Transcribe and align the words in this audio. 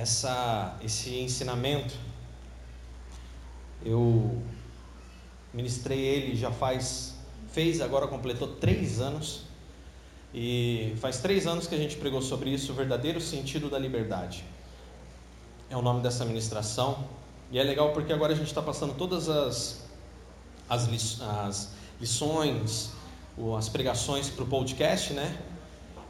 essa, 0.00 0.76
esse 0.82 1.18
ensinamento, 1.18 1.94
eu 3.84 4.40
ministrei 5.52 5.98
ele 5.98 6.36
já 6.36 6.52
faz, 6.52 7.16
fez, 7.52 7.80
agora 7.80 8.06
completou 8.06 8.48
três 8.48 9.00
anos. 9.00 9.42
E 10.32 10.94
faz 11.00 11.18
três 11.20 11.46
anos 11.46 11.66
que 11.66 11.74
a 11.74 11.78
gente 11.78 11.96
pregou 11.96 12.22
sobre 12.22 12.50
isso, 12.50 12.72
o 12.72 12.74
verdadeiro 12.74 13.20
sentido 13.20 13.68
da 13.68 13.78
liberdade. 13.78 14.44
É 15.70 15.76
o 15.76 15.82
nome 15.82 16.00
dessa 16.00 16.24
ministração. 16.24 17.04
E 17.50 17.58
é 17.58 17.62
legal 17.62 17.92
porque 17.92 18.12
agora 18.12 18.32
a 18.34 18.36
gente 18.36 18.48
está 18.48 18.62
passando 18.62 18.94
todas 18.94 19.28
as, 19.28 19.84
as, 20.68 21.20
as 21.20 21.72
lições, 21.98 22.92
as 23.56 23.68
pregações 23.68 24.28
para 24.28 24.44
o 24.44 24.46
podcast, 24.46 25.12
né? 25.14 25.40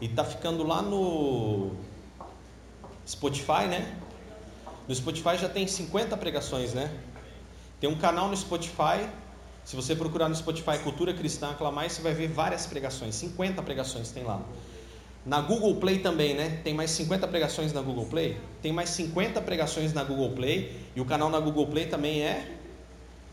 E 0.00 0.06
está 0.06 0.24
ficando 0.24 0.64
lá 0.64 0.82
no 0.82 1.72
Spotify, 3.08 3.66
né? 3.66 3.96
No 4.86 4.94
Spotify 4.94 5.38
já 5.38 5.48
tem 5.48 5.66
50 5.66 6.14
pregações, 6.18 6.74
né? 6.74 6.92
Tem 7.80 7.88
um 7.88 7.96
canal 7.96 8.28
no 8.28 8.36
Spotify. 8.36 9.08
Se 9.64 9.74
você 9.74 9.96
procurar 9.96 10.28
no 10.28 10.34
Spotify 10.34 10.78
Cultura 10.82 11.14
Cristã 11.14 11.50
Aclamar, 11.50 11.88
você 11.88 12.02
vai 12.02 12.12
ver 12.12 12.28
várias 12.28 12.66
pregações. 12.66 13.14
50 13.14 13.62
pregações 13.62 14.10
tem 14.10 14.24
lá. 14.24 14.42
Na 15.24 15.40
Google 15.40 15.76
Play 15.76 16.00
também, 16.00 16.34
né? 16.34 16.60
Tem 16.62 16.74
mais 16.74 16.90
50 16.90 17.26
pregações 17.28 17.72
na 17.72 17.80
Google 17.80 18.04
Play. 18.04 18.38
Tem 18.60 18.72
mais 18.72 18.90
50 18.90 19.40
pregações 19.40 19.94
na 19.94 20.04
Google 20.04 20.32
Play. 20.32 20.78
E 20.94 21.00
o 21.00 21.06
canal 21.06 21.30
na 21.30 21.40
Google 21.40 21.66
Play 21.66 21.86
também 21.86 22.22
é 22.22 22.56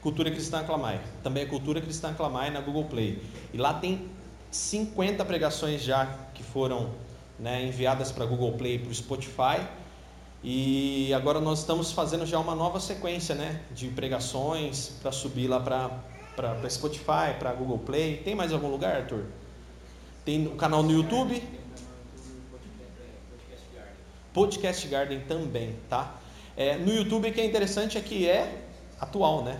Cultura 0.01 0.31
Cristã 0.31 0.59
Aclamai. 0.59 1.01
Também 1.21 1.43
é 1.43 1.45
Cultura 1.45 1.81
Cristã 1.81 2.11
Aclamai 2.11 2.49
na 2.49 2.61
Google 2.61 2.85
Play. 2.85 3.21
E 3.53 3.57
lá 3.57 3.73
tem 3.73 4.09
50 4.51 5.25
pregações 5.25 5.81
já 5.81 6.05
que 6.33 6.43
foram 6.43 6.91
né, 7.39 7.65
enviadas 7.65 8.11
para 8.11 8.25
Google 8.25 8.53
Play 8.53 8.75
e 8.75 8.79
para 8.79 8.89
o 8.89 8.95
Spotify. 8.95 9.67
E 10.43 11.13
agora 11.13 11.39
nós 11.39 11.59
estamos 11.59 11.91
fazendo 11.91 12.25
já 12.25 12.39
uma 12.39 12.53
nova 12.53 12.79
sequência 12.79 13.33
né, 13.33 13.61
de 13.71 13.87
pregações 13.89 14.89
para 15.01 15.11
subir 15.11 15.47
lá 15.47 15.59
para 15.59 16.69
Spotify, 16.69 17.33
para 17.39 17.51
Google 17.53 17.79
Play. 17.79 18.17
Tem 18.17 18.35
mais 18.35 18.53
algum 18.53 18.69
lugar, 18.69 18.95
Arthur? 18.95 19.25
Tem 20.23 20.45
o 20.47 20.55
canal 20.55 20.83
no 20.83 20.91
YouTube. 20.91 21.41
Podcast 24.33 24.87
Garden 24.87 25.21
também, 25.21 25.75
tá? 25.89 26.15
É, 26.57 26.77
no 26.77 26.93
YouTube 26.93 27.29
o 27.29 27.33
que 27.33 27.39
é 27.39 27.45
interessante 27.45 27.97
é 27.97 28.01
que 28.01 28.27
é 28.27 28.65
atual, 28.99 29.43
né? 29.43 29.59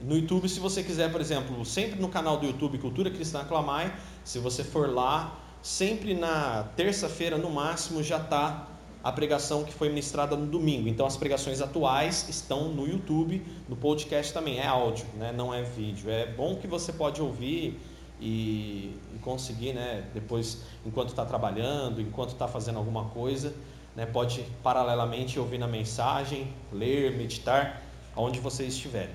No 0.00 0.16
YouTube, 0.16 0.48
se 0.48 0.60
você 0.60 0.82
quiser, 0.82 1.10
por 1.10 1.20
exemplo, 1.20 1.64
sempre 1.64 2.00
no 2.00 2.08
canal 2.08 2.38
do 2.38 2.46
YouTube 2.46 2.78
Cultura 2.78 3.10
Cristã 3.10 3.40
Aclamai, 3.40 3.92
se 4.24 4.38
você 4.38 4.62
for 4.62 4.88
lá, 4.88 5.36
sempre 5.62 6.14
na 6.14 6.64
terça-feira 6.76 7.36
no 7.36 7.50
máximo 7.50 8.02
já 8.02 8.18
está 8.18 8.68
a 9.02 9.12
pregação 9.12 9.64
que 9.64 9.72
foi 9.72 9.88
ministrada 9.88 10.36
no 10.36 10.46
domingo. 10.46 10.88
Então 10.88 11.06
as 11.06 11.16
pregações 11.16 11.60
atuais 11.60 12.28
estão 12.28 12.68
no 12.68 12.86
YouTube, 12.86 13.42
no 13.68 13.76
podcast 13.76 14.32
também 14.32 14.58
é 14.58 14.66
áudio, 14.66 15.06
né? 15.16 15.32
não 15.32 15.52
é 15.54 15.62
vídeo. 15.62 16.10
É 16.10 16.26
bom 16.26 16.56
que 16.56 16.66
você 16.66 16.92
pode 16.92 17.22
ouvir 17.22 17.80
e, 18.20 18.96
e 19.14 19.18
conseguir, 19.22 19.72
né? 19.72 20.04
Depois, 20.12 20.62
enquanto 20.84 21.10
está 21.10 21.24
trabalhando, 21.24 22.00
enquanto 22.00 22.30
está 22.30 22.48
fazendo 22.48 22.78
alguma 22.78 23.04
coisa, 23.06 23.54
né? 23.94 24.06
Pode 24.06 24.44
paralelamente 24.62 25.38
ouvir 25.38 25.58
na 25.58 25.68
mensagem, 25.68 26.52
ler, 26.72 27.16
meditar, 27.16 27.82
aonde 28.16 28.40
você 28.40 28.64
estiver. 28.64 29.10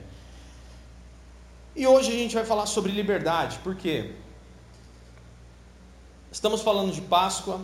E 1.76 1.86
hoje 1.88 2.12
a 2.12 2.16
gente 2.16 2.36
vai 2.36 2.46
falar 2.46 2.66
sobre 2.68 2.92
liberdade, 2.92 3.58
por 3.60 3.76
quê? 3.76 4.14
Estamos 6.34 6.64
falando 6.64 6.92
de 6.92 7.00
Páscoa, 7.00 7.62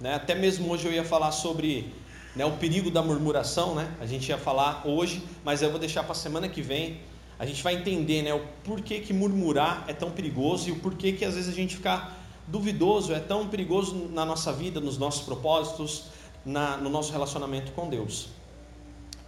né? 0.00 0.14
até 0.14 0.34
mesmo 0.34 0.72
hoje 0.72 0.86
eu 0.86 0.92
ia 0.94 1.04
falar 1.04 1.30
sobre 1.30 1.92
né, 2.34 2.42
o 2.46 2.52
perigo 2.52 2.90
da 2.90 3.02
murmuração, 3.02 3.74
né? 3.74 3.94
a 4.00 4.06
gente 4.06 4.30
ia 4.30 4.38
falar 4.38 4.80
hoje, 4.86 5.22
mas 5.44 5.60
eu 5.60 5.68
vou 5.68 5.78
deixar 5.78 6.02
para 6.02 6.12
a 6.12 6.14
semana 6.14 6.48
que 6.48 6.62
vem. 6.62 7.02
A 7.38 7.44
gente 7.44 7.62
vai 7.62 7.74
entender 7.74 8.22
né, 8.22 8.32
o 8.32 8.40
porquê 8.64 9.00
que 9.00 9.12
murmurar 9.12 9.84
é 9.86 9.92
tão 9.92 10.10
perigoso 10.10 10.70
e 10.70 10.72
o 10.72 10.76
porquê 10.76 11.12
que 11.12 11.22
às 11.22 11.34
vezes 11.34 11.50
a 11.50 11.54
gente 11.54 11.76
fica 11.76 12.10
duvidoso, 12.46 13.12
é 13.12 13.20
tão 13.20 13.46
perigoso 13.46 13.94
na 14.10 14.24
nossa 14.24 14.54
vida, 14.54 14.80
nos 14.80 14.96
nossos 14.96 15.26
propósitos, 15.26 16.04
na, 16.46 16.78
no 16.78 16.88
nosso 16.88 17.12
relacionamento 17.12 17.72
com 17.72 17.90
Deus. 17.90 18.28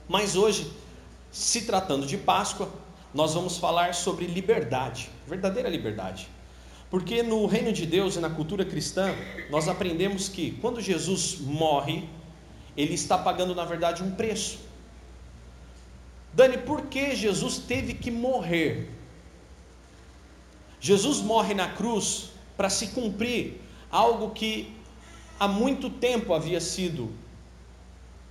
Mas 0.09 0.37
hoje, 0.37 0.73
se 1.31 1.67
tratando 1.67 2.07
de 2.07 2.17
Páscoa, 2.17 2.71
nós 3.13 3.35
vamos 3.35 3.59
falar 3.59 3.93
sobre 3.93 4.25
liberdade, 4.25 5.11
verdadeira 5.29 5.69
liberdade. 5.69 6.31
Porque 6.91 7.23
no 7.23 7.47
reino 7.47 7.73
de 7.73 7.87
Deus 7.87 8.17
e 8.17 8.21
na 8.21 8.29
cultura 8.29 8.65
cristã, 8.65 9.15
nós 9.49 9.69
aprendemos 9.69 10.29
que 10.29 10.51
quando 10.61 10.81
Jesus 10.81 11.39
morre, 11.39 12.09
ele 12.77 12.95
está 12.95 13.17
pagando 13.17 13.55
na 13.55 13.65
verdade 13.65 14.03
um 14.03 14.11
preço. 14.11 14.59
Dani, 16.35 16.59
por 16.59 16.87
que 16.87 17.15
Jesus 17.15 17.59
teve 17.59 17.95
que 17.95 18.11
morrer? 18.11 18.91
Jesus 20.81 21.19
morre 21.21 21.55
na 21.55 21.69
cruz 21.69 22.31
para 22.57 22.69
se 22.69 22.89
cumprir 22.89 23.61
algo 23.91 24.31
que 24.31 24.75
há 25.39 25.47
muito 25.47 25.91
tempo 25.91 26.35
havia 26.35 26.61
sido 26.61 27.13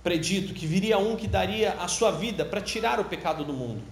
predito, 0.02 0.54
que 0.54 0.66
viria 0.66 0.98
um 0.98 1.16
que 1.16 1.26
daria 1.26 1.74
a 1.74 1.88
sua 1.88 2.10
vida 2.10 2.44
para 2.44 2.60
tirar 2.60 3.00
o 3.00 3.04
pecado 3.04 3.44
do 3.44 3.52
mundo. 3.52 3.82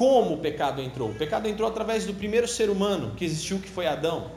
Como 0.00 0.32
o 0.32 0.38
pecado 0.38 0.80
entrou? 0.80 1.10
O 1.10 1.14
pecado 1.14 1.46
entrou 1.46 1.68
através 1.68 2.06
do 2.06 2.14
primeiro 2.14 2.48
ser 2.48 2.70
humano 2.70 3.14
que 3.14 3.22
existiu, 3.22 3.58
que 3.58 3.68
foi 3.68 3.86
Adão. 3.86 4.30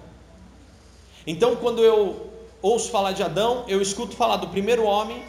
Então, 1.25 1.55
quando 1.55 1.81
eu 1.85 2.29
ouço 2.61 2.91
falar 2.91 3.13
de 3.13 3.23
Adão, 3.23 3.63
eu 3.65 3.81
escuto 3.81 4.13
falar 4.13 4.35
do 4.35 4.49
primeiro 4.49 4.83
homem 4.83 5.23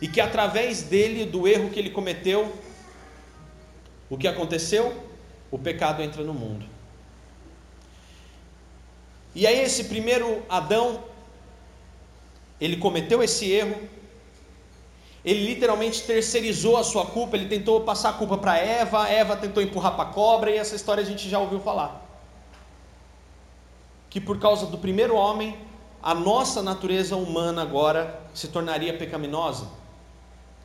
e 0.00 0.08
que 0.08 0.18
através 0.18 0.84
dele, 0.84 1.26
do 1.26 1.46
erro 1.46 1.68
que 1.68 1.78
ele 1.78 1.90
cometeu, 1.90 2.54
o 4.08 4.16
que 4.16 4.26
aconteceu? 4.26 4.98
O 5.50 5.58
pecado 5.58 6.00
entra 6.00 6.22
no 6.22 6.32
mundo. 6.32 6.64
E 9.34 9.46
aí, 9.46 9.60
esse 9.60 9.84
primeiro 9.84 10.42
Adão, 10.48 11.04
ele 12.58 12.78
cometeu 12.78 13.22
esse 13.22 13.50
erro, 13.50 13.78
ele 15.24 15.46
literalmente 15.46 16.02
terceirizou 16.02 16.76
a 16.76 16.84
sua 16.84 17.06
culpa, 17.06 17.36
ele 17.36 17.48
tentou 17.48 17.80
passar 17.80 18.10
a 18.10 18.12
culpa 18.12 18.36
para 18.36 18.58
Eva, 18.58 19.08
Eva 19.08 19.36
tentou 19.36 19.62
empurrar 19.62 19.94
para 19.94 20.10
a 20.10 20.12
cobra, 20.12 20.50
e 20.50 20.58
essa 20.58 20.76
história 20.76 21.02
a 21.02 21.06
gente 21.06 21.30
já 21.30 21.38
ouviu 21.38 21.60
falar. 21.60 22.04
Que 24.10 24.20
por 24.20 24.38
causa 24.38 24.66
do 24.66 24.76
primeiro 24.76 25.16
homem, 25.16 25.56
a 26.02 26.14
nossa 26.14 26.62
natureza 26.62 27.16
humana 27.16 27.62
agora 27.62 28.20
se 28.34 28.48
tornaria 28.48 28.98
pecaminosa, 28.98 29.66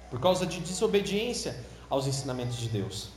por 0.09 0.19
causa 0.19 0.45
de 0.45 0.59
desobediência 0.59 1.55
aos 1.89 2.05
ensinamentos 2.05 2.57
de 2.57 2.67
Deus. 2.67 3.07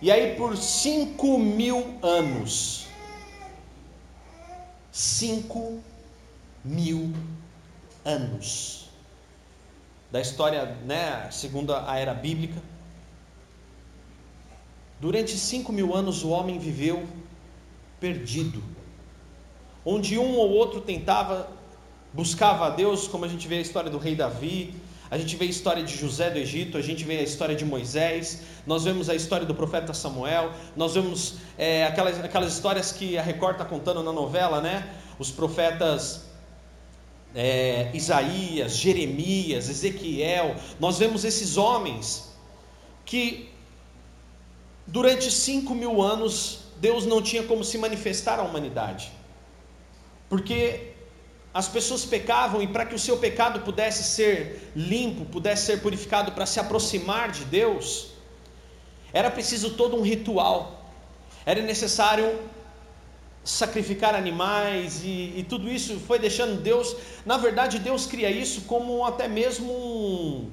E 0.00 0.12
aí, 0.12 0.36
por 0.36 0.56
cinco 0.56 1.38
mil 1.38 1.98
anos, 2.02 2.86
cinco 4.92 5.80
mil 6.64 7.12
anos, 8.04 8.87
da 10.10 10.20
história, 10.20 10.64
né, 10.84 11.28
segundo 11.30 11.74
a 11.74 11.96
era 11.96 12.14
bíblica. 12.14 12.60
Durante 15.00 15.36
cinco 15.36 15.72
mil 15.72 15.94
anos 15.94 16.24
o 16.24 16.30
homem 16.30 16.58
viveu 16.58 17.06
perdido, 18.00 18.62
onde 19.84 20.18
um 20.18 20.36
ou 20.36 20.50
outro 20.50 20.80
tentava, 20.80 21.48
buscava 22.12 22.66
a 22.66 22.70
Deus, 22.70 23.06
como 23.06 23.24
a 23.24 23.28
gente 23.28 23.46
vê 23.46 23.56
a 23.56 23.60
história 23.60 23.90
do 23.90 23.98
rei 23.98 24.14
Davi, 24.14 24.74
a 25.10 25.16
gente 25.16 25.36
vê 25.36 25.46
a 25.46 25.48
história 25.48 25.82
de 25.82 25.96
José 25.96 26.30
do 26.30 26.38
Egito, 26.38 26.76
a 26.76 26.82
gente 26.82 27.04
vê 27.04 27.18
a 27.18 27.22
história 27.22 27.54
de 27.54 27.64
Moisés, 27.64 28.42
nós 28.66 28.84
vemos 28.84 29.08
a 29.08 29.14
história 29.14 29.46
do 29.46 29.54
profeta 29.54 29.94
Samuel, 29.94 30.52
nós 30.76 30.94
vemos 30.94 31.36
é, 31.56 31.86
aquelas, 31.86 32.22
aquelas 32.22 32.52
histórias 32.52 32.92
que 32.92 33.16
a 33.16 33.22
Record 33.22 33.54
está 33.54 33.64
contando 33.64 34.02
na 34.02 34.12
novela, 34.12 34.60
né? 34.60 34.94
Os 35.18 35.30
profetas 35.30 36.27
é, 37.34 37.90
Isaías, 37.94 38.76
Jeremias, 38.76 39.68
Ezequiel, 39.68 40.56
nós 40.80 40.98
vemos 40.98 41.24
esses 41.24 41.56
homens 41.56 42.32
que 43.04 43.50
durante 44.86 45.30
cinco 45.30 45.74
mil 45.74 46.00
anos 46.02 46.60
Deus 46.76 47.04
não 47.06 47.20
tinha 47.20 47.42
como 47.42 47.64
se 47.64 47.76
manifestar 47.78 48.38
à 48.38 48.42
humanidade, 48.42 49.12
porque 50.28 50.92
as 51.52 51.68
pessoas 51.68 52.04
pecavam 52.04 52.62
e 52.62 52.68
para 52.68 52.86
que 52.86 52.94
o 52.94 52.98
seu 52.98 53.16
pecado 53.16 53.60
pudesse 53.60 54.04
ser 54.04 54.70
limpo, 54.76 55.24
pudesse 55.24 55.66
ser 55.66 55.80
purificado 55.80 56.32
para 56.32 56.46
se 56.46 56.60
aproximar 56.60 57.30
de 57.30 57.44
Deus, 57.44 58.08
era 59.12 59.30
preciso 59.30 59.70
todo 59.70 59.96
um 59.96 60.02
ritual, 60.02 60.92
era 61.44 61.62
necessário 61.62 62.38
sacrificar 63.48 64.14
animais 64.14 65.02
e, 65.02 65.32
e, 65.38 65.46
tudo 65.48 65.70
isso 65.70 65.98
foi 66.00 66.18
deixando 66.18 66.60
Deus. 66.60 66.94
Na 67.24 67.38
verdade, 67.38 67.78
Deus 67.78 68.04
cria 68.04 68.30
isso 68.30 68.60
como 68.72 69.06
até 69.06 69.26
mesmo 69.26 69.72
um, 69.72 70.50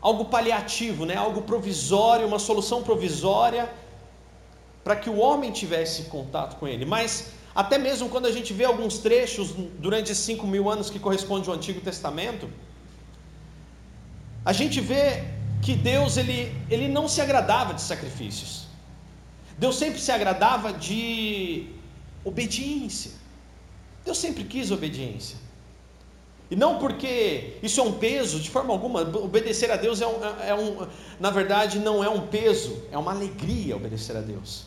algo 0.00 0.24
paliativo, 0.24 1.04
né? 1.04 1.14
algo 1.14 1.42
provisório, 1.42 2.26
uma 2.26 2.38
solução 2.38 2.82
provisória 2.82 3.70
para 4.82 4.96
que 4.96 5.10
o 5.10 5.18
homem 5.18 5.52
tivesse 5.52 6.04
contato 6.04 6.56
com 6.58 6.66
Ele. 6.66 6.86
Mas 6.86 7.32
até 7.54 7.76
mesmo 7.76 8.08
quando 8.08 8.24
a 8.24 8.32
gente 8.32 8.54
vê 8.54 8.64
alguns 8.64 8.96
trechos 8.96 9.50
durante 9.78 10.10
esses 10.10 10.24
cinco 10.24 10.46
mil 10.46 10.70
anos 10.70 10.88
que 10.88 10.98
corresponde 10.98 11.50
ao 11.50 11.54
Antigo 11.54 11.82
Testamento, 11.82 12.48
a 14.42 14.54
gente 14.54 14.80
vê 14.80 15.24
que 15.60 15.74
Deus 15.74 16.16
ele, 16.16 16.56
ele 16.70 16.88
não 16.88 17.06
se 17.06 17.20
agradava 17.20 17.74
de 17.74 17.82
sacrifícios. 17.82 18.68
Deus 19.58 19.76
sempre 19.76 20.00
se 20.00 20.10
agradava 20.10 20.72
de 20.72 21.77
obediência. 22.24 23.12
Deus 24.04 24.18
sempre 24.18 24.44
quis 24.44 24.70
obediência. 24.70 25.36
E 26.50 26.56
não 26.56 26.78
porque 26.78 27.58
isso 27.62 27.78
é 27.80 27.82
um 27.82 27.92
peso, 27.92 28.40
de 28.40 28.48
forma 28.48 28.72
alguma, 28.72 29.02
obedecer 29.02 29.70
a 29.70 29.76
Deus 29.76 30.00
é 30.00 30.06
um, 30.06 30.24
é 30.46 30.54
um, 30.54 30.86
na 31.20 31.30
verdade, 31.30 31.78
não 31.78 32.02
é 32.02 32.08
um 32.08 32.26
peso, 32.26 32.82
é 32.90 32.96
uma 32.96 33.12
alegria 33.12 33.76
obedecer 33.76 34.16
a 34.16 34.20
Deus. 34.20 34.64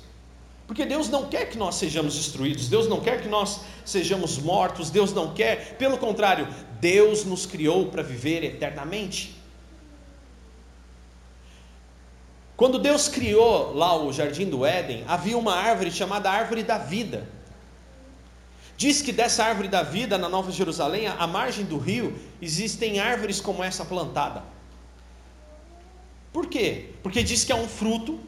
Porque 0.67 0.85
Deus 0.85 1.09
não 1.09 1.27
quer 1.27 1.49
que 1.49 1.57
nós 1.57 1.75
sejamos 1.75 2.15
destruídos, 2.15 2.69
Deus 2.69 2.87
não 2.87 3.01
quer 3.01 3.21
que 3.21 3.27
nós 3.27 3.61
sejamos 3.83 4.37
mortos, 4.37 4.91
Deus 4.91 5.11
não 5.11 5.33
quer, 5.33 5.75
pelo 5.77 5.97
contrário, 5.97 6.47
Deus 6.79 7.25
nos 7.25 7.47
criou 7.47 7.87
para 7.87 8.03
viver 8.03 8.43
eternamente. 8.43 9.35
Quando 12.55 12.77
Deus 12.77 13.07
criou 13.07 13.73
lá 13.73 13.97
o 13.97 14.13
jardim 14.13 14.45
do 14.45 14.63
Éden, 14.63 15.03
havia 15.07 15.35
uma 15.35 15.55
árvore 15.55 15.89
chamada 15.89 16.29
árvore 16.29 16.61
da 16.61 16.77
vida. 16.77 17.27
Diz 18.81 18.99
que 18.99 19.11
dessa 19.11 19.45
árvore 19.45 19.67
da 19.67 19.83
vida, 19.83 20.17
na 20.17 20.27
Nova 20.27 20.51
Jerusalém, 20.51 21.05
à 21.05 21.27
margem 21.27 21.63
do 21.63 21.77
rio, 21.77 22.17
existem 22.41 22.99
árvores 22.99 23.39
como 23.39 23.63
essa 23.63 23.85
plantada. 23.85 24.43
Por 26.33 26.47
quê? 26.47 26.89
Porque 27.03 27.21
diz 27.21 27.43
que 27.43 27.51
é 27.51 27.55
um 27.55 27.67
fruto 27.67 28.19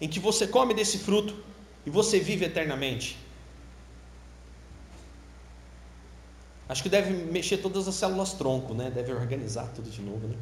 em 0.00 0.08
que 0.08 0.18
você 0.18 0.46
come 0.46 0.72
desse 0.72 0.96
fruto 1.00 1.36
e 1.84 1.90
você 1.90 2.18
vive 2.18 2.46
eternamente. 2.46 3.18
Acho 6.66 6.82
que 6.82 6.88
deve 6.88 7.12
mexer 7.30 7.58
todas 7.58 7.86
as 7.86 7.94
células 7.94 8.32
tronco, 8.32 8.72
né? 8.72 8.90
Deve 8.90 9.12
organizar 9.12 9.70
tudo 9.74 9.90
de 9.90 10.00
novo, 10.00 10.26
né? 10.26 10.36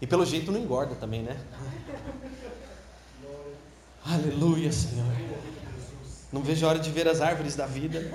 E 0.00 0.06
pelo 0.06 0.24
jeito 0.24 0.50
não 0.50 0.58
engorda 0.58 0.94
também, 0.94 1.22
né? 1.22 1.38
Aleluia, 4.02 4.72
Senhor. 4.72 5.12
Não 6.32 6.42
vejo 6.42 6.66
a 6.66 6.68
hora 6.70 6.78
de 6.78 6.90
ver 6.90 7.08
as 7.08 7.20
árvores 7.20 7.56
da 7.56 7.66
vida. 7.66 8.10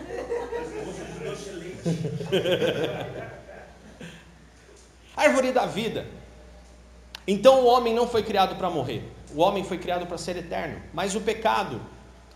Árvore 5.16 5.52
da 5.52 5.66
vida. 5.66 6.08
Então 7.28 7.62
o 7.62 7.66
homem 7.66 7.94
não 7.94 8.08
foi 8.08 8.24
criado 8.24 8.56
para 8.56 8.70
morrer. 8.70 9.10
O 9.34 9.42
homem 9.42 9.64
foi 9.64 9.78
criado 9.78 10.06
para 10.06 10.18
ser 10.18 10.38
eterno, 10.38 10.82
mas 10.94 11.16
o 11.16 11.22
pecado 11.22 11.82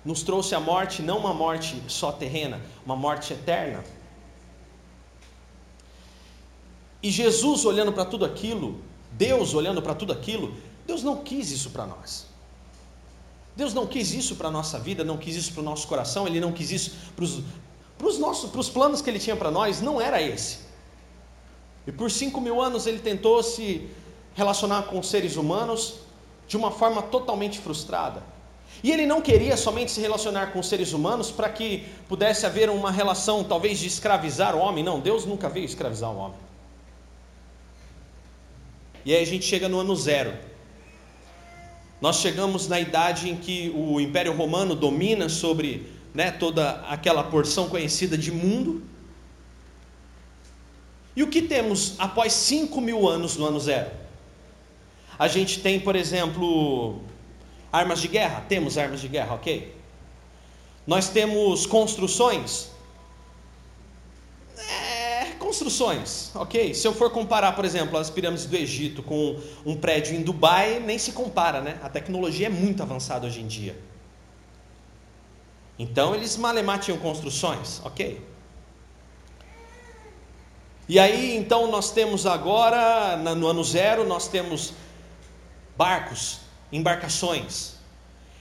nos 0.03 0.23
trouxe 0.23 0.55
a 0.55 0.59
morte, 0.59 1.01
não 1.01 1.17
uma 1.17 1.33
morte 1.33 1.81
só 1.87 2.11
terrena, 2.11 2.61
uma 2.85 2.95
morte 2.95 3.33
eterna. 3.33 3.83
E 7.03 7.11
Jesus 7.11 7.65
olhando 7.65 7.93
para 7.93 8.05
tudo 8.05 8.25
aquilo, 8.25 8.81
Deus 9.11 9.53
olhando 9.53 9.81
para 9.81 9.93
tudo 9.93 10.11
aquilo, 10.11 10.55
Deus 10.85 11.03
não 11.03 11.23
quis 11.23 11.51
isso 11.51 11.69
para 11.69 11.85
nós. 11.85 12.26
Deus 13.57 13.73
não 13.73 13.87
quis 13.87 14.13
isso 14.13 14.35
para 14.35 14.49
a 14.49 14.51
nossa 14.51 14.77
vida, 14.77 15.03
não 15.03 15.17
quis 15.17 15.35
isso 15.35 15.51
para 15.51 15.61
o 15.61 15.63
nosso 15.63 15.87
coração, 15.87 16.27
Ele 16.27 16.39
não 16.39 16.51
quis 16.51 16.69
isso 16.71 16.91
para 17.15 17.25
os, 17.25 18.19
nossos 18.19 18.51
para 18.51 18.61
os 18.61 18.69
planos 18.69 19.01
que 19.01 19.09
Ele 19.09 19.17
tinha 19.17 19.35
para 19.35 19.49
nós, 19.49 19.81
não 19.81 19.99
era 19.99 20.21
esse. 20.21 20.59
E 21.87 21.91
por 21.91 22.11
cinco 22.11 22.39
mil 22.39 22.61
anos 22.61 22.85
Ele 22.85 22.99
tentou 22.99 23.41
se 23.41 23.89
relacionar 24.35 24.83
com 24.83 25.01
seres 25.01 25.37
humanos, 25.37 25.95
de 26.47 26.55
uma 26.55 26.69
forma 26.69 27.01
totalmente 27.01 27.57
frustrada. 27.57 28.21
E 28.83 28.91
ele 28.91 29.07
não 29.07 29.21
queria 29.21 29.57
somente 29.57 29.91
se 29.91 29.99
relacionar 29.99 30.53
com 30.53 30.61
seres 30.61 30.93
humanos 30.93 31.31
para 31.31 31.49
que 31.49 31.87
pudesse 32.07 32.45
haver 32.45 32.69
uma 32.69 32.91
relação, 32.91 33.43
talvez, 33.43 33.79
de 33.79 33.87
escravizar 33.87 34.55
o 34.55 34.59
homem. 34.59 34.83
Não, 34.83 34.99
Deus 34.99 35.25
nunca 35.25 35.49
veio 35.49 35.65
escravizar 35.65 36.11
o 36.11 36.17
homem. 36.17 36.37
E 39.03 39.15
aí 39.15 39.23
a 39.23 39.25
gente 39.25 39.45
chega 39.45 39.67
no 39.67 39.79
ano 39.79 39.95
zero. 39.95 40.37
Nós 41.99 42.17
chegamos 42.17 42.67
na 42.67 42.79
idade 42.79 43.29
em 43.29 43.35
que 43.35 43.71
o 43.75 43.99
Império 43.99 44.33
Romano 44.33 44.75
domina 44.75 45.29
sobre 45.29 45.87
né, 46.13 46.31
toda 46.31 46.81
aquela 46.87 47.23
porção 47.23 47.69
conhecida 47.69 48.17
de 48.17 48.31
mundo. 48.31 48.83
E 51.15 51.23
o 51.23 51.27
que 51.27 51.41
temos 51.41 51.95
após 51.97 52.33
cinco 52.33 52.79
mil 52.79 53.07
anos 53.07 53.35
no 53.35 53.45
ano 53.45 53.59
zero? 53.59 53.89
A 55.17 55.27
gente 55.27 55.59
tem, 55.61 55.79
por 55.79 55.95
exemplo, 55.95 57.01
armas 57.71 57.99
de 57.99 58.07
guerra? 58.07 58.45
Temos 58.47 58.77
armas 58.77 59.01
de 59.01 59.07
guerra, 59.07 59.33
ok? 59.33 59.75
Nós 60.85 61.09
temos 61.09 61.65
construções? 61.65 62.71
Construções, 65.47 66.29
ok? 66.35 66.73
Se 66.73 66.85
eu 66.85 66.93
for 66.93 67.09
comparar, 67.09 67.53
por 67.53 67.63
exemplo, 67.63 67.97
as 67.97 68.09
pirâmides 68.09 68.45
do 68.45 68.53
Egito 68.57 69.01
com 69.01 69.39
um 69.65 69.77
prédio 69.77 70.13
em 70.13 70.21
Dubai, 70.21 70.81
nem 70.81 70.97
se 70.97 71.13
compara, 71.13 71.61
né? 71.61 71.79
A 71.81 71.87
tecnologia 71.87 72.47
é 72.47 72.49
muito 72.49 72.83
avançada 72.83 73.25
hoje 73.25 73.39
em 73.39 73.47
dia. 73.47 73.79
Então 75.79 76.13
eles 76.13 76.35
malemar 76.35 76.79
tinham 76.79 76.97
construções, 76.99 77.79
ok? 77.85 78.21
E 80.89 80.99
aí 80.99 81.37
então 81.37 81.71
nós 81.71 81.91
temos 81.91 82.25
agora, 82.25 83.15
no 83.15 83.47
ano 83.47 83.63
zero, 83.63 84.05
nós 84.05 84.27
temos 84.27 84.73
barcos, 85.77 86.41
embarcações. 86.73 87.75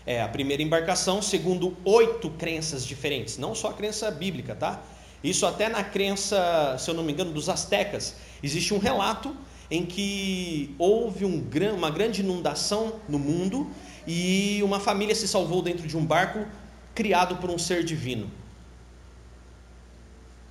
É 0.04 0.20
a 0.20 0.28
primeira 0.28 0.60
embarcação, 0.60 1.22
segundo 1.22 1.76
oito 1.84 2.30
crenças 2.30 2.84
diferentes, 2.84 3.38
não 3.38 3.54
só 3.54 3.68
a 3.68 3.74
crença 3.74 4.10
bíblica, 4.10 4.56
tá? 4.56 4.82
Isso 5.22 5.46
até 5.46 5.68
na 5.68 5.82
crença, 5.82 6.76
se 6.78 6.90
eu 6.90 6.94
não 6.94 7.02
me 7.02 7.12
engano, 7.12 7.32
dos 7.32 7.48
astecas. 7.48 8.16
Existe 8.42 8.74
um 8.74 8.78
relato 8.78 9.34
em 9.70 9.84
que 9.84 10.74
houve 10.78 11.24
um, 11.24 11.44
uma 11.74 11.90
grande 11.90 12.20
inundação 12.20 13.00
no 13.08 13.18
mundo 13.18 13.68
e 14.06 14.60
uma 14.62 14.78
família 14.78 15.14
se 15.14 15.26
salvou 15.26 15.62
dentro 15.62 15.86
de 15.86 15.96
um 15.96 16.04
barco 16.04 16.46
criado 16.94 17.36
por 17.36 17.50
um 17.50 17.58
ser 17.58 17.84
divino. 17.84 18.30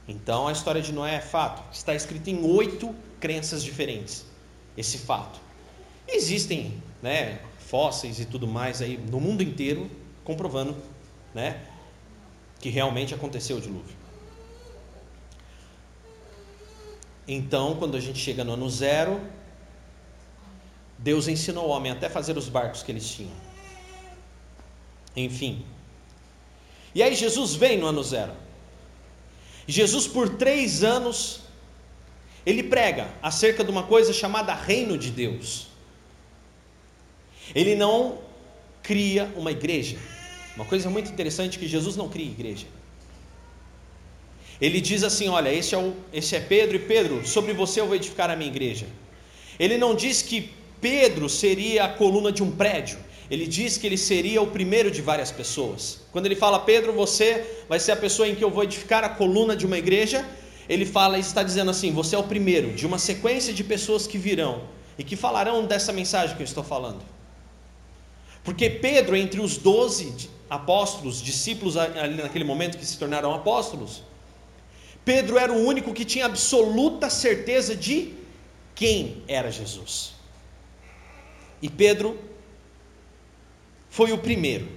Então 0.07 0.47
a 0.47 0.51
história 0.51 0.81
de 0.81 0.91
Noé 0.91 1.15
é 1.15 1.21
fato. 1.21 1.63
Está 1.73 1.95
escrito 1.95 2.29
em 2.29 2.43
oito 2.43 2.93
crenças 3.19 3.63
diferentes. 3.63 4.25
Esse 4.77 4.97
fato. 4.97 5.39
Existem 6.07 6.81
né, 7.01 7.39
fósseis 7.59 8.19
e 8.19 8.25
tudo 8.25 8.47
mais 8.47 8.81
aí 8.81 8.97
no 8.97 9.19
mundo 9.19 9.41
inteiro 9.41 9.89
comprovando 10.23 10.75
né, 11.33 11.61
que 12.59 12.69
realmente 12.69 13.13
aconteceu 13.13 13.57
o 13.57 13.61
dilúvio. 13.61 13.94
Então, 17.27 17.75
quando 17.75 17.97
a 17.97 17.99
gente 17.99 18.19
chega 18.19 18.43
no 18.43 18.53
ano 18.53 18.69
zero, 18.69 19.19
Deus 20.97 21.27
ensinou 21.27 21.67
o 21.67 21.69
homem 21.69 21.91
até 21.91 22.09
fazer 22.09 22.37
os 22.37 22.47
barcos 22.47 22.83
que 22.83 22.91
eles 22.91 23.07
tinham. 23.09 23.31
Enfim. 25.15 25.65
E 26.93 27.01
aí 27.01 27.15
Jesus 27.15 27.55
vem 27.55 27.77
no 27.77 27.87
ano 27.87 28.03
zero. 28.03 28.33
Jesus, 29.67 30.07
por 30.07 30.29
três 30.29 30.83
anos, 30.83 31.41
ele 32.45 32.63
prega 32.63 33.09
acerca 33.21 33.63
de 33.63 33.71
uma 33.71 33.83
coisa 33.83 34.13
chamada 34.13 34.53
reino 34.53 34.97
de 34.97 35.09
Deus. 35.09 35.67
Ele 37.53 37.75
não 37.75 38.19
cria 38.83 39.31
uma 39.35 39.51
igreja. 39.51 39.97
Uma 40.55 40.65
coisa 40.65 40.89
muito 40.89 41.11
interessante 41.11 41.57
é 41.57 41.59
que 41.59 41.67
Jesus 41.67 41.95
não 41.95 42.07
cria 42.07 42.25
igreja. 42.25 42.67
Ele 44.59 44.79
diz 44.79 45.03
assim: 45.03 45.27
Olha, 45.27 45.53
esse 45.53 45.75
é, 45.75 45.77
o, 45.77 45.93
esse 46.13 46.35
é 46.35 46.39
Pedro, 46.39 46.75
e 46.75 46.79
Pedro, 46.79 47.27
sobre 47.27 47.53
você 47.53 47.81
eu 47.81 47.87
vou 47.87 47.95
edificar 47.95 48.29
a 48.29 48.35
minha 48.35 48.49
igreja. 48.49 48.87
Ele 49.59 49.77
não 49.77 49.95
diz 49.95 50.21
que 50.21 50.51
Pedro 50.81 51.29
seria 51.29 51.85
a 51.85 51.89
coluna 51.89 52.31
de 52.31 52.43
um 52.43 52.51
prédio, 52.51 52.97
ele 53.29 53.47
diz 53.47 53.77
que 53.77 53.87
ele 53.87 53.97
seria 53.97 54.41
o 54.41 54.47
primeiro 54.47 54.91
de 54.91 55.01
várias 55.01 55.31
pessoas. 55.31 56.01
Quando 56.11 56.27
ele 56.27 56.35
fala, 56.35 56.59
Pedro, 56.59 56.93
você 56.93 57.63
vai 57.67 57.79
ser 57.79 57.93
a 57.93 57.95
pessoa 57.95 58.27
em 58.27 58.35
que 58.35 58.43
eu 58.43 58.51
vou 58.51 58.63
edificar 58.63 59.03
a 59.03 59.09
coluna 59.09 59.55
de 59.55 59.65
uma 59.65 59.77
igreja, 59.77 60.23
ele 60.69 60.85
fala 60.85 61.17
e 61.17 61.21
está 61.21 61.43
dizendo 61.43 61.71
assim: 61.71 61.91
Você 61.91 62.15
é 62.15 62.19
o 62.19 62.23
primeiro 62.23 62.73
de 62.73 62.85
uma 62.85 62.99
sequência 62.99 63.53
de 63.53 63.63
pessoas 63.63 64.05
que 64.07 64.17
virão 64.17 64.63
e 64.97 65.03
que 65.03 65.15
falarão 65.15 65.65
dessa 65.65 65.91
mensagem 65.91 66.35
que 66.35 66.41
eu 66.41 66.45
estou 66.45 66.63
falando. 66.63 67.01
Porque 68.43 68.69
Pedro, 68.69 69.15
entre 69.15 69.41
os 69.41 69.57
doze 69.57 70.29
apóstolos, 70.47 71.21
discípulos 71.21 71.75
ali 71.75 72.21
naquele 72.21 72.45
momento 72.45 72.77
que 72.77 72.85
se 72.85 72.97
tornaram 72.97 73.33
apóstolos, 73.33 74.03
Pedro 75.05 75.37
era 75.37 75.53
o 75.53 75.63
único 75.63 75.93
que 75.93 76.03
tinha 76.03 76.25
absoluta 76.25 77.09
certeza 77.09 77.75
de 77.75 78.13
quem 78.73 79.23
era 79.27 79.51
Jesus. 79.51 80.15
E 81.61 81.69
Pedro 81.69 82.19
foi 83.89 84.11
o 84.11 84.17
primeiro. 84.17 84.67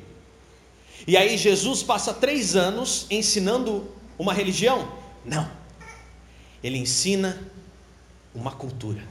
E 1.07 1.17
aí 1.17 1.37
Jesus 1.39 1.83
passa 1.83 2.13
três 2.13 2.55
anos 2.55 3.07
ensinando 3.11 3.91
uma 4.19 4.35
religião? 4.35 4.93
Não. 5.25 5.51
Ele 6.63 6.77
ensina 6.77 7.41
uma 8.35 8.53
cultura. 8.53 9.03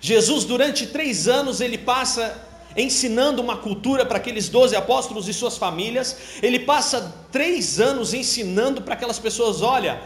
Jesus, 0.00 0.44
durante 0.44 0.86
três 0.86 1.28
anos, 1.28 1.60
ele 1.60 1.78
passa 1.78 2.46
ensinando 2.76 3.42
uma 3.42 3.56
cultura 3.56 4.04
para 4.04 4.18
aqueles 4.18 4.48
doze 4.48 4.76
apóstolos 4.76 5.28
e 5.28 5.32
suas 5.34 5.56
famílias. 5.56 6.16
Ele 6.42 6.58
passa 6.58 7.14
três 7.30 7.80
anos 7.80 8.14
ensinando 8.14 8.82
para 8.82 8.94
aquelas 8.94 9.18
pessoas: 9.18 9.62
olha, 9.62 10.02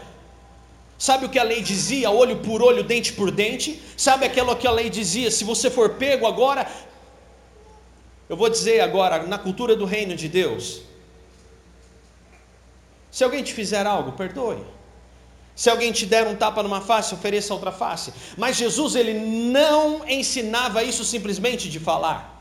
sabe 0.97 1.25
o 1.25 1.29
que 1.29 1.39
a 1.39 1.43
lei 1.43 1.61
dizia? 1.61 2.09
Olho 2.09 2.37
por 2.37 2.61
olho, 2.61 2.83
dente 2.83 3.13
por 3.13 3.31
dente. 3.31 3.81
Sabe 3.97 4.25
aquilo 4.25 4.55
que 4.55 4.67
a 4.67 4.71
lei 4.71 4.89
dizia? 4.89 5.31
Se 5.31 5.43
você 5.43 5.69
for 5.69 5.91
pego 5.91 6.27
agora, 6.27 6.69
eu 8.27 8.37
vou 8.37 8.49
dizer 8.49 8.81
agora, 8.81 9.23
na 9.23 9.37
cultura 9.37 9.75
do 9.75 9.85
reino 9.85 10.15
de 10.15 10.27
Deus, 10.27 10.81
se 13.11 13.23
alguém 13.23 13.43
te 13.43 13.53
fizer 13.53 13.85
algo, 13.87 14.11
perdoe. 14.11 14.63
Se 15.55 15.69
alguém 15.69 15.91
te 15.91 16.05
der 16.05 16.25
um 16.25 16.37
tapa 16.37 16.63
numa 16.63 16.79
face, 16.79 17.13
ofereça 17.13 17.53
outra 17.53 17.69
face. 17.69 18.13
Mas 18.37 18.55
Jesus 18.55 18.95
ele 18.95 19.13
não 19.13 20.07
ensinava 20.07 20.83
isso 20.83 21.03
simplesmente 21.03 21.69
de 21.69 21.79
falar. 21.79 22.38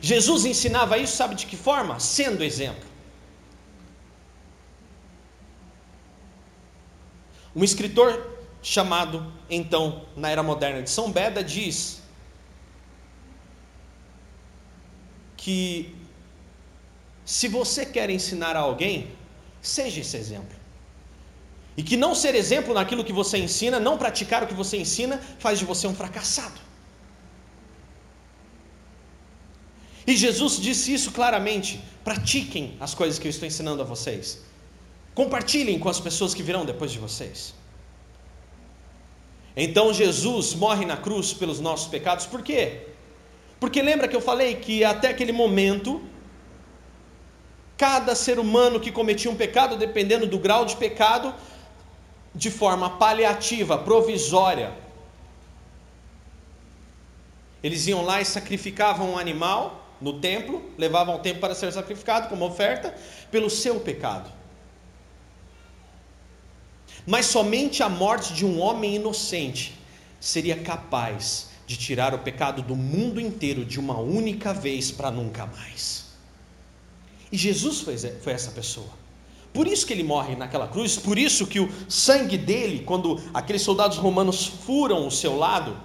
Jesus 0.00 0.44
ensinava 0.44 0.98
isso, 0.98 1.16
sabe 1.16 1.34
de 1.34 1.46
que 1.46 1.56
forma? 1.56 1.98
Sendo 1.98 2.44
exemplo. 2.44 2.88
Um 7.54 7.64
escritor 7.64 8.38
chamado, 8.62 9.32
então, 9.48 10.04
na 10.16 10.30
era 10.30 10.42
moderna 10.42 10.82
de 10.82 10.90
São 10.90 11.10
Beda, 11.10 11.42
diz 11.42 12.00
que 15.36 15.96
se 17.24 17.48
você 17.48 17.84
quer 17.86 18.10
ensinar 18.10 18.56
a 18.56 18.60
alguém, 18.60 19.10
seja 19.60 20.00
esse 20.00 20.16
exemplo. 20.16 20.58
E 21.76 21.82
que 21.82 21.96
não 21.96 22.14
ser 22.14 22.34
exemplo 22.34 22.74
naquilo 22.74 23.04
que 23.04 23.12
você 23.12 23.38
ensina, 23.38 23.80
não 23.80 23.96
praticar 23.96 24.42
o 24.42 24.46
que 24.46 24.54
você 24.54 24.76
ensina, 24.76 25.18
faz 25.38 25.58
de 25.58 25.64
você 25.64 25.86
um 25.86 25.94
fracassado. 25.94 26.60
E 30.10 30.16
Jesus 30.16 30.54
disse 30.66 30.92
isso 30.92 31.10
claramente: 31.12 31.80
pratiquem 32.02 32.76
as 32.80 32.92
coisas 33.00 33.16
que 33.20 33.28
eu 33.28 33.30
estou 33.30 33.46
ensinando 33.46 33.80
a 33.80 33.84
vocês. 33.84 34.40
Compartilhem 35.14 35.78
com 35.78 35.88
as 35.88 36.00
pessoas 36.00 36.34
que 36.34 36.42
virão 36.42 36.64
depois 36.64 36.90
de 36.90 36.98
vocês. 36.98 37.54
Então 39.56 39.94
Jesus 39.94 40.52
morre 40.52 40.84
na 40.84 40.96
cruz 40.96 41.32
pelos 41.32 41.60
nossos 41.60 41.86
pecados, 41.86 42.26
por 42.26 42.42
quê? 42.42 42.88
Porque 43.60 43.80
lembra 43.80 44.08
que 44.08 44.16
eu 44.16 44.20
falei 44.20 44.56
que 44.56 44.82
até 44.82 45.08
aquele 45.10 45.30
momento, 45.30 46.02
cada 47.76 48.16
ser 48.16 48.40
humano 48.40 48.80
que 48.80 48.90
cometia 48.90 49.30
um 49.30 49.36
pecado, 49.36 49.76
dependendo 49.76 50.26
do 50.26 50.40
grau 50.40 50.64
de 50.64 50.74
pecado, 50.74 51.32
de 52.34 52.50
forma 52.50 52.90
paliativa, 53.04 53.78
provisória, 53.78 54.72
eles 57.62 57.86
iam 57.86 58.02
lá 58.02 58.20
e 58.20 58.24
sacrificavam 58.24 59.12
um 59.12 59.18
animal 59.18 59.79
no 60.00 60.20
templo, 60.20 60.62
levavam 60.78 61.16
o 61.16 61.18
tempo 61.18 61.40
para 61.40 61.54
ser 61.54 61.72
sacrificado 61.72 62.28
como 62.28 62.44
oferta, 62.44 62.94
pelo 63.30 63.50
seu 63.50 63.80
pecado. 63.80 64.30
Mas 67.06 67.26
somente 67.26 67.82
a 67.82 67.88
morte 67.88 68.32
de 68.32 68.44
um 68.44 68.60
homem 68.60 68.96
inocente 68.96 69.78
seria 70.18 70.56
capaz 70.56 71.50
de 71.66 71.76
tirar 71.76 72.14
o 72.14 72.18
pecado 72.18 72.62
do 72.62 72.74
mundo 72.74 73.20
inteiro 73.20 73.64
de 73.64 73.78
uma 73.78 73.98
única 73.98 74.52
vez 74.52 74.90
para 74.90 75.10
nunca 75.10 75.46
mais. 75.46 76.06
E 77.30 77.36
Jesus 77.36 77.80
foi 77.80 78.32
essa 78.32 78.50
pessoa. 78.50 79.00
Por 79.52 79.66
isso 79.66 79.86
que 79.86 79.92
ele 79.92 80.02
morre 80.02 80.36
naquela 80.36 80.68
cruz, 80.68 80.96
por 80.96 81.18
isso 81.18 81.46
que 81.46 81.58
o 81.58 81.68
sangue 81.88 82.36
dele, 82.38 82.84
quando 82.84 83.20
aqueles 83.34 83.62
soldados 83.62 83.98
romanos 83.98 84.46
furam 84.46 85.06
o 85.06 85.10
seu 85.10 85.36
lado, 85.36 85.76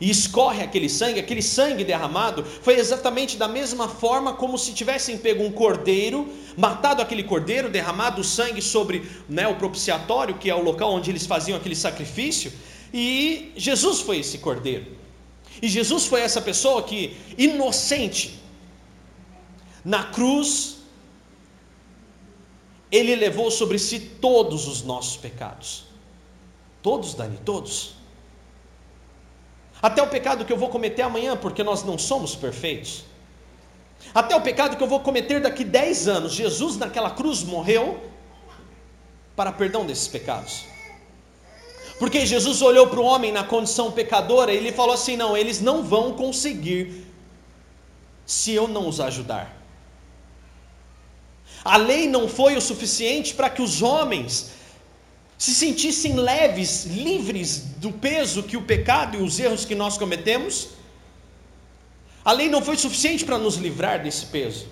e 0.00 0.08
escorre 0.08 0.62
aquele 0.62 0.88
sangue, 0.88 1.20
aquele 1.20 1.42
sangue 1.42 1.84
derramado, 1.84 2.42
foi 2.42 2.78
exatamente 2.78 3.36
da 3.36 3.46
mesma 3.46 3.86
forma 3.86 4.32
como 4.32 4.56
se 4.56 4.72
tivessem 4.72 5.18
pego 5.18 5.44
um 5.44 5.52
cordeiro, 5.52 6.26
matado 6.56 7.02
aquele 7.02 7.22
cordeiro, 7.22 7.68
derramado 7.68 8.22
o 8.22 8.24
sangue 8.24 8.62
sobre 8.62 9.06
né, 9.28 9.46
o 9.46 9.56
propiciatório, 9.56 10.38
que 10.38 10.48
é 10.48 10.54
o 10.54 10.62
local 10.62 10.92
onde 10.94 11.10
eles 11.10 11.26
faziam 11.26 11.58
aquele 11.58 11.76
sacrifício, 11.76 12.50
e 12.94 13.52
Jesus 13.56 14.00
foi 14.00 14.18
esse 14.18 14.38
cordeiro. 14.38 14.98
E 15.60 15.68
Jesus 15.68 16.06
foi 16.06 16.22
essa 16.22 16.40
pessoa 16.40 16.82
que, 16.82 17.16
inocente, 17.36 18.40
na 19.84 20.04
cruz, 20.04 20.78
ele 22.90 23.14
levou 23.14 23.50
sobre 23.50 23.78
si 23.78 24.00
todos 24.00 24.66
os 24.66 24.82
nossos 24.82 25.16
pecados. 25.16 25.84
Todos, 26.82 27.12
Dani, 27.14 27.38
todos. 27.44 27.99
Até 29.82 30.02
o 30.02 30.06
pecado 30.06 30.44
que 30.44 30.52
eu 30.52 30.56
vou 30.56 30.68
cometer 30.68 31.02
amanhã, 31.02 31.36
porque 31.36 31.62
nós 31.62 31.82
não 31.82 31.96
somos 31.96 32.36
perfeitos. 32.36 33.04
Até 34.14 34.34
o 34.34 34.40
pecado 34.40 34.76
que 34.76 34.82
eu 34.82 34.88
vou 34.88 35.00
cometer 35.00 35.40
daqui 35.40 35.64
10 35.64 36.08
anos. 36.08 36.32
Jesus 36.32 36.76
naquela 36.76 37.10
cruz 37.10 37.42
morreu 37.42 38.00
para 39.36 39.52
perdão 39.52 39.86
desses 39.86 40.08
pecados. 40.08 40.64
Porque 41.98 42.24
Jesus 42.24 42.62
olhou 42.62 42.86
para 42.86 43.00
o 43.00 43.04
homem 43.04 43.30
na 43.30 43.44
condição 43.44 43.92
pecadora 43.92 44.52
e 44.52 44.56
ele 44.56 44.72
falou 44.72 44.94
assim: 44.94 45.16
não, 45.16 45.36
eles 45.36 45.60
não 45.60 45.82
vão 45.82 46.14
conseguir 46.14 47.06
se 48.24 48.52
eu 48.52 48.66
não 48.66 48.88
os 48.88 49.00
ajudar. 49.00 49.56
A 51.62 51.76
lei 51.76 52.08
não 52.08 52.26
foi 52.26 52.56
o 52.56 52.60
suficiente 52.60 53.34
para 53.34 53.50
que 53.50 53.60
os 53.60 53.82
homens 53.82 54.52
se 55.40 55.54
sentissem 55.54 56.16
leves, 56.16 56.84
livres 56.84 57.60
do 57.78 57.90
peso 57.90 58.42
que 58.42 58.58
o 58.58 58.62
pecado 58.62 59.16
e 59.16 59.22
os 59.22 59.40
erros 59.40 59.64
que 59.64 59.74
nós 59.74 59.96
cometemos, 59.96 60.68
a 62.22 62.30
lei 62.30 62.50
não 62.50 62.60
foi 62.60 62.76
suficiente 62.76 63.24
para 63.24 63.38
nos 63.38 63.54
livrar 63.54 64.02
desse 64.02 64.26
peso, 64.26 64.66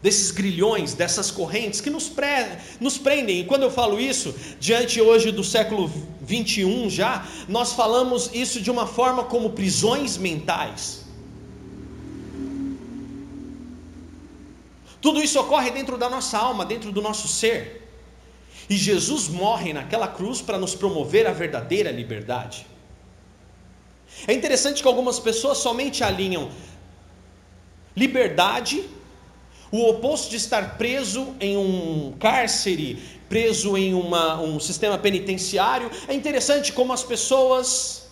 desses 0.00 0.30
grilhões, 0.30 0.94
dessas 0.94 1.32
correntes 1.32 1.80
que 1.80 1.90
nos, 1.90 2.08
pre, 2.08 2.56
nos 2.78 2.98
prendem. 2.98 3.40
E 3.40 3.44
quando 3.44 3.64
eu 3.64 3.70
falo 3.72 3.98
isso, 3.98 4.32
diante 4.60 5.00
hoje 5.00 5.32
do 5.32 5.42
século 5.42 5.92
21 6.20 6.88
já, 6.88 7.26
nós 7.48 7.72
falamos 7.72 8.30
isso 8.32 8.60
de 8.60 8.70
uma 8.70 8.86
forma 8.86 9.24
como 9.24 9.50
prisões 9.50 10.16
mentais. 10.16 11.04
Tudo 15.00 15.20
isso 15.20 15.40
ocorre 15.40 15.72
dentro 15.72 15.98
da 15.98 16.08
nossa 16.08 16.38
alma, 16.38 16.64
dentro 16.64 16.92
do 16.92 17.02
nosso 17.02 17.26
ser. 17.26 17.89
E 18.70 18.76
Jesus 18.76 19.26
morre 19.26 19.72
naquela 19.72 20.06
cruz 20.06 20.40
para 20.40 20.56
nos 20.56 20.76
promover 20.76 21.26
a 21.26 21.32
verdadeira 21.32 21.90
liberdade. 21.90 22.64
É 24.28 24.32
interessante 24.32 24.80
que 24.80 24.86
algumas 24.86 25.18
pessoas 25.18 25.58
somente 25.58 26.04
alinham 26.04 26.52
liberdade, 27.96 28.88
o 29.72 29.88
oposto 29.88 30.30
de 30.30 30.36
estar 30.36 30.78
preso 30.78 31.34
em 31.40 31.56
um 31.56 32.14
cárcere, 32.20 33.02
preso 33.28 33.76
em 33.76 33.92
uma, 33.92 34.40
um 34.40 34.60
sistema 34.60 34.96
penitenciário. 34.96 35.90
É 36.06 36.14
interessante 36.14 36.72
como 36.72 36.92
as 36.92 37.02
pessoas 37.02 38.08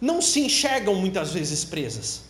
não 0.00 0.22
se 0.22 0.40
enxergam 0.40 0.94
muitas 0.94 1.32
vezes 1.32 1.64
presas. 1.64 2.22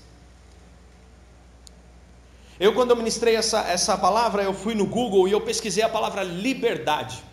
Eu, 2.58 2.74
quando 2.74 2.90
eu 2.90 2.96
ministrei 2.96 3.36
essa, 3.36 3.60
essa 3.68 3.96
palavra, 3.98 4.42
eu 4.42 4.54
fui 4.54 4.74
no 4.74 4.86
Google 4.86 5.28
e 5.28 5.32
eu 5.32 5.40
pesquisei 5.42 5.84
a 5.84 5.88
palavra 5.88 6.22
liberdade. 6.22 7.27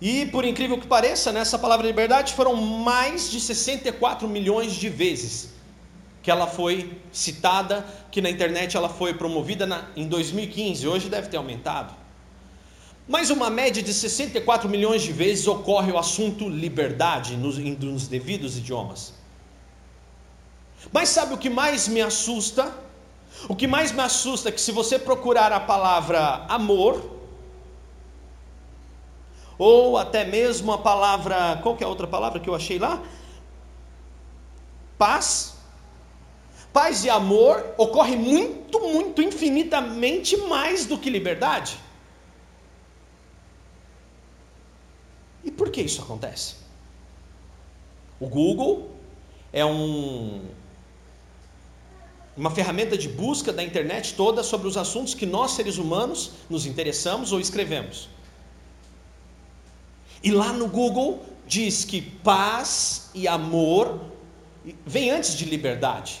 E 0.00 0.26
por 0.26 0.44
incrível 0.44 0.78
que 0.78 0.86
pareça, 0.86 1.32
nessa 1.32 1.58
palavra 1.58 1.86
liberdade 1.86 2.34
foram 2.34 2.54
mais 2.54 3.30
de 3.30 3.40
64 3.40 4.28
milhões 4.28 4.74
de 4.74 4.88
vezes 4.88 5.56
que 6.26 6.30
ela 6.30 6.48
foi 6.48 7.00
citada, 7.12 7.86
que 8.10 8.20
na 8.20 8.28
internet 8.28 8.76
ela 8.76 8.88
foi 8.88 9.14
promovida 9.14 9.64
na, 9.64 9.84
em 9.94 10.08
2015, 10.08 10.88
hoje 10.88 11.08
deve 11.08 11.28
ter 11.28 11.36
aumentado. 11.36 11.94
Mas 13.06 13.30
uma 13.30 13.48
média 13.48 13.80
de 13.80 13.94
64 13.94 14.68
milhões 14.68 15.02
de 15.02 15.12
vezes 15.12 15.46
ocorre 15.46 15.92
o 15.92 15.96
assunto 15.96 16.48
liberdade 16.48 17.36
nos, 17.36 17.56
nos 17.58 18.08
devidos 18.08 18.58
idiomas. 18.58 19.14
Mas 20.92 21.10
sabe 21.10 21.34
o 21.34 21.38
que 21.38 21.48
mais 21.48 21.86
me 21.86 22.02
assusta? 22.02 22.74
O 23.48 23.54
que 23.54 23.68
mais 23.68 23.92
me 23.92 24.00
assusta 24.00 24.48
é 24.48 24.52
que 24.52 24.60
se 24.60 24.72
você 24.72 24.98
procurar 24.98 25.52
a 25.52 25.60
palavra 25.60 26.44
amor, 26.48 27.15
ou 29.58 29.96
até 29.96 30.24
mesmo 30.24 30.72
a 30.72 30.78
palavra, 30.78 31.58
qual 31.62 31.76
que 31.76 31.82
é 31.82 31.86
a 31.86 31.90
outra 31.90 32.06
palavra 32.06 32.40
que 32.40 32.48
eu 32.48 32.54
achei 32.54 32.78
lá? 32.78 33.02
Paz. 34.98 35.56
Paz 36.72 37.04
e 37.04 37.10
amor 37.10 37.74
ocorre 37.78 38.16
muito, 38.16 38.80
muito, 38.80 39.22
infinitamente 39.22 40.36
mais 40.36 40.84
do 40.84 40.98
que 40.98 41.08
liberdade. 41.08 41.78
E 45.42 45.50
por 45.50 45.70
que 45.70 45.80
isso 45.80 46.02
acontece? 46.02 46.56
O 48.20 48.26
Google 48.26 48.90
é 49.52 49.64
um, 49.64 50.42
uma 52.36 52.50
ferramenta 52.50 52.98
de 52.98 53.08
busca 53.08 53.52
da 53.52 53.62
internet 53.62 54.14
toda 54.14 54.42
sobre 54.42 54.68
os 54.68 54.76
assuntos 54.76 55.14
que 55.14 55.24
nós 55.24 55.52
seres 55.52 55.78
humanos 55.78 56.32
nos 56.50 56.66
interessamos 56.66 57.32
ou 57.32 57.40
escrevemos. 57.40 58.08
E 60.22 60.30
lá 60.30 60.52
no 60.52 60.68
Google 60.68 61.24
diz 61.46 61.84
que 61.84 62.00
paz 62.00 63.10
e 63.14 63.28
amor 63.28 64.00
vem 64.84 65.10
antes 65.10 65.36
de 65.36 65.44
liberdade. 65.44 66.20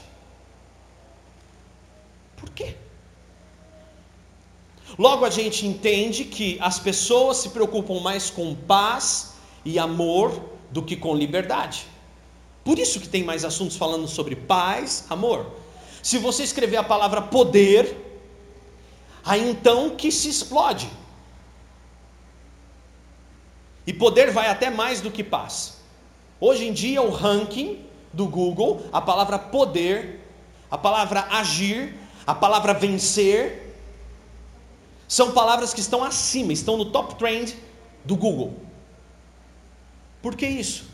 quê? 2.54 2.76
Logo 4.98 5.24
a 5.24 5.30
gente 5.30 5.66
entende 5.66 6.24
que 6.24 6.58
as 6.60 6.78
pessoas 6.78 7.38
se 7.38 7.50
preocupam 7.50 8.00
mais 8.00 8.30
com 8.30 8.54
paz 8.54 9.34
e 9.64 9.78
amor 9.78 10.40
do 10.70 10.82
que 10.82 10.96
com 10.96 11.14
liberdade. 11.14 11.86
Por 12.64 12.78
isso 12.78 12.98
que 13.00 13.08
tem 13.08 13.22
mais 13.22 13.44
assuntos 13.44 13.76
falando 13.76 14.08
sobre 14.08 14.34
paz, 14.34 15.04
amor. 15.10 15.46
Se 16.02 16.18
você 16.18 16.42
escrever 16.42 16.76
a 16.76 16.84
palavra 16.84 17.20
poder, 17.20 17.96
aí 19.24 19.50
então 19.50 19.90
que 19.90 20.10
se 20.10 20.28
explode. 20.28 20.88
E 23.86 23.92
poder 23.92 24.30
vai 24.30 24.48
até 24.48 24.68
mais 24.68 25.00
do 25.00 25.10
que 25.10 25.22
paz. 25.22 25.76
Hoje 26.40 26.66
em 26.66 26.72
dia, 26.72 27.00
o 27.00 27.10
ranking 27.10 27.86
do 28.12 28.26
Google, 28.26 28.84
a 28.92 29.00
palavra 29.00 29.38
poder, 29.38 30.20
a 30.70 30.76
palavra 30.76 31.26
agir, 31.30 31.94
a 32.26 32.34
palavra 32.34 32.74
vencer, 32.74 33.74
são 35.06 35.32
palavras 35.32 35.72
que 35.72 35.80
estão 35.80 36.02
acima, 36.02 36.52
estão 36.52 36.76
no 36.76 36.86
top 36.86 37.14
trend 37.14 37.56
do 38.04 38.16
Google. 38.16 38.54
Por 40.20 40.34
que 40.34 40.46
isso? 40.46 40.88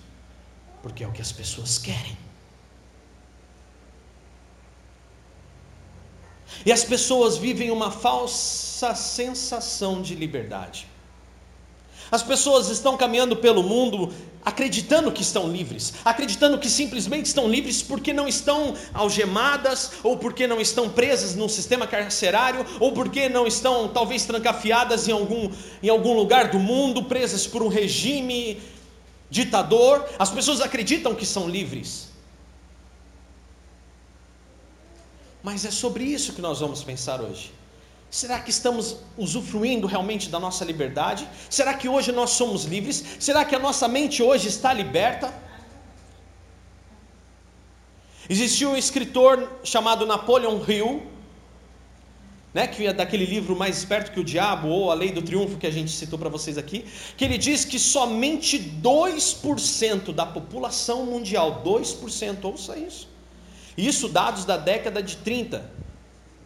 Porque 0.83 1.03
é 1.03 1.09
o 1.09 1.13
que 1.13 1.23
as 1.23 1.33
pessoas 1.33 1.79
querem. 1.79 2.19
E 6.67 6.71
as 6.71 6.85
pessoas 6.85 7.39
vivem 7.39 7.71
uma 7.71 7.91
falsa 7.91 8.95
sensação 8.95 10.03
de 10.03 10.15
liberdade. 10.15 10.92
As 12.13 12.23
pessoas 12.23 12.69
estão 12.69 12.95
caminhando 12.95 13.35
pelo 13.35 13.63
mundo 13.63 14.13
acreditando 14.45 15.11
que 15.11 15.23
estão 15.23 15.51
livres, 15.51 15.95
acreditando 16.05 16.59
que 16.59 16.69
simplesmente 16.69 17.25
estão 17.25 17.49
livres 17.49 17.81
porque 17.81 18.13
não 18.13 18.29
estão 18.29 18.75
algemadas, 18.93 19.93
ou 20.03 20.19
porque 20.19 20.47
não 20.47 20.61
estão 20.61 20.91
presas 20.91 21.35
num 21.35 21.49
sistema 21.49 21.87
carcerário, 21.87 22.67
ou 22.79 22.93
porque 22.93 23.31
não 23.31 23.47
estão 23.47 23.89
talvez 23.89 24.27
trancafiadas 24.27 25.09
em 25.09 25.13
algum, 25.13 25.51
em 25.83 25.89
algum 25.89 26.13
lugar 26.13 26.51
do 26.51 26.59
mundo, 26.59 27.05
presas 27.05 27.47
por 27.47 27.63
um 27.63 27.69
regime 27.69 28.61
ditador. 29.31 30.07
As 30.19 30.29
pessoas 30.29 30.61
acreditam 30.61 31.15
que 31.15 31.25
são 31.25 31.49
livres. 31.49 32.11
Mas 35.43 35.65
é 35.65 35.71
sobre 35.71 36.05
isso 36.05 36.35
que 36.35 36.43
nós 36.43 36.61
vamos 36.61 36.85
pensar 36.85 37.23
hoje. 37.23 37.62
Será 38.13 38.39
que 38.39 38.51
estamos 38.51 38.99
usufruindo 39.17 39.87
realmente 39.87 40.29
da 40.29 40.39
nossa 40.39 40.67
liberdade? 40.67 41.27
Será 41.49 41.73
que 41.73 41.89
hoje 41.89 42.13
nós 42.13 42.29
somos 42.29 42.65
livres? 42.65 43.03
Será 43.19 43.43
que 43.43 43.57
a 43.57 43.59
nossa 43.59 43.89
mente 43.89 44.23
hoje 44.23 44.49
está 44.49 44.71
liberta? 44.71 45.33
Existiu 48.29 48.73
um 48.73 48.77
escritor 48.77 49.61
chamado 49.65 50.05
Napoleon 50.05 50.61
Hill, 50.69 51.07
né, 52.53 52.67
que 52.67 52.87
é 52.87 52.93
daquele 52.93 53.25
livro 53.25 53.57
Mais 53.57 53.79
Esperto 53.79 54.13
que 54.13 54.21
o 54.21 54.25
Diabo, 54.25 54.69
ou 54.69 54.91
A 54.91 54.95
Lei 54.95 55.11
do 55.11 55.23
Triunfo, 55.23 55.57
que 55.57 55.67
a 55.67 55.73
gente 55.73 55.91
citou 55.91 56.19
para 56.19 56.29
vocês 56.29 56.59
aqui, 56.59 56.85
que 57.17 57.25
ele 57.25 57.39
diz 57.39 57.65
que 57.65 57.79
somente 57.79 58.59
2% 58.59 60.13
da 60.13 60.27
população 60.27 61.07
mundial, 61.07 61.63
2%, 61.65 62.45
ouça 62.45 62.77
isso, 62.77 63.09
isso 63.75 64.07
dados 64.07 64.45
da 64.45 64.59
década 64.59 65.03
de 65.03 65.17
30, 65.17 65.82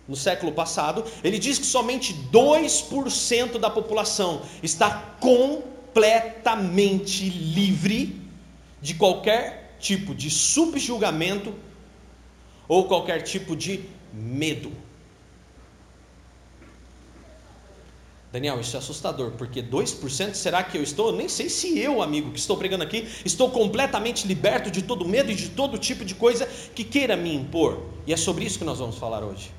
no 0.09 0.15
século 0.15 0.53
passado, 0.53 1.05
ele 1.25 1.39
diz 1.39 1.59
que 1.59 1.67
somente 1.67 2.15
2% 2.33 3.59
da 3.59 3.69
população 3.69 4.43
está 4.63 5.17
completamente 5.21 7.29
livre 7.29 8.23
de 8.81 8.95
qualquer 8.95 9.77
tipo 9.81 10.15
de 10.15 10.31
subjugamento 10.31 11.53
ou 12.69 12.87
qualquer 12.87 13.23
tipo 13.23 13.57
de 13.57 13.85
medo. 14.13 14.71
Daniel, 18.33 18.61
isso 18.61 18.77
é 18.77 18.79
assustador, 18.79 19.33
porque 19.33 19.63
2% 19.63 20.35
será 20.35 20.63
que 20.63 20.77
eu 20.77 20.83
estou? 20.83 21.11
Nem 21.11 21.29
sei 21.29 21.49
se 21.49 21.79
eu, 21.79 22.03
amigo, 22.03 22.33
que 22.33 22.39
estou 22.39 22.57
pregando 22.57 22.85
aqui, 22.85 23.09
estou 23.25 23.51
completamente 23.51 24.27
liberto 24.27 24.71
de 24.71 24.83
todo 24.83 25.09
medo 25.09 25.33
e 25.33 25.35
de 25.35 25.49
todo 25.50 25.78
tipo 25.78 26.04
de 26.04 26.15
coisa 26.15 26.47
que 26.75 26.85
queira 26.85 27.17
me 27.17 27.35
impor. 27.35 27.83
E 28.07 28.13
é 28.13 28.17
sobre 28.17 28.45
isso 28.45 28.59
que 28.59 28.65
nós 28.65 28.78
vamos 28.78 28.99
falar 28.99 29.25
hoje. 29.25 29.50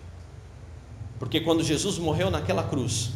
Porque 1.19 1.41
quando 1.41 1.63
Jesus 1.63 1.97
morreu 1.97 2.29
naquela 2.29 2.63
cruz, 2.63 3.09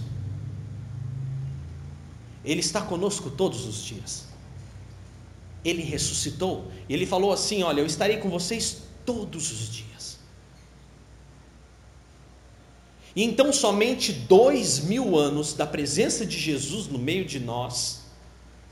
Ele 2.44 2.60
está 2.60 2.82
conosco 2.82 3.30
todos 3.30 3.66
os 3.66 3.84
dias. 3.84 4.28
Ele 5.64 5.84
ressuscitou 5.84 6.72
e 6.90 6.94
Ele 6.94 7.06
falou 7.06 7.32
assim: 7.32 7.62
Olha, 7.64 7.82
eu 7.82 7.86
estarei 7.86 8.18
com 8.18 8.30
vocês 8.30 8.84
todos 9.06 9.52
os 9.52 9.72
dias. 9.72 9.92
E 13.16 13.24
então, 13.24 13.52
somente 13.52 14.14
dois 14.14 14.80
mil 14.80 15.18
anos 15.18 15.54
da 15.54 15.68
presença 15.68 16.26
de 16.26 16.40
Jesus 16.40 16.88
no 16.88 16.98
meio 16.98 17.26
de 17.26 17.40
nós, 17.40 18.04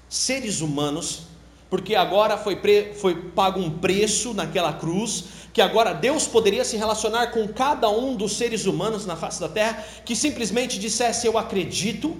seres 0.07 0.61
humanos, 0.61 1.23
porque 1.69 1.93
agora 1.93 2.37
foi, 2.37 2.55
pre, 2.55 2.93
foi 2.93 3.15
pago 3.31 3.59
um 3.59 3.69
preço 3.69 4.33
naquela 4.33 4.73
cruz, 4.73 5.25
que 5.53 5.62
agora 5.62 5.93
Deus 5.93 6.27
poderia 6.27 6.63
se 6.63 6.77
relacionar 6.77 7.27
com 7.27 7.47
cada 7.47 7.89
um 7.89 8.15
dos 8.15 8.33
seres 8.38 8.65
humanos 8.65 9.05
na 9.05 9.15
face 9.15 9.39
da 9.39 9.49
terra, 9.49 9.83
que 10.05 10.15
simplesmente 10.15 10.79
dissesse: 10.79 11.27
Eu 11.27 11.38
acredito. 11.38 12.17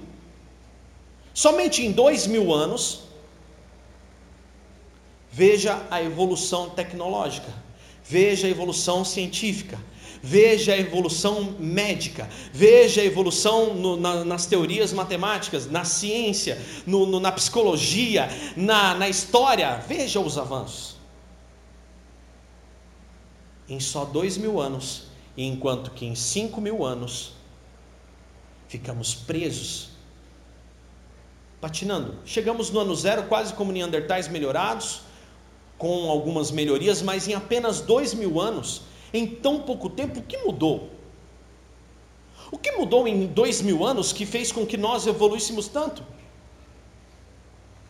Somente 1.34 1.86
em 1.86 1.92
dois 1.92 2.28
mil 2.28 2.54
anos, 2.54 3.02
veja 5.32 5.82
a 5.89 6.02
evolução 6.02 6.70
tecnológica, 6.70 7.54
veja 8.04 8.48
a 8.48 8.50
evolução 8.50 9.06
científica, 9.06 9.80
veja 10.22 10.74
a 10.74 10.78
evolução 10.78 11.56
médica, 11.60 12.28
veja 12.52 13.02
a 13.02 13.06
evolução 13.06 13.74
no, 13.74 13.96
na, 13.96 14.26
nas 14.26 14.48
teorias 14.48 14.92
matemáticas, 14.92 15.70
na 15.70 15.86
ciência, 15.86 16.60
no, 16.86 17.06
no, 17.06 17.20
na 17.20 17.32
psicologia, 17.32 18.28
na, 18.58 18.96
na 18.96 19.08
história, 19.08 19.82
veja 19.88 20.20
os 20.20 20.38
avanços 20.38 20.99
em 23.70 23.80
só 23.80 24.04
dois 24.04 24.38
mil 24.38 24.60
anos, 24.60 25.04
enquanto 25.38 25.92
que 25.92 26.06
em 26.06 26.16
cinco 26.16 26.60
mil 26.60 26.84
anos 26.84 27.34
ficamos 28.68 29.14
presos, 29.14 29.90
patinando. 31.62 32.16
Chegamos 32.26 32.72
no 32.72 32.80
ano 32.80 32.96
zero, 32.96 33.24
quase 33.24 33.54
como 33.54 33.72
Neandertais 33.72 34.28
melhorados, 34.28 35.02
com 35.78 36.10
algumas 36.10 36.52
melhorias, 36.52 37.02
mas 37.02 37.28
em 37.28 37.34
apenas 37.34 37.80
dois 37.80 38.14
mil 38.14 38.40
anos, 38.40 38.82
em 39.14 39.26
tão 39.26 39.62
pouco 39.62 39.90
tempo, 39.90 40.20
o 40.20 40.24
que 40.24 40.38
mudou? 40.38 40.90
O 42.52 42.58
que 42.58 42.72
mudou 42.72 43.08
em 43.08 43.28
dois 43.28 43.62
mil 43.62 43.86
anos 43.86 44.12
que 44.12 44.26
fez 44.26 44.52
com 44.52 44.66
que 44.66 44.78
nós 44.78 45.06
evoluíssemos 45.06 45.68
tanto? 45.68 46.04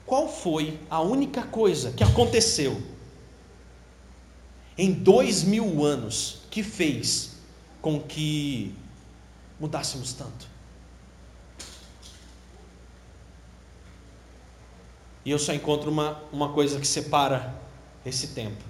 Qual 0.06 0.28
foi 0.28 0.80
a 0.90 1.00
única 1.02 1.44
coisa 1.44 1.92
que 1.92 2.04
aconteceu 2.04 2.82
em 4.80 4.94
dois 4.94 5.44
mil 5.44 5.84
anos 5.84 6.38
que 6.50 6.64
fez 6.64 7.32
com 7.82 8.00
que 8.00 8.74
mudássemos 9.60 10.14
tanto. 10.14 10.48
E 15.26 15.32
eu 15.32 15.38
só 15.38 15.54
encontro 15.54 15.92
uma, 15.92 16.24
uma 16.32 16.54
coisa 16.54 16.80
que 16.80 16.88
separa 16.88 17.62
esse 18.06 18.28
tempo: 18.28 18.64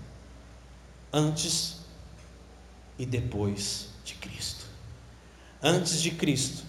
antes 1.13 1.81
e 2.97 3.05
depois 3.05 3.89
de 4.03 4.15
Cristo. 4.15 4.65
Antes 5.61 6.01
de 6.01 6.09
Cristo, 6.09 6.63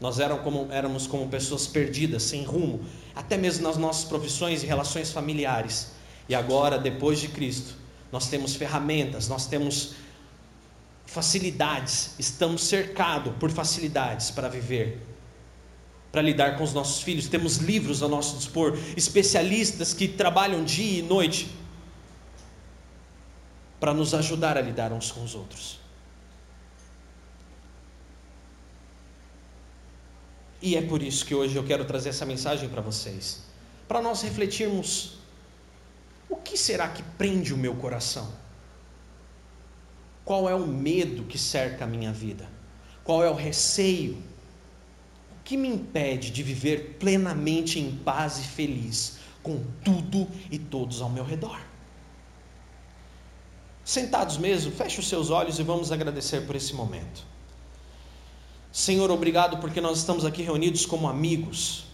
nós 0.00 0.20
éramos 0.20 0.44
como, 0.44 0.68
éramos 0.70 1.08
como 1.08 1.28
pessoas 1.28 1.66
perdidas, 1.66 2.22
sem 2.22 2.44
rumo, 2.44 2.84
até 3.12 3.36
mesmo 3.36 3.64
nas 3.64 3.76
nossas 3.76 4.04
profissões 4.04 4.62
e 4.62 4.66
relações 4.66 5.10
familiares. 5.10 5.90
E 6.28 6.34
agora, 6.34 6.78
depois 6.78 7.18
de 7.18 7.26
Cristo, 7.26 7.82
nós 8.10 8.28
temos 8.28 8.54
ferramentas, 8.54 9.28
nós 9.28 9.46
temos 9.46 9.94
facilidades, 11.06 12.14
estamos 12.18 12.64
cercados 12.64 13.34
por 13.38 13.50
facilidades 13.50 14.30
para 14.30 14.48
viver, 14.48 15.00
para 16.10 16.22
lidar 16.22 16.56
com 16.56 16.64
os 16.64 16.72
nossos 16.72 17.02
filhos. 17.02 17.28
Temos 17.28 17.58
livros 17.58 18.02
ao 18.02 18.08
nosso 18.08 18.36
dispor, 18.36 18.78
especialistas 18.96 19.92
que 19.92 20.08
trabalham 20.08 20.64
dia 20.64 21.00
e 21.00 21.02
noite 21.02 21.48
para 23.78 23.92
nos 23.92 24.14
ajudar 24.14 24.56
a 24.56 24.60
lidar 24.60 24.92
uns 24.92 25.12
com 25.12 25.22
os 25.22 25.34
outros. 25.34 25.78
E 30.62 30.76
é 30.76 30.82
por 30.82 31.02
isso 31.02 31.26
que 31.26 31.34
hoje 31.34 31.54
eu 31.54 31.62
quero 31.62 31.84
trazer 31.84 32.08
essa 32.08 32.24
mensagem 32.24 32.68
para 32.70 32.80
vocês, 32.80 33.42
para 33.86 34.00
nós 34.00 34.22
refletirmos 34.22 35.18
o 36.28 36.36
que 36.36 36.56
será 36.56 36.88
que 36.88 37.02
prende 37.16 37.52
o 37.52 37.56
meu 37.56 37.74
coração? 37.74 38.32
Qual 40.24 40.48
é 40.48 40.54
o 40.54 40.66
medo 40.66 41.24
que 41.24 41.38
cerca 41.38 41.84
a 41.84 41.86
minha 41.86 42.12
vida? 42.12 42.48
Qual 43.02 43.22
é 43.22 43.28
o 43.28 43.34
receio? 43.34 44.14
O 45.32 45.44
que 45.44 45.56
me 45.56 45.68
impede 45.68 46.30
de 46.30 46.42
viver 46.42 46.96
plenamente 46.98 47.78
em 47.78 47.94
paz 47.96 48.38
e 48.38 48.42
feliz 48.42 49.18
com 49.42 49.62
tudo 49.84 50.26
e 50.50 50.58
todos 50.58 51.02
ao 51.02 51.10
meu 51.10 51.24
redor? 51.24 51.60
Sentados 53.84 54.38
mesmo, 54.38 54.72
feche 54.72 54.98
os 54.98 55.08
seus 55.08 55.28
olhos 55.28 55.58
e 55.58 55.62
vamos 55.62 55.92
agradecer 55.92 56.46
por 56.46 56.56
esse 56.56 56.74
momento. 56.74 57.22
Senhor, 58.72 59.10
obrigado 59.10 59.58
porque 59.58 59.80
nós 59.80 59.98
estamos 59.98 60.24
aqui 60.24 60.42
reunidos 60.42 60.86
como 60.86 61.06
amigos. 61.06 61.84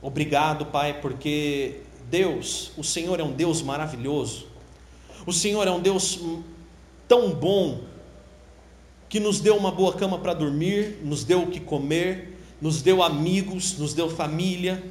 Obrigado, 0.00 0.64
Pai, 0.66 1.00
porque 1.00 1.82
Deus, 2.10 2.72
o 2.76 2.82
Senhor 2.82 3.20
é 3.20 3.22
um 3.22 3.32
Deus 3.32 3.62
maravilhoso. 3.62 4.46
O 5.24 5.32
Senhor 5.32 5.66
é 5.66 5.70
um 5.70 5.80
Deus 5.80 6.18
tão 7.06 7.30
bom 7.30 7.80
que 9.08 9.20
nos 9.20 9.40
deu 9.40 9.56
uma 9.56 9.70
boa 9.70 9.92
cama 9.92 10.18
para 10.18 10.34
dormir, 10.34 10.98
nos 11.02 11.24
deu 11.24 11.42
o 11.42 11.46
que 11.46 11.60
comer, 11.60 12.36
nos 12.60 12.82
deu 12.82 13.02
amigos, 13.02 13.78
nos 13.78 13.94
deu 13.94 14.10
família, 14.10 14.82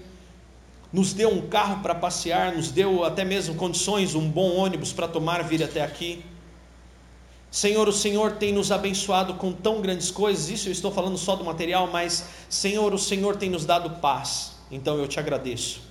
nos 0.91 1.13
deu 1.13 1.29
um 1.29 1.47
carro 1.47 1.81
para 1.81 1.93
passear, 1.93 2.55
nos 2.55 2.71
deu 2.71 3.03
até 3.03 3.23
mesmo 3.23 3.55
condições, 3.55 4.15
um 4.15 4.29
bom 4.29 4.55
ônibus 4.55 4.91
para 4.93 5.07
tomar 5.07 5.43
vir 5.43 5.63
até 5.63 5.81
aqui. 5.81 6.23
Senhor, 7.51 7.87
o 7.87 7.93
Senhor 7.93 8.33
tem 8.33 8.53
nos 8.53 8.71
abençoado 8.71 9.33
com 9.35 9.51
tão 9.51 9.81
grandes 9.81 10.11
coisas, 10.11 10.49
isso 10.49 10.69
eu 10.69 10.71
estou 10.71 10.91
falando 10.91 11.17
só 11.17 11.35
do 11.35 11.43
material, 11.43 11.87
mas 11.91 12.25
Senhor, 12.47 12.93
o 12.93 12.99
Senhor 12.99 13.35
tem 13.35 13.49
nos 13.49 13.65
dado 13.65 13.99
paz, 13.99 14.53
então 14.71 14.97
eu 14.97 15.07
te 15.07 15.19
agradeço. 15.19 15.88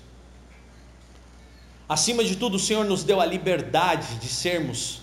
Acima 1.88 2.22
de 2.22 2.36
tudo, 2.36 2.56
o 2.56 2.60
Senhor 2.60 2.84
nos 2.84 3.02
deu 3.02 3.20
a 3.20 3.24
liberdade 3.24 4.16
de 4.16 4.28
sermos 4.28 5.00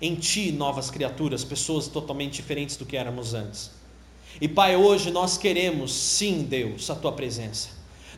em 0.00 0.14
Ti 0.14 0.50
novas 0.50 0.90
criaturas, 0.90 1.44
pessoas 1.44 1.88
totalmente 1.88 2.34
diferentes 2.34 2.76
do 2.76 2.86
que 2.86 2.96
éramos 2.96 3.34
antes. 3.34 3.70
E 4.40 4.48
Pai, 4.48 4.76
hoje 4.76 5.10
nós 5.10 5.36
queremos, 5.36 5.92
sim, 5.92 6.42
Deus, 6.42 6.88
a 6.88 6.94
Tua 6.94 7.12
presença. 7.12 7.68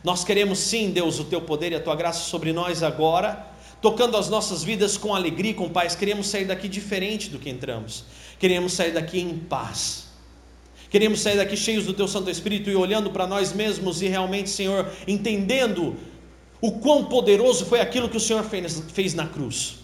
Nós 0.03 0.23
queremos 0.23 0.59
sim, 0.59 0.91
Deus, 0.91 1.19
o 1.19 1.25
teu 1.25 1.41
poder 1.41 1.73
e 1.73 1.75
a 1.75 1.79
tua 1.79 1.95
graça 1.95 2.21
sobre 2.21 2.51
nós 2.51 2.81
agora, 2.81 3.47
tocando 3.81 4.17
as 4.17 4.29
nossas 4.29 4.63
vidas 4.63 4.97
com 4.97 5.13
alegria, 5.13 5.53
com 5.53 5.69
paz. 5.69 5.93
Queremos 5.93 6.27
sair 6.27 6.45
daqui 6.45 6.67
diferente 6.67 7.29
do 7.29 7.37
que 7.37 7.49
entramos. 7.49 8.05
Queremos 8.39 8.73
sair 8.73 8.93
daqui 8.93 9.19
em 9.19 9.37
paz. 9.37 10.07
Queremos 10.89 11.21
sair 11.21 11.37
daqui 11.37 11.55
cheios 11.55 11.85
do 11.85 11.93
teu 11.93 12.07
Santo 12.07 12.29
Espírito 12.29 12.69
e 12.69 12.75
olhando 12.75 13.11
para 13.11 13.27
nós 13.27 13.53
mesmos 13.53 14.01
e 14.01 14.07
realmente, 14.07 14.49
Senhor, 14.49 14.91
entendendo 15.07 15.95
o 16.61 16.73
quão 16.73 17.05
poderoso 17.05 17.65
foi 17.65 17.81
aquilo 17.81 18.07
que 18.07 18.17
o 18.17 18.19
Senhor 18.19 18.43
fez, 18.43 18.83
fez 18.93 19.13
na 19.13 19.27
cruz. 19.27 19.79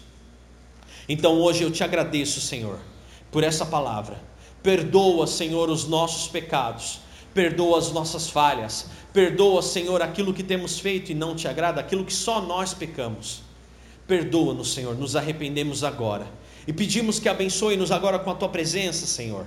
Então 1.08 1.40
hoje 1.40 1.62
eu 1.64 1.70
te 1.70 1.82
agradeço, 1.82 2.40
Senhor, 2.40 2.78
por 3.30 3.42
essa 3.42 3.66
palavra. 3.66 4.20
Perdoa, 4.62 5.26
Senhor, 5.26 5.68
os 5.68 5.86
nossos 5.86 6.28
pecados 6.28 7.00
perdoa 7.38 7.78
as 7.78 7.92
nossas 7.92 8.28
falhas, 8.28 8.86
perdoa, 9.12 9.62
Senhor, 9.62 10.02
aquilo 10.02 10.34
que 10.34 10.42
temos 10.42 10.80
feito 10.80 11.12
e 11.12 11.14
não 11.14 11.36
te 11.36 11.46
agrada, 11.46 11.80
aquilo 11.80 12.04
que 12.04 12.12
só 12.12 12.40
nós 12.40 12.74
pecamos. 12.74 13.42
Perdoa-nos, 14.08 14.72
Senhor, 14.72 14.98
nos 14.98 15.14
arrependemos 15.14 15.84
agora 15.84 16.26
e 16.66 16.72
pedimos 16.72 17.20
que 17.20 17.28
abençoe-nos 17.28 17.92
agora 17.92 18.18
com 18.18 18.30
a 18.30 18.34
tua 18.34 18.48
presença, 18.48 19.06
Senhor. 19.06 19.46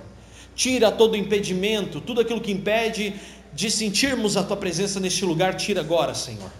Tira 0.54 0.90
todo 0.90 1.16
impedimento, 1.16 2.00
tudo 2.00 2.22
aquilo 2.22 2.40
que 2.40 2.50
impede 2.50 3.14
de 3.52 3.70
sentirmos 3.70 4.38
a 4.38 4.42
tua 4.42 4.56
presença 4.56 4.98
neste 4.98 5.26
lugar, 5.26 5.54
tira 5.54 5.80
agora, 5.80 6.14
Senhor. 6.14 6.50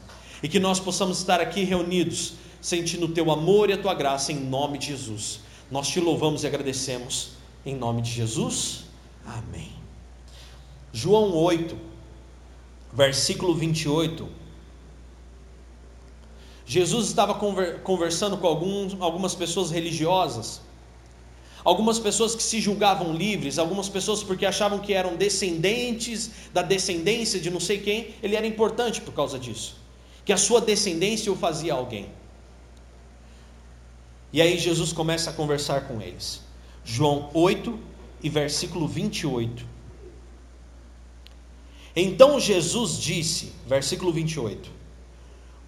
E 0.42 0.48
que 0.48 0.58
nós 0.58 0.80
possamos 0.80 1.18
estar 1.18 1.40
aqui 1.40 1.64
reunidos, 1.64 2.34
sentindo 2.60 3.06
o 3.06 3.12
teu 3.12 3.30
amor 3.30 3.70
e 3.70 3.74
a 3.74 3.78
tua 3.78 3.94
graça 3.94 4.32
em 4.32 4.40
nome 4.40 4.78
de 4.78 4.88
Jesus. 4.88 5.40
Nós 5.70 5.88
te 5.88 6.00
louvamos 6.00 6.42
e 6.42 6.46
agradecemos 6.46 7.30
em 7.64 7.74
nome 7.74 8.02
de 8.02 8.10
Jesus. 8.10 8.84
Amém. 9.24 9.72
João 10.92 11.34
8, 11.34 11.76
versículo 12.92 13.54
28. 13.54 14.28
Jesus 16.66 17.08
estava 17.08 17.34
conversando 17.82 18.36
com 18.36 18.46
alguns, 18.46 18.96
algumas 19.00 19.34
pessoas 19.34 19.70
religiosas, 19.70 20.60
algumas 21.64 21.98
pessoas 21.98 22.34
que 22.34 22.42
se 22.42 22.60
julgavam 22.60 23.14
livres, 23.14 23.58
algumas 23.58 23.88
pessoas 23.88 24.22
porque 24.22 24.46
achavam 24.46 24.78
que 24.78 24.92
eram 24.92 25.16
descendentes 25.16 26.30
da 26.52 26.62
descendência 26.62 27.40
de 27.40 27.50
não 27.50 27.60
sei 27.60 27.78
quem, 27.78 28.14
ele 28.22 28.36
era 28.36 28.46
importante 28.46 29.00
por 29.00 29.12
causa 29.12 29.38
disso, 29.38 29.76
que 30.24 30.32
a 30.32 30.36
sua 30.36 30.60
descendência 30.60 31.32
o 31.32 31.36
fazia 31.36 31.74
alguém. 31.74 32.10
E 34.32 34.40
aí 34.40 34.58
Jesus 34.58 34.92
começa 34.92 35.30
a 35.30 35.32
conversar 35.32 35.86
com 35.86 36.00
eles. 36.00 36.40
João 36.84 37.28
8 37.34 37.78
e 38.22 38.28
versículo 38.28 38.88
28. 38.88 39.66
Então 41.94 42.40
Jesus 42.40 42.98
disse, 42.98 43.52
versículo 43.66 44.10
28, 44.12 44.70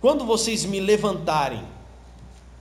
quando 0.00 0.24
vocês 0.24 0.64
me 0.64 0.80
levantarem, 0.80 1.62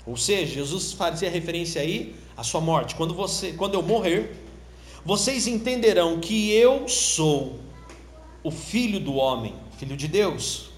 ou 0.06 0.18
seja, 0.18 0.56
Jesus 0.56 0.92
fazia 0.92 1.30
referência 1.30 1.82
aí 1.82 2.14
à 2.36 2.44
sua 2.44 2.60
morte, 2.60 2.96
quando, 2.96 3.14
você, 3.14 3.54
quando 3.54 3.76
eu 3.76 3.82
morrer, 3.82 4.36
vocês 5.06 5.48
entenderão 5.48 6.20
que 6.20 6.52
eu 6.52 6.90
sou 6.90 7.60
o 8.44 8.52
Filho 8.52 9.00
do 9.00 9.14
homem, 9.16 9.56
Filho 9.78 9.96
de 9.96 10.10
Deus. 10.10 10.73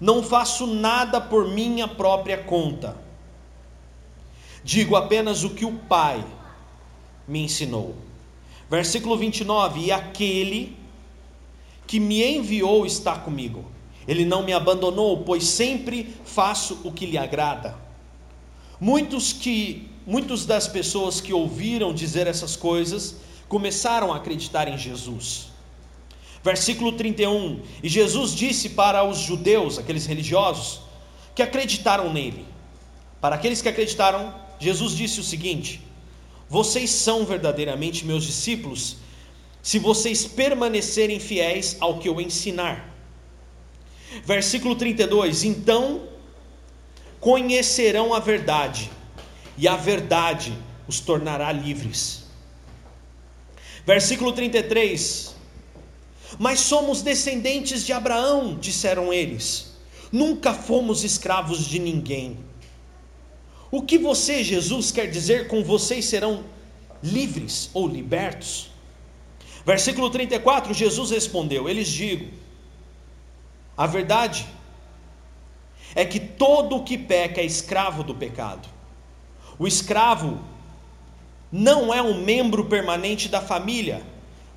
Não 0.00 0.22
faço 0.22 0.66
nada 0.66 1.20
por 1.20 1.48
minha 1.48 1.88
própria 1.88 2.38
conta, 2.38 2.96
digo 4.62 4.96
apenas 4.96 5.44
o 5.44 5.50
que 5.50 5.64
o 5.64 5.72
Pai 5.72 6.24
me 7.26 7.42
ensinou. 7.42 7.94
Versículo 8.68 9.16
29: 9.16 9.86
E 9.86 9.92
aquele 9.92 10.76
que 11.86 12.00
me 12.00 12.22
enviou 12.24 12.84
está 12.84 13.16
comigo. 13.16 13.64
Ele 14.06 14.24
não 14.24 14.44
me 14.44 14.52
abandonou, 14.52 15.24
pois 15.24 15.44
sempre 15.44 16.14
faço 16.24 16.80
o 16.84 16.92
que 16.92 17.06
lhe 17.06 17.18
agrada. 17.18 17.76
Muitos 18.80 19.32
que 19.32 19.88
muitas 20.06 20.46
das 20.46 20.68
pessoas 20.68 21.20
que 21.20 21.32
ouviram 21.32 21.92
dizer 21.92 22.28
essas 22.28 22.54
coisas 22.54 23.16
começaram 23.48 24.12
a 24.12 24.16
acreditar 24.16 24.68
em 24.68 24.78
Jesus. 24.78 25.48
Versículo 26.46 26.92
31. 26.92 27.60
E 27.82 27.88
Jesus 27.88 28.32
disse 28.32 28.68
para 28.68 29.02
os 29.02 29.18
judeus, 29.18 29.80
aqueles 29.80 30.06
religiosos, 30.06 30.80
que 31.34 31.42
acreditaram 31.42 32.12
nele. 32.12 32.46
Para 33.20 33.34
aqueles 33.34 33.60
que 33.60 33.68
acreditaram, 33.68 34.32
Jesus 34.60 34.92
disse 34.92 35.18
o 35.18 35.24
seguinte: 35.24 35.82
Vocês 36.48 36.90
são 36.90 37.26
verdadeiramente 37.26 38.06
meus 38.06 38.22
discípulos 38.22 38.98
se 39.60 39.80
vocês 39.80 40.24
permanecerem 40.24 41.18
fiéis 41.18 41.76
ao 41.80 41.98
que 41.98 42.08
eu 42.08 42.20
ensinar. 42.20 42.94
Versículo 44.24 44.76
32: 44.76 45.42
Então 45.42 46.08
conhecerão 47.18 48.14
a 48.14 48.20
verdade, 48.20 48.88
e 49.58 49.66
a 49.66 49.74
verdade 49.74 50.56
os 50.86 51.00
tornará 51.00 51.50
livres. 51.50 52.24
Versículo 53.84 54.32
33: 54.32 55.34
Mas 56.38 56.60
somos 56.60 57.02
descendentes 57.02 57.84
de 57.84 57.92
Abraão, 57.92 58.56
disseram 58.56 59.12
eles, 59.12 59.74
nunca 60.10 60.52
fomos 60.52 61.04
escravos 61.04 61.64
de 61.64 61.78
ninguém. 61.78 62.38
O 63.70 63.82
que 63.82 63.98
você, 63.98 64.42
Jesus, 64.44 64.90
quer 64.90 65.06
dizer 65.06 65.48
com 65.48 65.62
vocês 65.62 66.04
serão 66.04 66.44
livres 67.02 67.70
ou 67.74 67.86
libertos? 67.86 68.70
Versículo 69.64 70.10
34, 70.10 70.72
Jesus 70.72 71.10
respondeu: 71.10 71.68
Eles 71.68 71.88
digo, 71.88 72.32
a 73.76 73.86
verdade 73.86 74.46
é 75.94 76.04
que 76.04 76.20
todo 76.20 76.76
o 76.76 76.84
que 76.84 76.96
peca 76.96 77.40
é 77.40 77.44
escravo 77.44 78.02
do 78.02 78.14
pecado. 78.14 78.68
O 79.58 79.66
escravo 79.66 80.40
não 81.50 81.92
é 81.92 82.02
um 82.02 82.22
membro 82.22 82.66
permanente 82.66 83.28
da 83.28 83.40
família, 83.40 84.02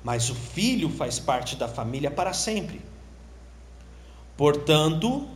mas 0.02 0.30
o 0.30 0.34
filho 0.34 0.88
faz 0.88 1.18
parte 1.18 1.56
da 1.56 1.68
família 1.68 2.10
para 2.10 2.32
sempre. 2.32 2.80
Portanto, 4.36 5.28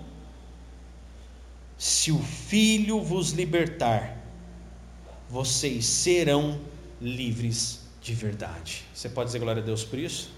se 1.77 2.11
o 2.11 2.19
filho 2.19 3.03
vos 3.03 3.31
libertar, 3.31 4.17
vocês 5.29 5.85
serão 5.85 6.61
livres 7.01 7.81
de 8.01 8.15
verdade. 8.15 8.85
Você 8.95 9.09
pode 9.09 9.29
dizer 9.29 9.39
glória 9.39 9.63
a 9.63 9.65
Deus 9.65 9.85
por 9.85 9.99
isso? 9.99 10.31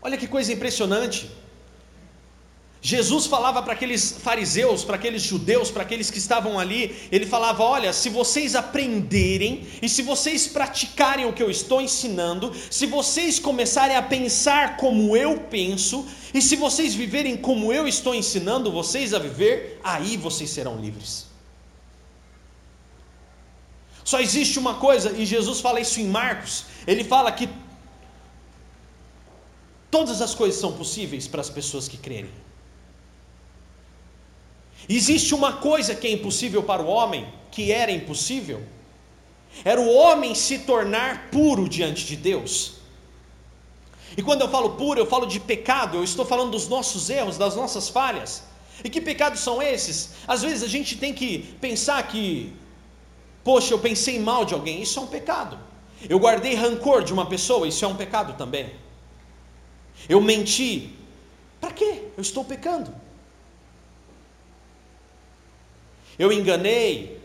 Olha 0.00 0.16
que 0.16 0.26
coisa 0.26 0.52
impressionante. 0.52 1.30
Jesus 2.80 3.26
falava 3.26 3.60
para 3.60 3.72
aqueles 3.72 4.12
fariseus, 4.12 4.84
para 4.84 4.94
aqueles 4.94 5.22
judeus, 5.22 5.70
para 5.70 5.82
aqueles 5.82 6.10
que 6.10 6.18
estavam 6.18 6.58
ali, 6.58 6.94
ele 7.10 7.26
falava: 7.26 7.62
Olha, 7.64 7.92
se 7.92 8.08
vocês 8.08 8.54
aprenderem 8.54 9.66
e 9.82 9.88
se 9.88 10.00
vocês 10.02 10.46
praticarem 10.46 11.26
o 11.26 11.32
que 11.32 11.42
eu 11.42 11.50
estou 11.50 11.80
ensinando, 11.80 12.54
se 12.70 12.86
vocês 12.86 13.38
começarem 13.40 13.96
a 13.96 14.02
pensar 14.02 14.76
como 14.76 15.16
eu 15.16 15.40
penso, 15.40 16.06
e 16.32 16.40
se 16.40 16.54
vocês 16.54 16.94
viverem 16.94 17.36
como 17.36 17.72
eu 17.72 17.88
estou 17.88 18.14
ensinando 18.14 18.70
vocês 18.70 19.12
a 19.12 19.18
viver, 19.18 19.80
aí 19.82 20.16
vocês 20.16 20.48
serão 20.48 20.76
livres. 20.76 21.26
Só 24.04 24.20
existe 24.20 24.58
uma 24.58 24.74
coisa, 24.74 25.12
e 25.18 25.26
Jesus 25.26 25.60
fala 25.60 25.80
isso 25.80 26.00
em 26.00 26.06
Marcos. 26.06 26.64
Ele 26.86 27.02
fala 27.02 27.30
que 27.32 27.48
todas 29.90 30.22
as 30.22 30.34
coisas 30.34 30.60
são 30.60 30.72
possíveis 30.72 31.26
para 31.26 31.40
as 31.40 31.50
pessoas 31.50 31.88
que 31.88 31.98
crerem. 31.98 32.47
Existe 34.88 35.34
uma 35.34 35.52
coisa 35.54 35.94
que 35.94 36.06
é 36.06 36.10
impossível 36.10 36.62
para 36.62 36.82
o 36.82 36.86
homem, 36.86 37.26
que 37.50 37.70
era 37.70 37.92
impossível, 37.92 38.62
era 39.64 39.80
o 39.80 39.92
homem 39.92 40.34
se 40.34 40.60
tornar 40.60 41.30
puro 41.30 41.68
diante 41.68 42.06
de 42.06 42.16
Deus. 42.16 42.78
E 44.16 44.22
quando 44.22 44.40
eu 44.40 44.48
falo 44.48 44.70
puro, 44.70 44.98
eu 44.98 45.06
falo 45.06 45.26
de 45.26 45.38
pecado, 45.38 45.98
eu 45.98 46.04
estou 46.04 46.24
falando 46.24 46.52
dos 46.52 46.68
nossos 46.68 47.10
erros, 47.10 47.36
das 47.36 47.54
nossas 47.54 47.88
falhas. 47.88 48.42
E 48.82 48.88
que 48.88 49.00
pecados 49.00 49.40
são 49.40 49.60
esses? 49.60 50.10
Às 50.26 50.42
vezes 50.42 50.62
a 50.62 50.68
gente 50.68 50.96
tem 50.96 51.12
que 51.12 51.54
pensar 51.60 52.02
que, 52.08 52.52
poxa, 53.44 53.74
eu 53.74 53.78
pensei 53.78 54.18
mal 54.18 54.44
de 54.44 54.54
alguém, 54.54 54.80
isso 54.80 54.98
é 54.98 55.02
um 55.02 55.06
pecado. 55.06 55.58
Eu 56.08 56.18
guardei 56.18 56.54
rancor 56.54 57.02
de 57.02 57.12
uma 57.12 57.26
pessoa, 57.26 57.66
isso 57.66 57.84
é 57.84 57.88
um 57.88 57.96
pecado 57.96 58.34
também. 58.34 58.72
Eu 60.08 60.20
menti, 60.20 60.94
para 61.60 61.72
quê? 61.72 62.04
Eu 62.16 62.22
estou 62.22 62.44
pecando. 62.44 62.94
Eu 66.18 66.32
enganei, 66.32 67.20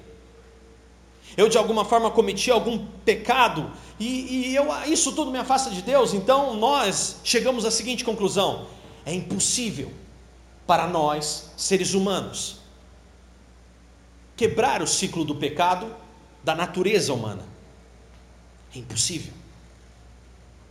eu 1.36 1.49
de 1.49 1.58
alguma 1.58 1.84
forma 1.84 2.12
cometi 2.12 2.51
algum 2.51 2.86
pecado, 3.06 3.71
e, 3.99 4.49
e 4.51 4.56
eu, 4.56 4.67
isso 4.86 5.13
tudo 5.13 5.32
me 5.32 5.39
afasta 5.39 5.69
de 5.69 5.82
Deus, 5.82 6.13
então 6.13 6.56
nós 6.56 7.17
chegamos 7.23 7.65
à 7.65 7.71
seguinte 7.71 8.03
conclusão: 8.03 8.67
é 9.06 9.13
impossível 9.13 9.91
para 10.67 10.88
nós, 10.88 11.51
seres 11.58 11.93
humanos, 11.93 12.58
quebrar 14.36 14.82
o 14.82 14.88
ciclo 14.88 15.25
do 15.25 15.36
pecado 15.36 15.93
da 16.43 16.56
natureza 16.56 17.13
humana. 17.13 17.45
É 18.75 18.79
impossível. 18.79 19.34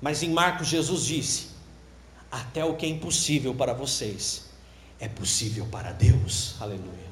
Mas 0.01 0.23
em 0.23 0.31
Marcos, 0.31 0.69
Jesus 0.69 1.05
disse: 1.05 1.49
até 2.31 2.65
o 2.65 2.75
que 2.75 2.87
é 2.87 2.89
impossível 2.89 3.55
para 3.55 3.73
vocês 3.73 4.51
é 4.99 5.07
possível 5.07 5.67
para 5.67 5.93
Deus. 5.93 6.57
Aleluia. 6.61 7.12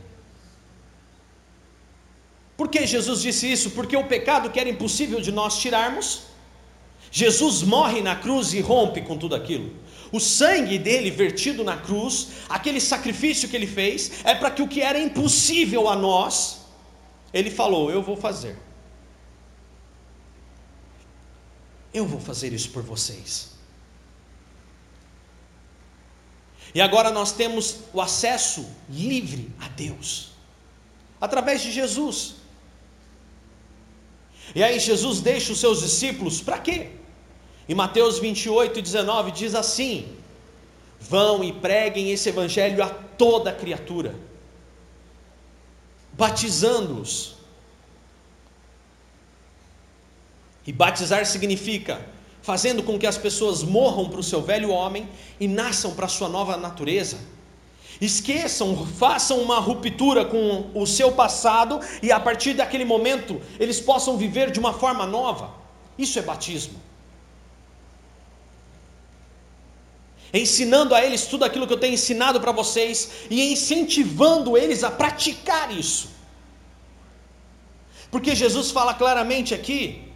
Que 2.70 2.86
Jesus 2.86 3.20
disse 3.20 3.50
isso? 3.50 3.70
Porque 3.70 3.96
o 3.96 4.06
pecado 4.06 4.50
que 4.50 4.60
era 4.60 4.68
impossível 4.68 5.20
de 5.20 5.32
nós 5.32 5.58
tirarmos, 5.58 6.22
Jesus 7.10 7.62
morre 7.62 8.00
na 8.00 8.14
cruz 8.14 8.54
e 8.54 8.60
rompe 8.60 9.02
com 9.02 9.18
tudo 9.18 9.34
aquilo. 9.34 9.74
O 10.12 10.20
sangue 10.20 10.78
dele 10.78 11.10
vertido 11.10 11.62
na 11.62 11.76
cruz, 11.76 12.28
aquele 12.48 12.80
sacrifício 12.80 13.48
que 13.48 13.56
ele 13.56 13.66
fez, 13.66 14.24
é 14.24 14.34
para 14.34 14.50
que 14.50 14.62
o 14.62 14.68
que 14.68 14.80
era 14.80 14.98
impossível 14.98 15.88
a 15.88 15.96
nós, 15.96 16.60
ele 17.32 17.50
falou: 17.50 17.90
Eu 17.90 18.02
vou 18.02 18.16
fazer. 18.16 18.56
Eu 21.92 22.06
vou 22.06 22.20
fazer 22.20 22.52
isso 22.52 22.70
por 22.70 22.82
vocês. 22.82 23.50
E 26.72 26.80
agora 26.80 27.10
nós 27.10 27.32
temos 27.32 27.78
o 27.92 28.00
acesso 28.00 28.64
livre 28.88 29.52
a 29.60 29.66
Deus, 29.68 30.30
através 31.20 31.62
de 31.62 31.72
Jesus. 31.72 32.39
E 34.54 34.62
aí 34.62 34.78
Jesus 34.78 35.20
deixa 35.20 35.52
os 35.52 35.60
seus 35.60 35.80
discípulos 35.80 36.40
para 36.40 36.58
quê? 36.58 36.90
Em 37.68 37.74
Mateus 37.74 38.18
28, 38.18 38.82
19 38.82 39.30
diz 39.30 39.54
assim: 39.54 40.08
Vão 40.98 41.44
e 41.44 41.52
preguem 41.52 42.10
esse 42.10 42.28
evangelho 42.28 42.82
a 42.82 42.88
toda 42.88 43.52
criatura, 43.52 44.14
batizando-os. 46.12 47.36
E 50.66 50.72
batizar 50.72 51.24
significa 51.26 52.04
fazendo 52.42 52.82
com 52.82 52.98
que 52.98 53.06
as 53.06 53.18
pessoas 53.18 53.62
morram 53.62 54.08
para 54.08 54.20
o 54.20 54.22
seu 54.22 54.42
velho 54.42 54.70
homem 54.70 55.08
e 55.38 55.46
nasçam 55.46 55.94
para 55.94 56.06
a 56.06 56.08
sua 56.08 56.28
nova 56.28 56.56
natureza. 56.56 57.18
Esqueçam, 58.00 58.86
façam 58.86 59.40
uma 59.42 59.58
ruptura 59.58 60.24
com 60.24 60.70
o 60.74 60.86
seu 60.86 61.12
passado 61.12 61.80
e 62.02 62.10
a 62.10 62.18
partir 62.18 62.54
daquele 62.54 62.84
momento 62.84 63.40
eles 63.58 63.78
possam 63.78 64.16
viver 64.16 64.50
de 64.50 64.58
uma 64.58 64.72
forma 64.72 65.06
nova. 65.06 65.50
Isso 65.98 66.18
é 66.18 66.22
batismo. 66.22 66.80
ensinando 70.32 70.94
a 70.94 71.04
eles 71.04 71.26
tudo 71.26 71.44
aquilo 71.44 71.66
que 71.66 71.72
eu 71.72 71.78
tenho 71.78 71.94
ensinado 71.94 72.40
para 72.40 72.52
vocês 72.52 73.10
e 73.28 73.52
incentivando 73.52 74.56
eles 74.56 74.84
a 74.84 74.90
praticar 74.90 75.76
isso. 75.76 76.08
Porque 78.10 78.34
Jesus 78.34 78.70
fala 78.70 78.94
claramente 78.94 79.54
aqui. 79.54 80.09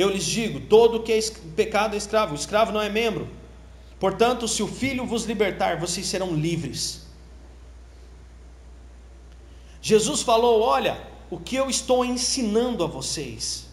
Eu 0.00 0.08
lhes 0.08 0.24
digo: 0.24 0.60
todo 0.60 1.02
que 1.02 1.12
é 1.12 1.20
pecado 1.54 1.94
é 1.94 1.98
escravo, 1.98 2.32
o 2.32 2.40
escravo 2.42 2.72
não 2.72 2.80
é 2.80 2.88
membro. 2.88 3.28
Portanto, 3.98 4.48
se 4.48 4.62
o 4.62 4.66
filho 4.66 5.04
vos 5.04 5.24
libertar, 5.24 5.78
vocês 5.78 6.06
serão 6.06 6.34
livres. 6.34 7.02
Jesus 9.82 10.22
falou: 10.22 10.62
olha, 10.62 10.94
o 11.28 11.38
que 11.38 11.56
eu 11.56 11.68
estou 11.68 12.02
ensinando 12.02 12.82
a 12.82 12.86
vocês. 12.86 13.66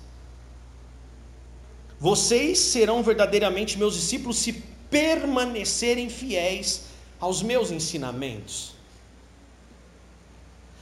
Vocês 2.00 2.60
serão 2.60 3.02
verdadeiramente 3.02 3.78
meus 3.78 3.96
discípulos 3.96 4.38
se 4.38 4.52
permanecerem 4.92 6.10
fiéis 6.10 6.88
aos 7.20 7.42
meus 7.42 7.72
ensinamentos. 7.72 8.74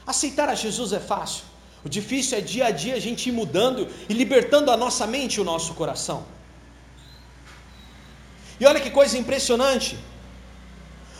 Aceitar 0.05 0.49
a 0.49 0.55
Jesus 0.55 0.91
é 0.91 0.99
fácil. 0.99 1.45
O 1.85 1.89
difícil 1.89 2.39
é 2.39 2.41
dia 2.41 2.65
a 2.65 2.71
dia 2.71 2.95
a 2.95 2.99
gente 2.99 3.29
ir 3.29 3.31
mudando 3.31 3.87
e 4.09 4.13
libertando 4.13 4.71
a 4.71 4.77
nossa 4.77 5.05
mente 5.05 5.35
e 5.35 5.41
o 5.41 5.43
nosso 5.43 5.75
coração. 5.75 6.25
E 8.59 8.65
olha 8.65 8.79
que 8.79 8.89
coisa 8.89 9.15
impressionante. 9.19 9.95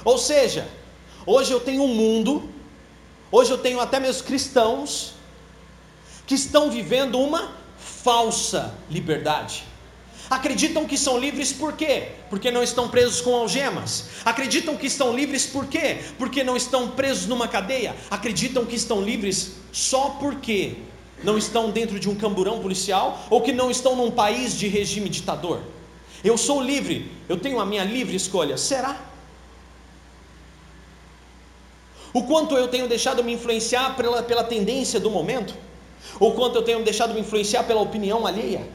Ou 0.04 0.18
seja, 0.18 0.68
hoje 1.24 1.52
eu 1.52 1.60
tenho 1.60 1.84
um 1.84 1.94
mundo, 1.94 2.50
hoje 3.32 3.52
eu 3.52 3.60
tenho 3.60 3.80
até 3.80 4.00
meus 4.00 4.24
cristãos 4.24 5.14
que 6.26 6.34
estão 6.34 6.72
vivendo 6.72 7.20
uma 7.20 7.54
falsa 7.78 8.74
liberdade. 8.90 9.64
Acreditam 10.30 10.86
que 10.86 10.98
são 10.98 11.18
livres 11.18 11.54
por 11.54 11.74
quê? 11.74 12.10
Porque 12.30 12.50
não 12.50 12.64
estão 12.64 12.90
presos 12.90 13.22
com 13.22 13.36
algemas. 13.36 14.06
Acreditam 14.24 14.76
que 14.76 14.88
estão 14.88 15.16
livres 15.16 15.46
por 15.46 15.68
quê? 15.68 16.00
Porque 16.18 16.44
não 16.44 16.58
estão 16.58 16.90
presos 16.90 17.28
numa 17.28 17.48
cadeia. 17.48 17.96
Acreditam 18.10 18.66
que 18.66 18.76
estão 18.76 19.02
livres 19.02 19.54
só 19.72 20.18
porque 20.20 20.78
não 21.24 21.38
estão 21.38 21.70
dentro 21.70 22.00
de 22.00 22.10
um 22.10 22.16
camburão 22.16 22.60
policial 22.60 23.26
ou 23.30 23.42
que 23.42 23.52
não 23.52 23.70
estão 23.70 23.96
num 23.96 24.12
país 24.12 24.58
de 24.58 24.68
regime 24.68 25.10
ditador. 25.10 25.62
Eu 26.24 26.38
sou 26.38 26.62
livre, 26.62 27.12
eu 27.30 27.38
tenho 27.38 27.60
a 27.60 27.66
minha 27.66 27.84
livre 27.84 28.16
escolha. 28.16 28.58
Será? 28.58 29.00
O 32.12 32.24
quanto 32.24 32.56
eu 32.56 32.68
tenho 32.68 32.88
deixado 32.88 33.24
me 33.24 33.34
influenciar 33.34 33.96
pela, 33.96 34.24
pela 34.24 34.44
tendência 34.44 35.00
do 35.00 35.12
momento? 35.12 35.54
O 36.20 36.32
quanto 36.32 36.56
eu 36.56 36.64
tenho 36.64 36.84
deixado 36.84 37.14
me 37.14 37.20
influenciar 37.20 37.64
pela 37.64 37.82
opinião 37.82 38.26
alheia? 38.26 38.66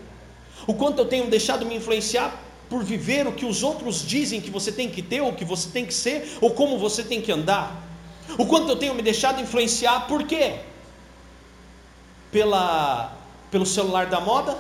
O 0.67 0.75
quanto 0.75 0.99
eu 0.99 1.07
tenho 1.07 1.29
deixado 1.29 1.65
me 1.67 1.77
influenciar 1.77 2.39
por 2.69 2.85
viver 2.85 3.27
o 3.27 3.33
que 3.33 3.45
os 3.45 3.63
outros 3.63 4.07
dizem 4.07 4.41
que 4.41 4.51
você 4.51 4.71
tem 4.71 4.89
que 4.89 5.03
ter, 5.03 5.21
ou 5.21 5.33
que 5.33 5.45
você 5.45 5.69
tem 5.71 5.85
que 5.85 5.95
ser, 5.95 6.39
ou 6.41 6.53
como 6.53 6.79
você 6.79 7.03
tem 7.03 7.21
que 7.21 7.33
andar? 7.33 7.83
O 8.39 8.47
quanto 8.47 8.69
eu 8.69 8.77
tenho 8.77 8.95
me 8.95 9.03
deixado 9.03 9.41
influenciar 9.41 10.07
por 10.07 10.25
quê? 10.25 10.61
Pela, 12.31 13.13
pelo 13.51 13.67
celular 13.67 14.07
da 14.07 14.21
moda? 14.21 14.57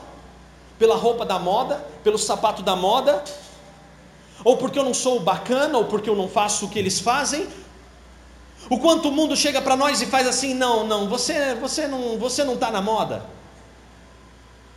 Pela 0.78 0.96
roupa 0.96 1.24
da 1.24 1.38
moda? 1.38 1.86
Pelo 2.02 2.18
sapato 2.18 2.62
da 2.62 2.74
moda? 2.74 3.22
Ou 4.42 4.56
porque 4.56 4.78
eu 4.78 4.84
não 4.84 4.94
sou 4.94 5.20
bacana, 5.20 5.78
ou 5.78 5.84
porque 5.84 6.10
eu 6.10 6.16
não 6.16 6.28
faço 6.28 6.66
o 6.66 6.68
que 6.68 6.78
eles 6.78 6.98
fazem, 6.98 7.46
o 8.68 8.78
quanto 8.78 9.08
o 9.08 9.12
mundo 9.12 9.36
chega 9.36 9.62
para 9.62 9.76
nós 9.76 10.02
e 10.02 10.06
faz 10.06 10.26
assim: 10.26 10.54
não, 10.54 10.86
não, 10.86 11.08
você, 11.08 11.54
você 11.54 11.86
não, 11.86 12.18
você 12.18 12.44
não 12.44 12.54
está 12.54 12.70
na 12.70 12.82
moda. 12.82 13.24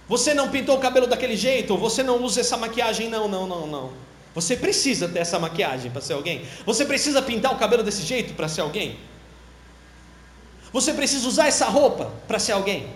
Você 0.08 0.34
não 0.34 0.50
pintou 0.50 0.78
o 0.78 0.80
cabelo 0.80 1.08
daquele 1.08 1.36
jeito, 1.36 1.78
você 1.78 2.04
não 2.04 2.22
usa 2.24 2.42
essa 2.42 2.58
maquiagem, 2.58 3.10
não, 3.10 3.28
não, 3.28 3.48
não, 3.48 3.68
não. 3.68 3.94
Você 4.36 4.56
precisa 4.56 5.08
ter 5.08 5.20
essa 5.20 5.40
maquiagem 5.40 5.92
para 5.92 6.02
ser 6.02 6.14
alguém. 6.14 6.44
Você 6.66 6.86
precisa 6.86 7.22
pintar 7.22 7.54
o 7.54 7.58
cabelo 7.58 7.84
desse 7.84 8.04
jeito 8.04 8.34
para 8.34 8.48
ser 8.48 8.62
alguém. 8.62 8.98
Você 10.72 10.92
precisa 10.92 11.28
usar 11.28 11.48
essa 11.48 11.66
roupa 11.68 12.12
para 12.28 12.40
ser 12.40 12.54
alguém. 12.54 12.88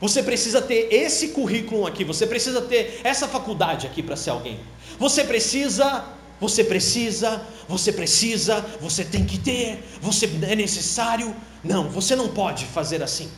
Você 0.00 0.22
precisa 0.22 0.62
ter 0.62 0.88
esse 0.90 1.28
currículo 1.28 1.86
aqui, 1.86 2.04
você 2.04 2.26
precisa 2.26 2.62
ter 2.62 3.00
essa 3.04 3.28
faculdade 3.28 3.86
aqui 3.86 4.02
para 4.02 4.16
ser 4.16 4.30
alguém. 4.30 4.60
Você 4.98 5.24
precisa 5.24 6.04
você 6.40 6.64
precisa, 6.64 7.42
você 7.68 7.92
precisa, 7.92 8.64
você 8.80 9.04
tem 9.04 9.26
que 9.26 9.38
ter, 9.38 9.84
você 10.00 10.24
é 10.48 10.56
necessário. 10.56 11.36
Não, 11.62 11.90
você 11.90 12.16
não 12.16 12.28
pode 12.28 12.64
fazer 12.64 13.02
assim. 13.02 13.30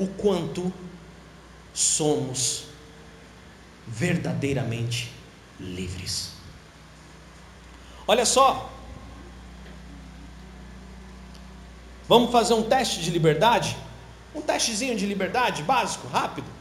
O 0.00 0.06
quanto 0.08 0.72
somos 1.72 2.64
verdadeiramente 3.86 5.12
livres. 5.60 6.32
Olha 8.06 8.26
só, 8.26 8.72
vamos 12.08 12.32
fazer 12.32 12.54
um 12.54 12.62
teste 12.62 13.00
de 13.00 13.10
liberdade? 13.10 13.76
Um 14.34 14.40
testezinho 14.40 14.96
de 14.96 15.06
liberdade 15.06 15.62
básico, 15.62 16.08
rápido 16.08 16.60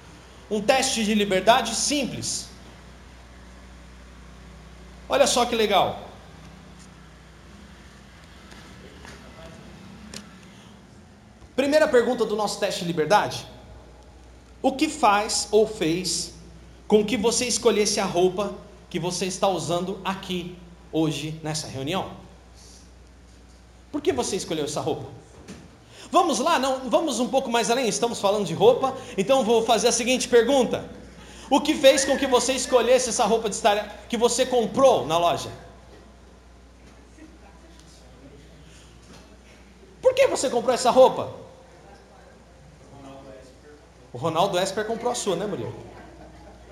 um 0.49 0.61
teste 0.61 1.03
de 1.03 1.13
liberdade 1.13 1.75
simples. 1.75 2.49
Olha 5.07 5.27
só 5.27 5.45
que 5.45 5.55
legal. 5.55 6.08
Primeira 11.59 11.89
pergunta 11.89 12.23
do 12.23 12.37
nosso 12.37 12.57
teste 12.57 12.83
de 12.83 12.87
liberdade: 12.87 13.45
O 14.61 14.71
que 14.71 14.87
faz 14.87 15.49
ou 15.51 15.67
fez 15.67 16.33
com 16.87 17.03
que 17.03 17.17
você 17.17 17.43
escolhesse 17.43 17.99
a 17.99 18.05
roupa 18.05 18.53
que 18.89 18.97
você 18.97 19.25
está 19.25 19.49
usando 19.49 19.99
aqui 20.05 20.55
hoje 20.89 21.37
nessa 21.43 21.67
reunião? 21.67 22.11
Por 23.91 23.99
que 23.99 24.13
você 24.13 24.37
escolheu 24.37 24.63
essa 24.63 24.79
roupa? 24.79 25.07
Vamos 26.09 26.39
lá, 26.39 26.57
não, 26.57 26.89
vamos 26.89 27.19
um 27.19 27.27
pouco 27.27 27.51
mais 27.51 27.69
além. 27.69 27.89
Estamos 27.89 28.21
falando 28.21 28.45
de 28.45 28.53
roupa, 28.53 28.95
então 29.17 29.43
vou 29.43 29.65
fazer 29.65 29.89
a 29.89 29.91
seguinte 29.91 30.29
pergunta: 30.29 30.89
O 31.49 31.59
que 31.59 31.75
fez 31.75 32.05
com 32.05 32.17
que 32.17 32.25
você 32.25 32.53
escolhesse 32.53 33.09
essa 33.09 33.25
roupa 33.25 33.49
de 33.49 33.55
estar 33.55 34.05
que 34.07 34.15
você 34.15 34.45
comprou 34.45 35.05
na 35.05 35.17
loja? 35.17 35.51
Por 40.01 40.13
que 40.13 40.25
você 40.25 40.49
comprou 40.49 40.73
essa 40.73 40.89
roupa? 40.89 41.48
O 44.11 44.17
Ronaldo 44.17 44.57
Esper 44.57 44.85
comprou 44.85 45.11
a 45.11 45.15
sua, 45.15 45.35
né, 45.35 45.45
Murilo? 45.45 45.75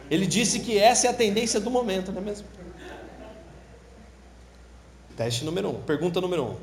Ele 0.10 0.26
disse 0.26 0.60
que 0.62 0.78
essa 0.78 1.08
é 1.08 1.10
a 1.10 1.14
tendência 1.14 1.60
do 1.60 1.70
momento, 1.70 2.12
não 2.12 2.22
é 2.22 2.26
mesmo? 2.26 2.48
Teste 5.16 5.44
número 5.44 5.70
um. 5.70 5.82
Pergunta 5.82 6.22
número 6.22 6.46
um. 6.46 6.58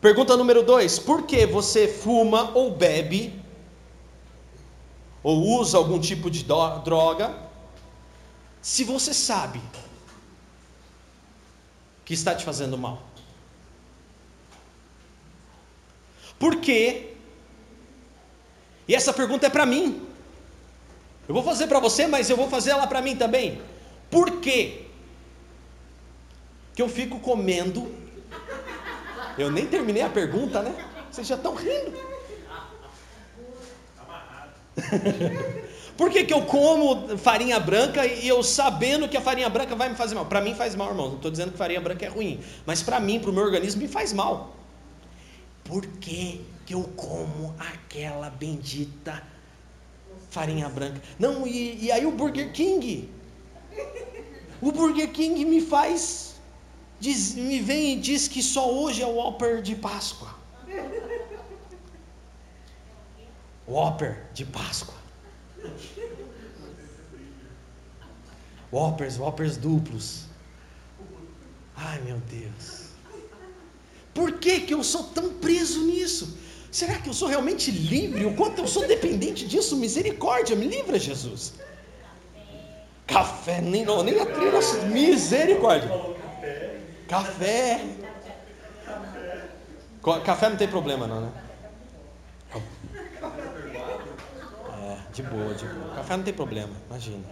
Pergunta 0.00 0.36
número 0.36 0.62
dois: 0.62 0.98
Por 0.98 1.24
que 1.24 1.44
você 1.46 1.88
fuma 1.88 2.52
ou 2.56 2.70
bebe 2.70 3.42
ou 5.22 5.42
usa 5.58 5.76
algum 5.76 5.98
tipo 5.98 6.30
de 6.30 6.44
droga 6.44 7.36
se 8.62 8.84
você 8.84 9.12
sabe 9.12 9.60
que 12.04 12.14
está 12.14 12.34
te 12.34 12.44
fazendo 12.44 12.78
mal? 12.78 13.02
Por 16.38 16.60
quê? 16.60 17.15
E 18.88 18.94
essa 18.94 19.12
pergunta 19.12 19.46
é 19.46 19.50
para 19.50 19.66
mim. 19.66 20.06
Eu 21.28 21.34
vou 21.34 21.42
fazer 21.42 21.66
para 21.66 21.80
você, 21.80 22.06
mas 22.06 22.30
eu 22.30 22.36
vou 22.36 22.48
fazer 22.48 22.70
ela 22.70 22.86
para 22.86 23.02
mim 23.02 23.16
também. 23.16 23.60
Por 24.10 24.40
quê? 24.40 24.86
Que 26.74 26.82
eu 26.82 26.88
fico 26.88 27.18
comendo. 27.18 27.92
Eu 29.36 29.50
nem 29.50 29.66
terminei 29.66 30.02
a 30.02 30.08
pergunta, 30.08 30.62
né? 30.62 30.74
Vocês 31.10 31.26
já 31.26 31.34
estão 31.34 31.54
rindo. 31.54 31.92
Por 35.96 36.10
que, 36.10 36.24
que 36.24 36.34
eu 36.34 36.42
como 36.42 37.16
farinha 37.16 37.58
branca 37.58 38.04
e 38.06 38.28
eu 38.28 38.42
sabendo 38.42 39.08
que 39.08 39.16
a 39.16 39.20
farinha 39.20 39.48
branca 39.48 39.74
vai 39.74 39.88
me 39.88 39.96
fazer 39.96 40.14
mal? 40.14 40.26
Para 40.26 40.42
mim 40.42 40.54
faz 40.54 40.74
mal, 40.74 40.88
irmão. 40.88 41.08
Não 41.08 41.16
estou 41.16 41.30
dizendo 41.30 41.52
que 41.52 41.58
farinha 41.58 41.80
branca 41.80 42.04
é 42.04 42.08
ruim. 42.08 42.40
Mas 42.66 42.82
para 42.82 43.00
mim, 43.00 43.18
para 43.18 43.30
o 43.30 43.32
meu 43.32 43.42
organismo, 43.42 43.80
me 43.80 43.88
faz 43.88 44.12
mal 44.12 44.54
por 45.64 45.86
que, 45.86 46.44
que 46.66 46.74
eu 46.74 46.82
como 46.96 47.54
aquela 47.58 48.28
bendita 48.28 49.22
farinha 50.30 50.68
branca? 50.68 51.00
Não, 51.18 51.46
e, 51.46 51.84
e 51.84 51.92
aí 51.92 52.04
o 52.04 52.10
Burger 52.10 52.52
King? 52.52 53.08
O 54.60 54.72
Burger 54.72 55.10
King 55.12 55.44
me 55.44 55.60
faz, 55.60 56.34
diz, 56.98 57.34
me 57.34 57.60
vem 57.60 57.94
e 57.94 58.00
diz 58.00 58.26
que 58.26 58.42
só 58.42 58.70
hoje 58.70 59.00
é 59.02 59.06
o 59.06 59.14
Whopper 59.14 59.62
de 59.62 59.76
Páscoa. 59.76 60.34
Whopper 63.68 64.26
de 64.34 64.44
Páscoa. 64.44 64.94
Whoppers, 68.72 69.18
Whoppers 69.18 69.56
duplos. 69.56 70.24
Ai 71.76 72.00
meu 72.00 72.18
Deus. 72.18 72.86
Por 74.12 74.38
que, 74.38 74.60
que 74.60 74.74
eu 74.74 74.82
sou 74.82 75.04
tão 75.04 75.34
preso 75.34 75.84
nisso? 75.84 76.38
Será 76.76 76.98
que 76.98 77.08
eu 77.08 77.14
sou 77.14 77.26
realmente 77.26 77.70
livre? 77.70 78.26
O 78.26 78.34
quanto 78.34 78.60
eu 78.60 78.68
sou 78.68 78.86
dependente 78.86 79.46
disso? 79.46 79.74
Misericórdia, 79.78 80.54
me 80.54 80.66
livra, 80.66 80.98
Jesus. 80.98 81.54
Café, 83.06 83.62
nem, 83.62 83.82
não, 83.82 84.02
nem 84.02 84.20
a 84.20 84.26
trilha, 84.26 84.60
misericórdia. 84.92 85.90
Café. 87.08 87.80
Café 90.22 90.50
não 90.50 90.58
tem 90.58 90.68
problema, 90.68 91.06
não, 91.06 91.22
né? 91.22 91.32
É, 94.82 95.12
de 95.14 95.22
boa, 95.22 95.54
de 95.54 95.64
boa. 95.64 95.94
Café 95.94 96.16
não 96.18 96.24
tem 96.24 96.34
problema, 96.34 96.74
imagina. 96.90 97.24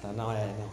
Tá, 0.00 0.10
não, 0.10 0.32
é, 0.32 0.46
não. 0.58 0.72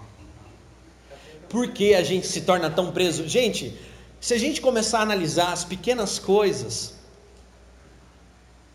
Por 1.49 1.73
que 1.73 1.93
a 1.93 2.03
gente 2.03 2.25
se 2.25 2.39
torna 2.39 2.69
tão 2.69 2.93
preso? 2.93 3.27
Gente, 3.27 3.77
se 4.19 4.33
a 4.33 4.37
gente 4.37 4.59
começar 4.59 4.99
a 4.99 5.01
analisar 5.03 5.53
as 5.53 5.63
pequenas 5.63 6.19
coisas, 6.19 6.95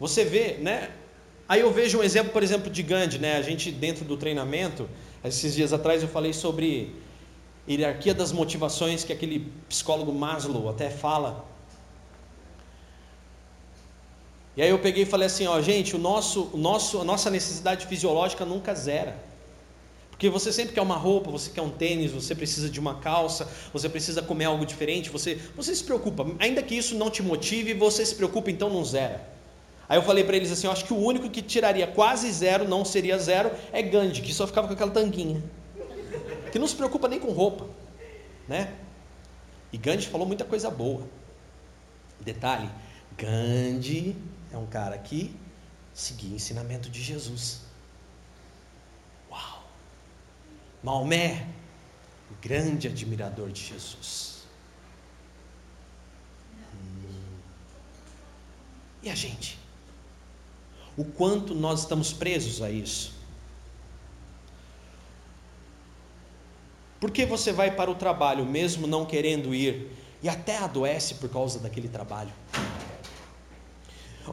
você 0.01 0.25
vê, 0.25 0.59
né? 0.59 0.91
Aí 1.49 1.61
eu 1.61 1.71
vejo 1.71 1.99
um 1.99 2.03
exemplo, 2.03 2.33
por 2.33 2.43
exemplo, 2.43 2.71
de 2.71 2.83
Gandhi, 2.83 3.19
né? 3.19 3.37
A 3.37 3.43
gente 3.43 3.71
dentro 3.71 4.05
do 4.05 4.17
treinamento, 4.17 4.89
esses 5.23 5.55
dias 5.55 5.73
atrás 5.73 6.03
eu 6.03 6.09
falei 6.09 6.33
sobre 6.33 6.95
hierarquia 7.69 8.15
das 8.15 8.33
motivações 8.33 9.05
que 9.05 9.13
aquele 9.13 9.51
psicólogo 9.69 10.13
Maslow 10.13 10.69
até 10.69 10.89
fala. 10.91 11.45
E 14.57 14.63
aí 14.63 14.71
eu 14.71 14.79
peguei 14.79 15.03
e 15.03 15.07
falei 15.07 15.27
assim, 15.27 15.47
ó, 15.47 15.61
gente, 15.61 15.97
o 15.97 15.99
nosso, 15.99 16.51
o 16.53 16.57
nosso, 16.57 17.01
a 17.01 17.05
nossa 17.05 17.29
necessidade 17.29 17.87
fisiológica 17.87 18.45
nunca 18.45 18.75
zera. 18.75 19.17
Porque 20.15 20.31
você 20.31 20.53
sempre 20.53 20.75
quer 20.75 20.81
uma 20.81 20.97
roupa, 20.97 21.29
você 21.29 21.51
quer 21.51 21.61
um 21.61 21.71
tênis, 21.71 22.13
você 22.13 22.37
precisa 22.37 22.71
de 22.71 22.79
uma 22.79 23.01
calça, 23.01 23.49
você 23.73 23.89
precisa 23.89 24.23
comer 24.23 24.45
algo 24.45 24.65
diferente, 24.65 25.11
você, 25.11 25.41
você 25.57 25.75
se 25.75 25.83
preocupa. 25.83 26.25
Ainda 26.39 26.63
que 26.63 26.77
isso 26.77 26.95
não 26.95 27.11
te 27.11 27.21
motive, 27.21 27.75
você 27.75 28.07
se 28.07 28.15
preocupa, 28.15 28.49
então 28.49 28.71
não 28.71 28.85
zera. 28.85 29.29
Aí 29.89 29.99
eu 29.99 30.03
falei 30.03 30.23
para 30.23 30.37
eles 30.37 30.53
assim: 30.53 30.69
eu 30.69 30.73
acho 30.73 30.85
que 30.85 30.93
o 30.93 30.99
único 30.99 31.29
que 31.29 31.43
tiraria 31.43 31.89
quase 31.89 32.31
zero, 32.31 32.69
não 32.69 32.85
seria 32.85 33.19
zero, 33.19 33.51
é 33.73 33.83
Gandhi, 33.83 34.23
que 34.23 34.33
só 34.33 34.47
ficava 34.47 34.69
com 34.69 34.75
aquela 34.75 34.93
tanguinha. 34.93 35.43
Que 36.53 36.61
não 36.61 36.69
se 36.69 36.77
preocupa 36.77 37.09
nem 37.09 37.19
com 37.19 37.33
roupa. 37.33 37.67
Né? 38.47 38.73
E 39.73 39.77
Gandhi 39.77 40.07
falou 40.07 40.29
muita 40.29 40.45
coisa 40.45 40.71
boa. 40.71 41.03
Detalhe: 42.21 42.71
Gandhi 43.19 44.15
é 44.53 44.57
um 44.57 44.67
cara 44.67 44.97
que 44.97 45.35
seguia 45.93 46.35
o 46.35 46.37
ensinamento 46.37 46.89
de 46.89 47.03
Jesus. 47.03 47.64
Maomé, 50.85 51.47
grande 52.43 52.89
admirador 52.89 53.51
de 53.51 53.65
Jesus. 53.65 54.45
Hum. 56.75 57.39
E 59.03 59.09
a 59.09 59.15
gente? 59.15 59.59
O 60.95 61.07
quanto 61.07 61.55
nós 61.55 61.81
estamos 61.81 62.13
presos 62.13 62.61
a 62.61 62.71
isso? 62.71 63.15
Por 67.01 67.11
que 67.11 67.25
você 67.25 67.51
vai 67.51 67.75
para 67.75 67.91
o 67.91 67.95
trabalho 67.95 68.45
mesmo 68.45 68.87
não 68.87 69.07
querendo 69.07 69.55
ir 69.55 69.91
e 70.23 70.29
até 70.29 70.59
adoece 70.59 71.15
por 71.15 71.31
causa 71.31 71.59
daquele 71.59 71.89
trabalho? 71.89 72.33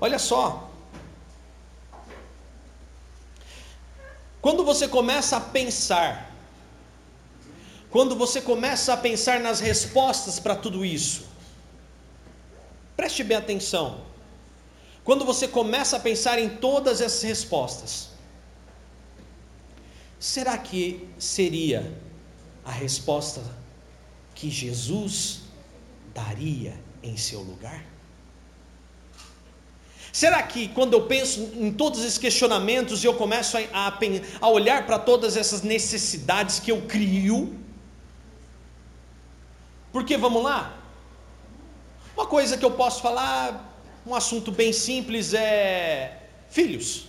Olha 0.02 0.20
só, 0.20 0.70
quando 4.42 4.66
você 4.66 4.86
começa 4.88 5.38
a 5.38 5.42
pensar 5.42 6.31
quando 7.92 8.16
você 8.16 8.40
começa 8.40 8.94
a 8.94 8.98
pensar 8.98 9.42
nas 9.42 9.60
respostas 9.60 10.40
para 10.40 10.56
tudo 10.56 10.86
isso, 10.86 11.26
preste 12.96 13.22
bem 13.22 13.36
atenção. 13.36 14.02
Quando 15.04 15.26
você 15.26 15.46
começa 15.46 15.98
a 15.98 16.00
pensar 16.00 16.40
em 16.40 16.48
todas 16.48 17.02
essas 17.02 17.22
respostas, 17.24 18.10
será 20.18 20.58
que 20.58 21.06
seria 21.20 21.94
a 22.64 22.72
resposta 22.72 23.42
que 24.34 24.50
Jesus 24.50 25.42
daria 26.14 26.74
em 27.04 27.18
seu 27.18 27.42
lugar? 27.42 27.84
Será 30.14 30.42
que 30.44 30.70
quando 30.70 30.94
eu 30.94 31.08
penso 31.08 31.42
em 31.56 31.74
todos 31.74 32.02
esses 32.02 32.18
questionamentos 32.18 33.04
e 33.04 33.08
eu 33.08 33.16
começo 33.16 33.58
a, 33.58 33.62
a, 33.74 34.00
a 34.40 34.50
olhar 34.50 34.86
para 34.86 35.00
todas 35.00 35.36
essas 35.36 35.62
necessidades 35.62 36.60
que 36.60 36.72
eu 36.72 36.84
crio, 36.84 37.58
porque 39.92 40.18
vamos 40.18 40.44
lá? 40.44 40.74
Uma 42.16 42.26
coisa 42.26 42.58
que 42.58 42.66
eu 42.66 42.72
posso 42.72 43.02
falar, 43.02 43.74
um 44.06 44.14
assunto 44.16 44.52
bem 44.52 44.74
simples 44.74 45.34
é 45.34 46.20
filhos. 46.50 47.08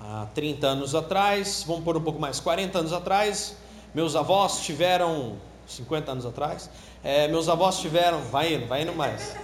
Há 0.00 0.26
30 0.34 0.66
anos 0.66 0.94
atrás, 0.94 1.64
vamos 1.66 1.82
pôr 1.82 1.96
um 1.96 2.02
pouco 2.02 2.20
mais, 2.20 2.38
40 2.38 2.78
anos 2.78 2.92
atrás, 2.92 3.56
meus 3.94 4.14
avós 4.14 4.60
tiveram, 4.60 5.38
50 5.66 6.12
anos 6.12 6.26
atrás, 6.26 6.68
é, 7.02 7.26
meus 7.28 7.48
avós 7.48 7.78
tiveram, 7.78 8.20
vai 8.24 8.54
indo, 8.54 8.66
vai 8.66 8.82
indo 8.82 8.94
mais. 8.94 9.34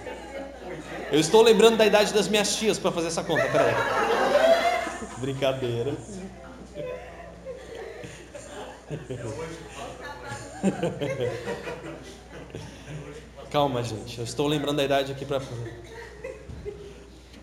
Eu 1.11 1.19
estou 1.19 1.41
lembrando 1.41 1.77
da 1.77 1.85
idade 1.85 2.13
das 2.13 2.27
minhas 2.27 2.55
tias 2.55 2.77
para 2.77 2.91
fazer 2.91 3.07
essa 3.07 3.23
conta, 3.23 3.43
peraí. 3.47 3.75
Brincadeira. 5.17 5.95
Calma, 13.49 13.83
gente. 13.83 14.17
Eu 14.17 14.23
estou 14.23 14.47
lembrando 14.47 14.77
da 14.77 14.83
idade 14.83 15.11
aqui 15.11 15.25
para. 15.25 15.41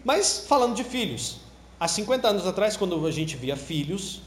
Mas 0.04 0.44
falando 0.46 0.74
de 0.74 0.84
filhos, 0.84 1.40
há 1.78 1.88
50 1.88 2.28
anos 2.28 2.46
atrás, 2.46 2.76
quando 2.76 3.06
a 3.06 3.10
gente 3.10 3.36
via 3.36 3.56
filhos, 3.56 4.22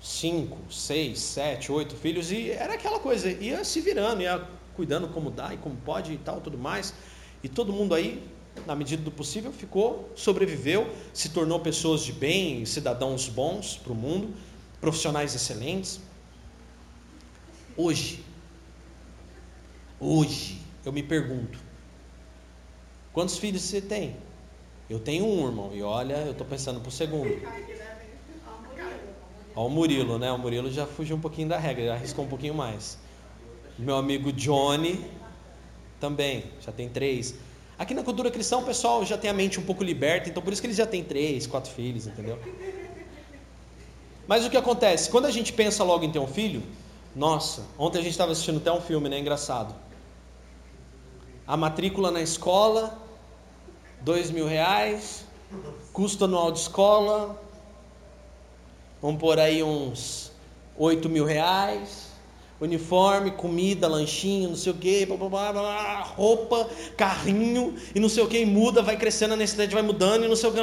cinco, 0.00 0.58
seis, 0.70 1.18
sete, 1.18 1.72
oito 1.72 1.96
filhos, 1.96 2.30
e 2.30 2.50
era 2.50 2.74
aquela 2.74 2.98
coisa, 2.98 3.30
ia 3.30 3.64
se 3.64 3.80
virando, 3.80 4.22
ia 4.22 4.46
cuidando 4.74 5.08
como 5.08 5.30
dá 5.30 5.52
e 5.52 5.56
como 5.56 5.76
pode 5.76 6.12
e 6.12 6.18
tal, 6.18 6.40
tudo 6.40 6.56
mais. 6.56 6.94
E 7.42 7.48
todo 7.48 7.72
mundo 7.72 7.94
aí, 7.94 8.22
na 8.66 8.74
medida 8.74 9.02
do 9.02 9.10
possível, 9.10 9.52
ficou, 9.52 10.10
sobreviveu, 10.14 10.88
se 11.12 11.30
tornou 11.30 11.60
pessoas 11.60 12.02
de 12.02 12.12
bem, 12.12 12.64
cidadãos 12.64 13.28
bons 13.28 13.76
para 13.76 13.92
o 13.92 13.96
mundo, 13.96 14.34
profissionais 14.86 15.34
excelentes. 15.34 16.00
Hoje, 17.76 18.24
hoje, 19.98 20.60
eu 20.84 20.92
me 20.92 21.02
pergunto: 21.02 21.58
quantos 23.12 23.36
filhos 23.36 23.62
você 23.62 23.80
tem? 23.80 24.16
Eu 24.88 25.00
tenho 25.00 25.26
um, 25.26 25.44
irmão, 25.44 25.74
e 25.74 25.82
olha, 25.82 26.18
eu 26.18 26.30
estou 26.30 26.46
pensando 26.46 26.78
para 26.80 26.88
o 26.88 26.92
segundo. 26.92 27.36
Olha 29.56 29.66
o 29.66 29.68
Murilo, 29.68 30.20
né? 30.20 30.30
O 30.30 30.38
Murilo 30.38 30.70
já 30.70 30.86
fugiu 30.86 31.16
um 31.16 31.20
pouquinho 31.20 31.48
da 31.48 31.58
regra, 31.58 31.86
já 31.86 31.94
arriscou 31.94 32.24
um 32.24 32.28
pouquinho 32.28 32.54
mais. 32.54 32.96
Meu 33.76 33.96
amigo 33.96 34.32
Johnny 34.32 35.04
também, 35.98 36.44
já 36.60 36.70
tem 36.70 36.88
três. 36.88 37.34
Aqui 37.76 37.92
na 37.92 38.04
cultura 38.04 38.30
cristã 38.30 38.58
o 38.58 38.64
pessoal 38.64 39.04
já 39.04 39.18
tem 39.18 39.28
a 39.28 39.34
mente 39.34 39.58
um 39.58 39.64
pouco 39.64 39.82
liberta, 39.82 40.28
então 40.28 40.40
por 40.40 40.52
isso 40.52 40.62
que 40.62 40.68
eles 40.68 40.76
já 40.76 40.86
têm 40.86 41.02
três, 41.02 41.44
quatro 41.44 41.72
filhos, 41.72 42.06
entendeu? 42.06 42.38
Mas 44.26 44.44
o 44.44 44.50
que 44.50 44.56
acontece? 44.56 45.10
Quando 45.10 45.26
a 45.26 45.30
gente 45.30 45.52
pensa 45.52 45.84
logo 45.84 46.04
em 46.04 46.10
ter 46.10 46.18
um 46.18 46.26
filho, 46.26 46.62
nossa, 47.14 47.64
ontem 47.78 47.98
a 47.98 48.02
gente 48.02 48.12
estava 48.12 48.32
assistindo 48.32 48.58
até 48.58 48.72
um 48.72 48.80
filme, 48.80 49.08
né? 49.08 49.18
Engraçado. 49.18 49.74
A 51.46 51.56
matrícula 51.56 52.10
na 52.10 52.20
escola, 52.20 52.98
dois 54.00 54.30
mil 54.30 54.46
reais, 54.46 55.24
custo 55.92 56.24
anual 56.24 56.50
de 56.50 56.58
escola, 56.58 57.40
vamos 59.00 59.20
por 59.20 59.38
aí 59.38 59.62
uns 59.62 60.32
oito 60.76 61.08
mil 61.08 61.24
reais, 61.24 62.08
uniforme, 62.60 63.30
comida, 63.30 63.86
lanchinho, 63.86 64.50
não 64.50 64.56
sei 64.56 64.72
o 64.72 64.74
que, 64.74 65.06
roupa, 66.16 66.68
carrinho 66.96 67.76
e 67.94 68.00
não 68.00 68.08
sei 68.08 68.24
o 68.24 68.28
que, 68.28 68.44
muda, 68.44 68.82
vai 68.82 68.96
crescendo, 68.96 69.34
a 69.34 69.36
necessidade 69.36 69.72
vai 69.72 69.82
mudando 69.82 70.24
e 70.24 70.28
não 70.28 70.36
sei 70.36 70.50
o 70.50 70.52
que 70.52 70.60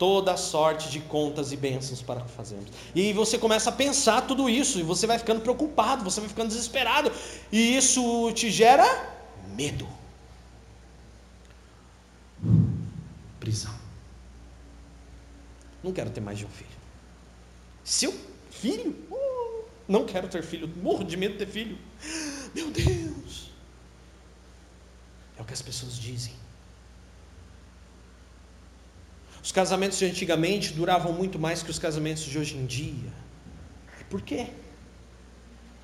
toda 0.00 0.34
sorte 0.38 0.88
de 0.88 0.98
contas 0.98 1.52
e 1.52 1.58
bênçãos 1.58 2.00
para 2.00 2.22
que 2.22 2.30
fazemos. 2.30 2.64
E 2.94 3.12
você 3.12 3.38
começa 3.38 3.68
a 3.68 3.72
pensar 3.72 4.22
tudo 4.22 4.48
isso, 4.48 4.80
e 4.80 4.82
você 4.82 5.06
vai 5.06 5.18
ficando 5.18 5.42
preocupado, 5.42 6.02
você 6.02 6.20
vai 6.20 6.28
ficando 6.30 6.48
desesperado, 6.48 7.12
e 7.52 7.76
isso 7.76 8.32
te 8.32 8.50
gera 8.50 8.86
medo. 9.54 9.86
Prisão. 13.38 13.74
Não 15.84 15.92
quero 15.92 16.08
ter 16.08 16.22
mais 16.22 16.38
de 16.38 16.46
um 16.46 16.48
filho. 16.48 16.70
Seu 17.84 18.18
filho? 18.50 18.96
Uh, 19.10 19.64
não 19.86 20.06
quero 20.06 20.28
ter 20.28 20.42
filho, 20.42 20.66
morro 20.82 21.04
de 21.04 21.14
medo 21.14 21.32
de 21.32 21.44
ter 21.44 21.46
filho. 21.46 21.78
Meu 22.54 22.70
Deus! 22.70 23.50
É 25.36 25.42
o 25.42 25.44
que 25.44 25.52
as 25.52 25.60
pessoas 25.60 25.98
dizem. 25.98 26.32
Os 29.42 29.52
casamentos 29.52 29.98
de 29.98 30.04
antigamente 30.04 30.72
duravam 30.72 31.12
muito 31.12 31.38
mais 31.38 31.62
que 31.62 31.70
os 31.70 31.78
casamentos 31.78 32.24
de 32.24 32.38
hoje 32.38 32.56
em 32.56 32.66
dia. 32.66 33.12
Por 34.08 34.20
quê? 34.20 34.48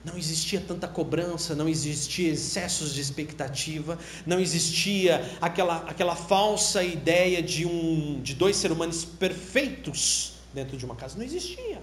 Não 0.05 0.17
existia 0.17 0.61
tanta 0.61 0.87
cobrança, 0.87 1.55
não 1.55 1.69
existia 1.69 2.33
excessos 2.33 2.95
de 2.95 3.01
expectativa, 3.01 3.99
não 4.25 4.39
existia 4.39 5.37
aquela, 5.41 5.79
aquela 5.79 6.15
falsa 6.15 6.83
ideia 6.85 7.43
de, 7.43 7.67
um, 7.67 8.21
de 8.23 8.35
dois 8.35 8.57
seres 8.57 8.77
humanos 8.77 9.05
perfeitos 9.05 10.35
dentro 10.55 10.77
de 10.77 10.85
uma 10.85 10.95
casa. 10.95 11.17
Não 11.17 11.25
existia. 11.25 11.83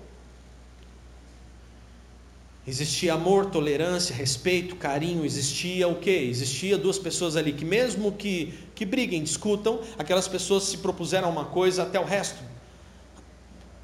Existia 2.65 3.13
amor, 3.13 3.47
tolerância, 3.47 4.15
respeito, 4.15 4.77
carinho, 4.77 5.25
existia 5.25 5.85
o 5.87 5.99
quê? 5.99 6.27
Existia 6.29 6.77
duas 6.77 6.97
pessoas 6.97 7.35
ali 7.35 7.51
que 7.51 7.65
mesmo 7.65 8.13
que, 8.13 8.53
que 8.73 8.85
briguem, 8.85 9.21
discutam, 9.21 9.81
aquelas 9.97 10.29
pessoas 10.29 10.63
se 10.63 10.77
propuseram 10.77 11.29
uma 11.29 11.45
coisa 11.45 11.83
até 11.83 11.99
o 11.99 12.05
resto, 12.05 12.41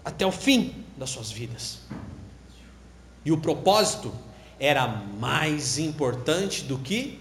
até 0.03 0.25
o 0.25 0.31
fim 0.31 0.85
das 0.95 1.09
suas 1.09 1.29
vidas. 1.29 1.79
E 3.25 3.33
o 3.33 3.37
propósito 3.37 4.13
era 4.57 4.87
mais 4.87 5.77
importante 5.77 6.63
do 6.63 6.77
que 6.77 7.19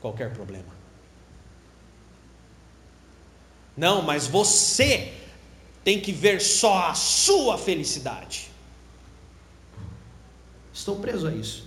qualquer 0.00 0.32
problema. 0.32 0.72
Não, 3.76 4.00
mas 4.00 4.26
você 4.26 5.12
tem 5.82 6.00
que 6.00 6.10
ver 6.10 6.40
só 6.40 6.88
a 6.88 6.94
sua 6.94 7.58
felicidade. 7.58 8.53
Estou 10.74 10.96
preso 10.96 11.28
a 11.28 11.32
isso. 11.32 11.64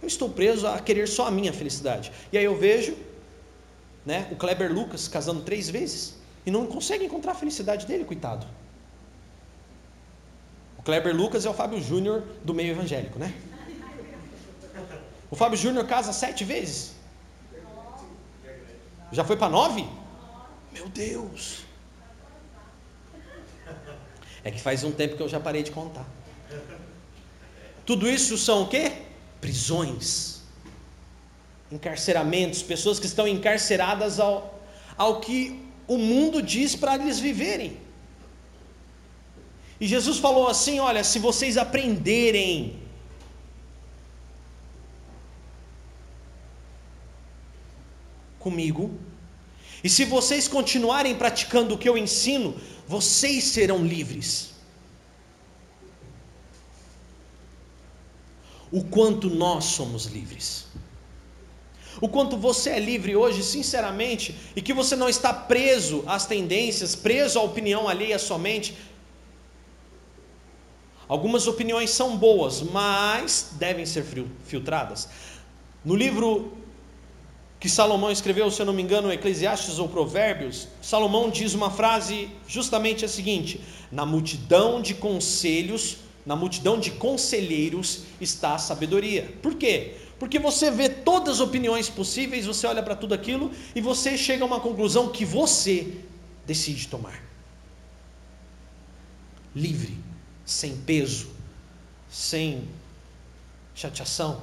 Eu 0.00 0.06
estou 0.06 0.30
preso 0.30 0.68
a 0.68 0.78
querer 0.78 1.08
só 1.08 1.26
a 1.26 1.30
minha 1.30 1.52
felicidade. 1.52 2.12
E 2.32 2.38
aí 2.38 2.44
eu 2.44 2.56
vejo 2.56 2.96
né, 4.06 4.28
o 4.30 4.36
Kleber 4.36 4.72
Lucas 4.72 5.08
casando 5.08 5.42
três 5.42 5.68
vezes 5.68 6.14
e 6.46 6.50
não 6.50 6.66
consegue 6.66 7.04
encontrar 7.04 7.32
a 7.32 7.34
felicidade 7.34 7.86
dele, 7.86 8.04
coitado. 8.04 8.46
O 10.78 10.82
Kleber 10.82 11.16
Lucas 11.16 11.44
é 11.44 11.50
o 11.50 11.54
Fábio 11.54 11.80
Júnior 11.82 12.22
do 12.44 12.54
meio 12.54 12.70
evangélico, 12.70 13.18
né? 13.18 13.34
O 15.30 15.34
Fábio 15.34 15.58
Júnior 15.58 15.86
casa 15.86 16.12
sete 16.12 16.44
vezes. 16.44 16.92
Já 19.10 19.24
foi 19.24 19.36
para 19.36 19.48
nove? 19.48 19.88
Meu 20.72 20.88
Deus! 20.88 21.64
É 24.44 24.50
que 24.50 24.60
faz 24.60 24.84
um 24.84 24.92
tempo 24.92 25.16
que 25.16 25.22
eu 25.22 25.28
já 25.28 25.40
parei 25.40 25.62
de 25.62 25.70
contar. 25.72 26.06
Tudo 27.86 28.08
isso 28.08 28.38
são 28.38 28.62
o 28.62 28.68
quê? 28.68 28.92
Prisões, 29.40 30.40
encarceramentos, 31.70 32.62
pessoas 32.62 32.98
que 32.98 33.06
estão 33.06 33.28
encarceradas 33.28 34.18
ao, 34.18 34.62
ao 34.96 35.20
que 35.20 35.60
o 35.86 35.98
mundo 35.98 36.40
diz 36.40 36.74
para 36.74 36.94
eles 36.94 37.18
viverem. 37.18 37.76
E 39.78 39.86
Jesus 39.86 40.18
falou 40.18 40.48
assim: 40.48 40.78
Olha, 40.80 41.04
se 41.04 41.18
vocês 41.18 41.58
aprenderem 41.58 42.78
comigo, 48.38 48.98
e 49.82 49.90
se 49.90 50.06
vocês 50.06 50.48
continuarem 50.48 51.14
praticando 51.14 51.74
o 51.74 51.78
que 51.78 51.88
eu 51.88 51.98
ensino, 51.98 52.56
vocês 52.88 53.44
serão 53.44 53.84
livres. 53.84 54.53
O 58.70 58.82
quanto 58.84 59.30
nós 59.30 59.64
somos 59.64 60.06
livres. 60.06 60.66
O 62.00 62.08
quanto 62.08 62.36
você 62.36 62.70
é 62.70 62.80
livre 62.80 63.14
hoje, 63.14 63.42
sinceramente, 63.42 64.34
e 64.56 64.60
que 64.60 64.72
você 64.72 64.96
não 64.96 65.08
está 65.08 65.32
preso 65.32 66.02
às 66.06 66.26
tendências, 66.26 66.96
preso 66.96 67.38
à 67.38 67.42
opinião 67.42 67.88
alheia 67.88 68.18
somente. 68.18 68.76
Algumas 71.06 71.46
opiniões 71.46 71.90
são 71.90 72.16
boas, 72.16 72.62
mas 72.62 73.50
devem 73.52 73.86
ser 73.86 74.04
filtradas. 74.44 75.08
No 75.84 75.94
livro 75.94 76.52
que 77.60 77.68
Salomão 77.68 78.10
escreveu, 78.10 78.50
se 78.50 78.60
eu 78.60 78.66
não 78.66 78.72
me 78.72 78.82
engano, 78.82 79.12
Eclesiastes 79.12 79.78
ou 79.78 79.88
Provérbios, 79.88 80.68
Salomão 80.82 81.30
diz 81.30 81.54
uma 81.54 81.70
frase 81.70 82.28
justamente 82.48 83.04
a 83.04 83.08
seguinte: 83.08 83.60
Na 83.90 84.04
multidão 84.04 84.82
de 84.82 84.94
conselhos 84.94 85.98
na 86.24 86.34
multidão 86.34 86.78
de 86.78 86.92
conselheiros 86.92 88.04
está 88.20 88.54
a 88.54 88.58
sabedoria. 88.58 89.34
Por 89.42 89.54
quê? 89.54 89.94
Porque 90.18 90.38
você 90.38 90.70
vê 90.70 90.88
todas 90.88 91.34
as 91.34 91.40
opiniões 91.40 91.88
possíveis, 91.90 92.46
você 92.46 92.66
olha 92.66 92.82
para 92.82 92.96
tudo 92.96 93.12
aquilo 93.12 93.50
e 93.74 93.80
você 93.80 94.16
chega 94.16 94.42
a 94.42 94.46
uma 94.46 94.60
conclusão 94.60 95.08
que 95.08 95.24
você 95.24 95.98
decide 96.46 96.88
tomar. 96.88 97.22
Livre, 99.54 99.98
sem 100.44 100.76
peso, 100.76 101.28
sem 102.10 102.66
chateação. 103.74 104.42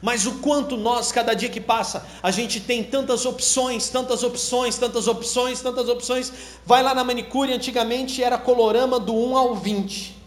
Mas 0.00 0.26
o 0.26 0.38
quanto 0.38 0.76
nós, 0.76 1.10
cada 1.10 1.34
dia 1.34 1.48
que 1.48 1.60
passa, 1.60 2.06
a 2.22 2.30
gente 2.30 2.60
tem 2.60 2.84
tantas 2.84 3.26
opções, 3.26 3.88
tantas 3.88 4.22
opções, 4.22 4.78
tantas 4.78 5.08
opções, 5.08 5.60
tantas 5.60 5.88
opções. 5.88 6.32
Vai 6.64 6.82
lá 6.82 6.94
na 6.94 7.02
manicure, 7.02 7.52
antigamente 7.52 8.22
era 8.22 8.38
colorama 8.38 9.00
do 9.00 9.14
1 9.14 9.36
ao 9.36 9.54
20. 9.56 10.17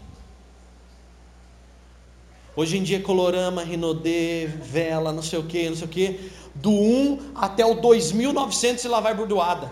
Hoje 2.54 2.76
em 2.76 2.82
dia, 2.82 3.00
colorama, 3.00 3.62
Rinodê, 3.62 4.46
vela, 4.46 5.10
não 5.10 5.22
sei 5.22 5.38
o 5.38 5.44
que, 5.44 5.68
não 5.70 5.76
sei 5.76 5.86
o 5.86 5.88
que. 5.88 6.32
Do 6.54 6.70
1 6.70 7.32
até 7.34 7.64
o 7.64 7.74
2900 7.74 8.84
e 8.84 8.88
lá 8.88 9.00
vai 9.00 9.14
bordoada. 9.14 9.70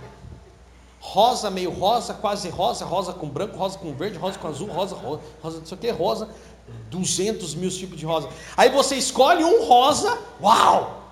Rosa, 0.98 1.50
meio 1.50 1.70
rosa, 1.70 2.14
quase 2.14 2.48
rosa, 2.48 2.84
rosa 2.84 3.12
com 3.12 3.28
branco, 3.28 3.56
rosa 3.56 3.78
com 3.78 3.92
verde, 3.94 4.18
rosa 4.18 4.38
com 4.38 4.48
azul, 4.48 4.68
rosa, 4.68 4.94
rosa, 4.94 5.20
rosa 5.42 5.58
não 5.58 5.66
sei 5.66 5.76
o 5.76 5.80
que, 5.80 5.90
rosa. 5.90 6.28
200 6.90 7.54
mil 7.54 7.70
tipos 7.70 7.98
de 7.98 8.06
rosa. 8.06 8.28
Aí 8.56 8.70
você 8.70 8.96
escolhe 8.96 9.44
um 9.44 9.64
rosa, 9.64 10.18
uau! 10.40 11.02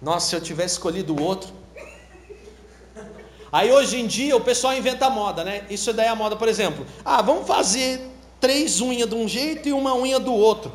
Nossa, 0.00 0.28
se 0.28 0.36
eu 0.36 0.40
tivesse 0.40 0.74
escolhido 0.74 1.14
o 1.14 1.22
outro. 1.22 1.52
Aí 3.50 3.72
hoje 3.72 3.98
em 3.98 4.06
dia 4.06 4.36
o 4.36 4.40
pessoal 4.40 4.74
inventa 4.74 5.08
moda, 5.08 5.42
né? 5.42 5.66
Isso 5.70 5.92
daí 5.92 6.06
é 6.06 6.10
a 6.10 6.14
moda, 6.14 6.36
por 6.36 6.48
exemplo. 6.48 6.86
Ah, 7.04 7.22
vamos 7.22 7.46
fazer 7.46 8.17
três 8.40 8.80
unhas 8.80 9.08
de 9.08 9.14
um 9.14 9.28
jeito 9.28 9.68
e 9.68 9.72
uma 9.72 9.94
unha 9.94 10.18
do 10.18 10.32
outro. 10.32 10.72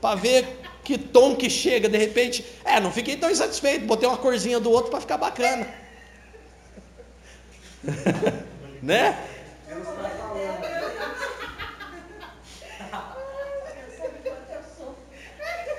Para 0.00 0.14
ver 0.14 0.60
que 0.84 0.96
tom 0.96 1.34
que 1.34 1.50
chega, 1.50 1.88
de 1.88 1.98
repente. 1.98 2.44
É, 2.64 2.78
não 2.78 2.92
fiquei 2.92 3.16
tão 3.16 3.30
insatisfeito, 3.30 3.86
botei 3.86 4.08
uma 4.08 4.16
corzinha 4.16 4.60
do 4.60 4.70
outro 4.70 4.90
para 4.90 5.00
ficar 5.00 5.18
bacana. 5.18 5.66
né? 8.82 9.18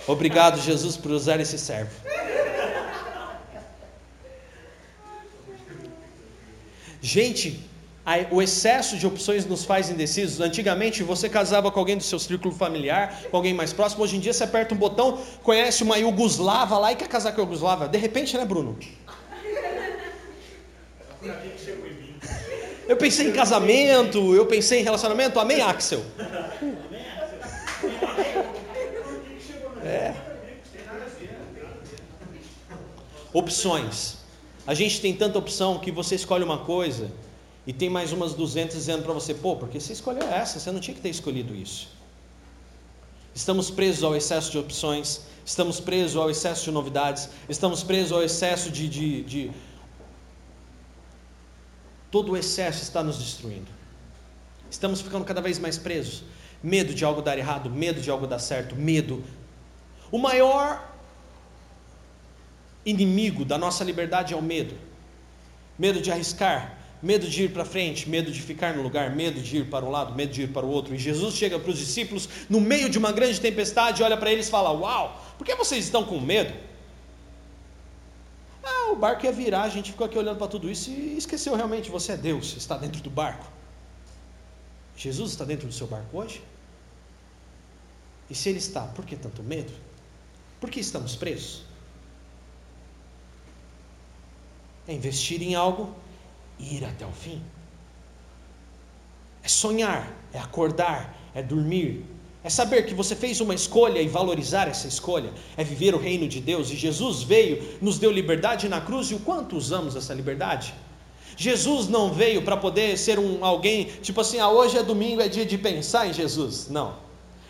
Obrigado, 0.07 0.61
Jesus, 0.61 0.95
por 0.95 1.11
usar 1.11 1.39
esse 1.41 1.59
servo. 1.59 1.91
Gente, 7.01 7.66
o 8.32 8.41
excesso 8.41 8.97
de 8.97 9.05
opções 9.05 9.45
nos 9.45 9.66
faz 9.66 9.89
indecisos. 9.89 10.39
Antigamente 10.39 11.03
você 11.03 11.28
casava 11.28 11.70
com 11.70 11.78
alguém 11.78 11.97
do 11.97 12.03
seu 12.03 12.18
círculo 12.18 12.53
familiar, 12.53 13.24
com 13.30 13.36
alguém 13.36 13.53
mais 13.53 13.74
próximo. 13.74 14.03
Hoje 14.03 14.16
em 14.16 14.20
dia 14.22 14.32
você 14.32 14.45
aperta 14.45 14.74
um 14.74 14.78
botão, 14.78 15.22
conhece 15.43 15.84
uma 15.84 15.97
Yugoslava 15.97 16.78
lá 16.78 16.93
e 16.93 16.95
quer 16.95 17.10
casar 17.10 17.34
com 17.34 17.41
a 17.41 17.43
Yugoslava. 17.43 17.89
De 17.89 17.97
repente, 17.97 18.38
né, 18.38 18.45
Bruno? 18.45 18.78
Eu 22.88 22.95
pensei 22.95 23.28
em 23.28 23.34
casamento, 23.34 24.34
eu 24.34 24.45
pensei 24.45 24.80
em 24.80 24.84
relacionamento. 24.84 25.38
Amém, 25.38 25.62
Axel? 25.62 26.01
É. 29.84 30.14
Opções. 33.34 34.20
A 34.66 34.74
gente 34.74 35.01
tem 35.01 35.14
tanta 35.14 35.38
opção 35.38 35.80
que 35.80 35.91
você 35.91 36.16
escolhe 36.16 36.45
uma 36.45 36.60
coisa 36.60 37.12
e 37.68 37.74
tem 37.74 37.89
mais 37.89 38.13
umas 38.13 38.34
200 38.34 38.78
dizendo 38.78 39.03
para 39.03 39.11
você, 39.11 39.34
pô, 39.34 39.57
porque 39.57 39.78
você 39.78 39.91
escolheu 39.91 40.24
essa, 40.24 40.57
você 40.57 40.72
não 40.72 40.80
tinha 40.80 40.95
que 40.95 41.01
ter 41.01 41.09
escolhido 41.09 41.53
isso. 41.53 41.89
Estamos 43.36 43.70
presos 43.70 44.05
ao 44.05 44.15
excesso 44.15 44.49
de 44.49 44.57
opções, 44.57 45.24
estamos 45.45 45.82
presos 45.82 46.15
ao 46.15 46.30
excesso 46.30 46.63
de 46.63 46.72
novidades, 46.72 47.30
estamos 47.49 47.84
presos 47.84 48.13
ao 48.13 48.24
excesso 48.24 48.72
de, 48.72 48.88
de, 48.88 49.22
de... 49.24 49.51
Todo 52.09 52.32
o 52.32 52.38
excesso 52.38 52.82
está 52.82 53.03
nos 53.03 53.18
destruindo. 53.18 53.68
Estamos 54.72 55.01
ficando 55.01 55.26
cada 55.26 55.41
vez 55.41 55.59
mais 55.59 55.78
presos. 55.78 56.24
Medo 56.63 56.93
de 56.93 57.03
algo 57.03 57.22
dar 57.22 57.38
errado, 57.38 57.70
medo 57.70 57.99
de 57.99 58.09
algo 58.09 58.26
dar 58.26 58.39
certo, 58.39 58.78
medo. 58.78 59.22
O 60.09 60.18
maior 60.18 60.89
inimigo 62.86 63.43
da 63.43 63.57
nossa 63.57 63.84
liberdade 63.84 64.34
é 64.34 64.38
o 64.38 64.41
medo. 64.41 64.74
Medo 65.78 65.99
de 66.01 66.09
arriscar, 66.09 66.76
medo 67.02 67.28
de 67.30 67.43
ir 67.43 67.54
para 67.54 67.64
frente, 67.64 68.10
medo 68.10 68.32
de 68.32 68.41
ficar 68.41 68.76
no 68.76 68.82
lugar, 68.82 69.16
medo 69.16 69.39
de 69.39 69.58
ir 69.58 69.70
para 69.70 69.86
um 69.86 69.89
lado, 69.89 70.16
medo 70.16 70.32
de 70.32 70.43
ir 70.43 70.48
para 70.48 70.66
o 70.66 70.70
outro. 70.70 70.95
E 70.95 70.98
Jesus 70.98 71.36
chega 71.36 71.60
para 71.60 71.70
os 71.70 71.78
discípulos 71.78 72.28
no 72.50 72.60
meio 72.60 72.89
de 72.89 72.98
uma 72.98 73.12
grande 73.12 73.39
tempestade, 73.39 74.04
olha 74.04 74.18
para 74.18 74.32
eles 74.32 74.48
e 74.48 74.52
fala: 74.52 74.72
Uau, 74.72 75.24
por 75.38 75.45
que 75.45 75.56
vocês 75.56 75.86
estão 75.86 76.04
com 76.04 76.20
medo? 76.20 76.54
Ah, 78.64 78.91
o 78.91 78.95
barco 78.95 79.26
ia 79.26 79.32
virar, 79.32 79.64
a 79.64 79.70
gente 79.70 79.91
ficou 79.91 80.06
aqui 80.06 80.18
olhando 80.18 80.38
para 80.38 80.48
tudo 80.48 80.70
isso 80.70 80.89
e 80.89 81.18
esqueceu 81.18 81.56
realmente: 81.56 81.89
você 81.89 82.14
é 82.14 82.18
Deus, 82.18 82.56
está 82.58 82.78
dentro 82.78 83.02
do 83.02 83.10
barco. 83.10 83.45
Jesus 84.95 85.32
está 85.32 85.45
dentro 85.45 85.68
do 85.68 85.74
seu 85.74 85.86
barco 85.86 86.18
hoje? 86.18 86.41
E 88.30 88.36
se 88.36 88.50
ele 88.50 88.58
está, 88.58 88.82
por 88.82 89.06
que 89.06 89.16
tanto 89.16 89.43
medo? 89.43 89.72
Por 90.60 90.70
que 90.70 90.80
estamos 90.80 91.16
presos? 91.16 91.62
É 94.88 94.93
investir 94.93 95.41
em 95.41 95.54
algo 95.54 95.95
ir 96.60 96.86
até 96.86 97.05
o 97.05 97.12
fim. 97.12 97.41
É 99.43 99.47
sonhar, 99.47 100.12
é 100.34 100.39
acordar, 100.39 101.16
é 101.34 101.41
dormir, 101.41 102.05
é 102.43 102.49
saber 102.49 102.86
que 102.86 102.93
você 102.93 103.16
fez 103.16 103.41
uma 103.41 103.53
escolha 103.53 104.01
e 104.01 104.08
valorizar 104.08 104.68
essa 104.68 104.88
escolha, 104.88 105.32
é 105.55 105.64
viver 105.64 105.93
o 105.93 105.97
reino 105.97 106.28
de 106.28 106.39
Deus. 106.39 106.70
E 106.72 106.76
Jesus 106.76 107.24
veio, 107.24 107.78
nos 107.82 107.99
deu 107.99 108.12
liberdade 108.12 108.70
na 108.70 108.80
cruz, 108.80 109.12
e 109.12 109.16
o 109.16 109.20
quanto 109.20 109.58
usamos 109.58 109.95
essa 109.95 110.14
liberdade? 110.14 110.74
Jesus 111.36 111.88
não 111.88 112.12
veio 112.12 112.41
para 112.41 112.58
poder 112.58 112.97
ser 112.97 113.20
um 113.20 113.45
alguém, 113.45 113.86
tipo 114.01 114.20
assim, 114.22 114.39
ah, 114.39 114.49
hoje 114.49 114.78
é 114.78 114.84
domingo, 114.84 115.22
é 115.22 115.28
dia 115.28 115.45
de 115.45 115.58
pensar 115.58 116.08
em 116.08 116.14
Jesus. 116.14 116.68
Não. 116.70 116.95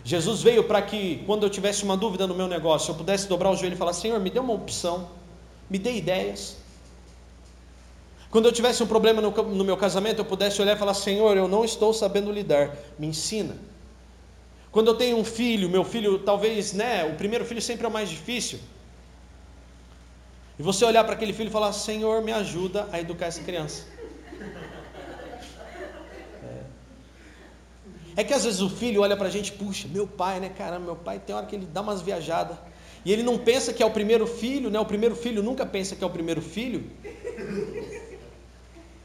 Jesus 0.03 0.41
veio 0.41 0.63
para 0.63 0.81
que, 0.81 1.21
quando 1.25 1.43
eu 1.43 1.49
tivesse 1.49 1.83
uma 1.83 1.97
dúvida 1.97 2.25
no 2.25 2.33
meu 2.33 2.47
negócio, 2.47 2.91
eu 2.91 2.95
pudesse 2.95 3.27
dobrar 3.27 3.51
o 3.51 3.55
joelho 3.55 3.75
e 3.75 3.77
falar: 3.77 3.93
Senhor, 3.93 4.19
me 4.19 4.29
dê 4.29 4.39
uma 4.39 4.53
opção, 4.53 5.09
me 5.69 5.77
dê 5.77 5.95
ideias. 5.95 6.57
Quando 8.29 8.45
eu 8.45 8.51
tivesse 8.51 8.83
um 8.83 8.87
problema 8.87 9.21
no, 9.21 9.31
no 9.31 9.63
meu 9.63 9.77
casamento, 9.77 10.19
eu 10.19 10.25
pudesse 10.25 10.61
olhar 10.61 10.75
e 10.75 10.79
falar: 10.79 10.93
Senhor, 10.93 11.37
eu 11.37 11.47
não 11.47 11.63
estou 11.63 11.93
sabendo 11.93 12.31
lidar, 12.31 12.75
me 12.99 13.07
ensina. 13.07 13.55
Quando 14.71 14.87
eu 14.87 14.95
tenho 14.95 15.17
um 15.17 15.23
filho, 15.23 15.69
meu 15.69 15.83
filho, 15.83 16.19
talvez, 16.19 16.73
né, 16.73 17.05
o 17.05 17.15
primeiro 17.15 17.45
filho 17.45 17.61
sempre 17.61 17.85
é 17.85 17.89
o 17.89 17.91
mais 17.91 18.09
difícil. 18.09 18.59
E 20.59 20.63
você 20.63 20.83
olhar 20.83 21.03
para 21.03 21.13
aquele 21.13 21.33
filho 21.33 21.47
e 21.47 21.51
falar: 21.51 21.71
Senhor, 21.71 22.21
me 22.21 22.31
ajuda 22.31 22.87
a 22.91 22.99
educar 22.99 23.27
essa 23.27 23.41
criança. 23.41 23.85
É 28.15 28.23
que 28.23 28.33
às 28.33 28.43
vezes 28.43 28.61
o 28.61 28.69
filho 28.69 29.01
olha 29.01 29.15
para 29.15 29.27
a 29.27 29.29
gente, 29.29 29.51
puxa, 29.51 29.87
meu 29.87 30.07
pai, 30.07 30.39
né? 30.39 30.49
Caramba, 30.49 30.85
meu 30.85 30.95
pai 30.95 31.19
tem 31.19 31.35
hora 31.35 31.45
que 31.45 31.55
ele 31.55 31.67
dá 31.67 31.81
umas 31.81 32.01
viajadas. 32.01 32.57
E 33.05 33.13
ele 33.13 33.21
não 33.21 33.37
pensa 33.37 33.71
que 33.71 33.83
é 33.83 33.85
o 33.85 33.91
primeiro 33.91 34.25
filho, 34.25 34.71
né? 34.71 34.79
O 34.79 34.85
primeiro 34.85 35.15
filho 35.15 35.43
nunca 35.43 35.67
pensa 35.67 35.95
que 35.95 36.03
é 36.03 36.07
o 36.07 36.09
primeiro 36.09 36.41
filho. 36.41 36.89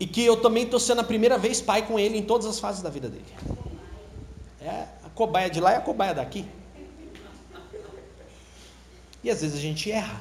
E 0.03 0.07
que 0.15 0.25
eu 0.25 0.37
também 0.37 0.65
estou 0.65 0.81
sendo 0.81 1.01
a 1.01 1.05
primeira 1.05 1.39
vez 1.39 1.61
pai 1.61 1.87
com 1.87 1.97
ele 1.97 2.19
em 2.19 2.25
todas 2.25 2.45
as 2.45 2.59
fases 2.59 2.83
da 2.83 2.91
vida 2.91 3.09
dele. 3.09 3.33
É 4.61 4.89
a 5.05 5.11
cobaia 5.15 5.49
de 5.49 5.61
lá 5.61 5.75
e 5.75 5.77
a 5.77 5.81
cobaia 5.81 6.13
daqui. 6.13 6.45
E 9.23 9.31
às 9.31 9.43
vezes 9.43 9.57
a 9.57 9.61
gente 9.61 9.93
erra. 9.93 10.21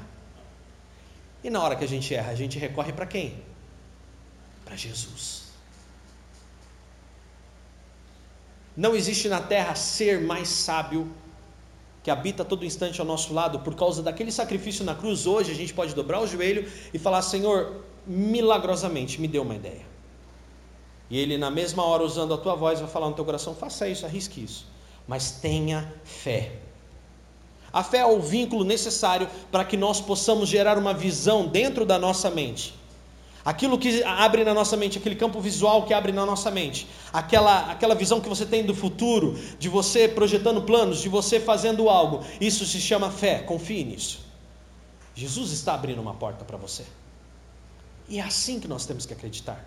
E 1.43 1.49
na 1.49 1.63
hora 1.63 1.75
que 1.75 1.83
a 1.83 1.87
gente 1.87 2.13
erra, 2.13 2.31
a 2.31 2.35
gente 2.35 2.59
recorre 2.59 2.93
para 2.93 3.07
quem? 3.07 3.43
Para 4.63 4.75
Jesus. 4.75 5.45
Não 8.77 8.95
existe 8.95 9.27
na 9.27 9.41
terra 9.41 9.73
ser 9.73 10.21
mais 10.21 10.47
sábio 10.47 11.11
que 12.03 12.09
habita 12.09 12.43
todo 12.43 12.65
instante 12.65 12.99
ao 12.99 13.05
nosso 13.05 13.33
lado, 13.33 13.59
por 13.59 13.75
causa 13.75 14.01
daquele 14.01 14.31
sacrifício 14.31 14.83
na 14.83 14.95
cruz, 14.95 15.27
hoje 15.27 15.51
a 15.51 15.55
gente 15.55 15.73
pode 15.73 15.93
dobrar 15.93 16.21
o 16.21 16.27
joelho 16.27 16.69
e 16.93 16.99
falar: 16.99 17.21
Senhor, 17.21 17.83
milagrosamente 18.05 19.21
me 19.21 19.27
deu 19.27 19.43
uma 19.43 19.55
ideia. 19.55 19.85
E 21.09 21.19
ele, 21.19 21.37
na 21.37 21.51
mesma 21.51 21.83
hora, 21.83 22.03
usando 22.03 22.33
a 22.33 22.37
tua 22.37 22.55
voz, 22.55 22.79
vai 22.79 22.89
falar 22.89 23.09
no 23.09 23.15
teu 23.15 23.25
coração: 23.25 23.53
faça 23.53 23.87
isso, 23.87 24.05
arrisque 24.05 24.43
isso, 24.43 24.65
mas 25.07 25.31
tenha 25.31 25.93
fé. 26.03 26.53
A 27.73 27.83
fé 27.83 27.99
é 27.99 28.05
o 28.05 28.19
vínculo 28.19 28.65
necessário 28.65 29.29
para 29.51 29.63
que 29.63 29.77
nós 29.77 30.01
possamos 30.01 30.49
gerar 30.49 30.77
uma 30.77 30.93
visão 30.93 31.47
dentro 31.47 31.85
da 31.85 31.97
nossa 31.97 32.29
mente 32.29 32.80
Aquilo 33.43 33.77
que 33.77 34.03
abre 34.03 34.43
na 34.43 34.53
nossa 34.53 34.77
mente, 34.77 34.99
aquele 34.99 35.15
campo 35.15 35.39
visual 35.41 35.85
que 35.85 35.93
abre 35.93 36.11
na 36.11 36.25
nossa 36.25 36.51
mente, 36.51 36.87
aquela, 37.11 37.71
aquela 37.71 37.95
visão 37.95 38.21
que 38.21 38.29
você 38.29 38.45
tem 38.45 38.63
do 38.63 38.75
futuro, 38.75 39.37
de 39.57 39.67
você 39.67 40.07
projetando 40.07 40.61
planos, 40.61 41.01
de 41.01 41.09
você 41.09 41.39
fazendo 41.39 41.89
algo, 41.89 42.23
isso 42.39 42.65
se 42.65 42.79
chama 42.79 43.09
fé, 43.09 43.39
confie 43.39 43.83
nisso. 43.83 44.23
Jesus 45.15 45.51
está 45.51 45.73
abrindo 45.73 45.99
uma 45.99 46.13
porta 46.13 46.45
para 46.45 46.57
você. 46.57 46.85
E 48.07 48.19
é 48.19 48.21
assim 48.21 48.59
que 48.59 48.67
nós 48.67 48.85
temos 48.85 49.05
que 49.05 49.13
acreditar. 49.13 49.65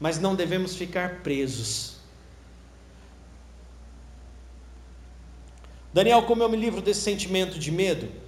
Mas 0.00 0.18
não 0.18 0.34
devemos 0.34 0.74
ficar 0.74 1.20
presos. 1.22 1.96
Daniel, 5.92 6.22
como 6.24 6.42
eu 6.42 6.48
me 6.48 6.56
livro 6.56 6.82
desse 6.82 7.00
sentimento 7.00 7.58
de 7.58 7.70
medo? 7.70 8.25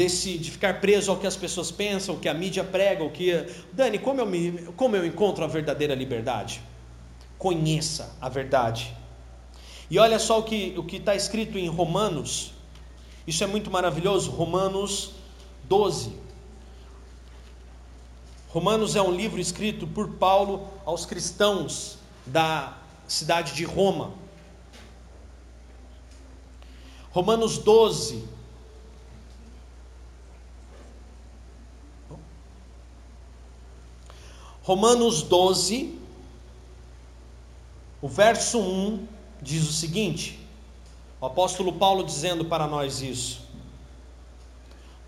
Desse, 0.00 0.38
de 0.38 0.50
ficar 0.50 0.80
preso 0.80 1.10
ao 1.10 1.18
que 1.18 1.26
as 1.26 1.36
pessoas 1.36 1.70
pensam, 1.70 2.14
o 2.14 2.18
que 2.18 2.26
a 2.26 2.32
mídia 2.32 2.64
prega, 2.64 3.04
o 3.04 3.10
que. 3.10 3.46
Dani, 3.70 3.98
como 3.98 4.18
eu, 4.18 4.24
me, 4.24 4.52
como 4.74 4.96
eu 4.96 5.04
encontro 5.04 5.44
a 5.44 5.46
verdadeira 5.46 5.94
liberdade? 5.94 6.62
Conheça 7.36 8.16
a 8.18 8.26
verdade. 8.26 8.96
E 9.90 9.98
olha 9.98 10.18
só 10.18 10.38
o 10.38 10.42
que 10.42 10.74
o 10.78 10.96
está 10.96 11.14
escrito 11.14 11.58
em 11.58 11.68
Romanos, 11.68 12.54
isso 13.26 13.44
é 13.44 13.46
muito 13.46 13.70
maravilhoso, 13.70 14.30
Romanos 14.30 15.10
12. 15.64 16.14
Romanos 18.48 18.96
é 18.96 19.02
um 19.02 19.12
livro 19.12 19.38
escrito 19.38 19.86
por 19.86 20.12
Paulo 20.14 20.66
aos 20.86 21.04
cristãos 21.04 21.98
da 22.24 22.78
cidade 23.06 23.52
de 23.52 23.64
Roma. 23.64 24.14
Romanos 27.10 27.58
12, 27.58 28.39
Romanos 34.62 35.22
12, 35.22 35.98
O 38.02 38.08
verso 38.08 38.58
1 38.58 39.06
diz 39.42 39.68
o 39.68 39.72
seguinte: 39.72 40.38
o 41.20 41.26
apóstolo 41.26 41.72
Paulo 41.72 42.04
dizendo 42.04 42.44
para 42.44 42.66
nós 42.66 43.02
isso. 43.02 43.42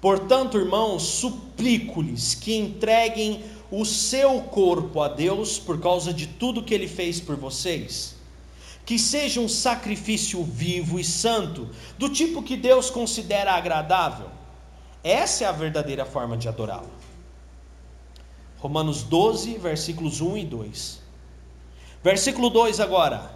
Portanto, 0.01 0.59
irmãos, 0.59 1.03
suplico-lhes 1.03 2.35
que 2.35 2.57
entreguem 2.57 3.45
o 3.71 3.85
seu 3.85 4.43
corpo 4.43 5.01
a 5.01 5.09
Deus 5.09 5.59
por 5.59 5.81
causa 5.81 6.13
de 6.13 6.27
tudo 6.27 6.63
que 6.63 6.75
ele 6.75 6.89
fez 6.89 7.21
por 7.21 7.37
vocês. 7.37 8.17
Que 8.85 8.99
seja 8.99 9.41
um 9.41 9.49
sacrifício 9.49 10.43
vivo 10.43 10.99
e 10.99 11.05
santo, 11.05 11.71
do 11.97 12.09
tipo 12.09 12.43
que 12.43 12.57
Deus 12.57 12.91
considera 12.91 13.53
agradável. 13.53 14.29
Essa 15.05 15.45
é 15.45 15.47
a 15.47 15.53
verdadeira 15.53 16.05
forma 16.05 16.37
de 16.37 16.49
adorá-lo. 16.49 17.02
Romanos 18.63 19.03
12, 19.03 19.59
versículos 19.59 20.21
1 20.21 20.37
e 20.37 20.45
2. 20.45 21.01
Versículo 22.01 22.49
2 22.49 22.79
agora. 22.79 23.35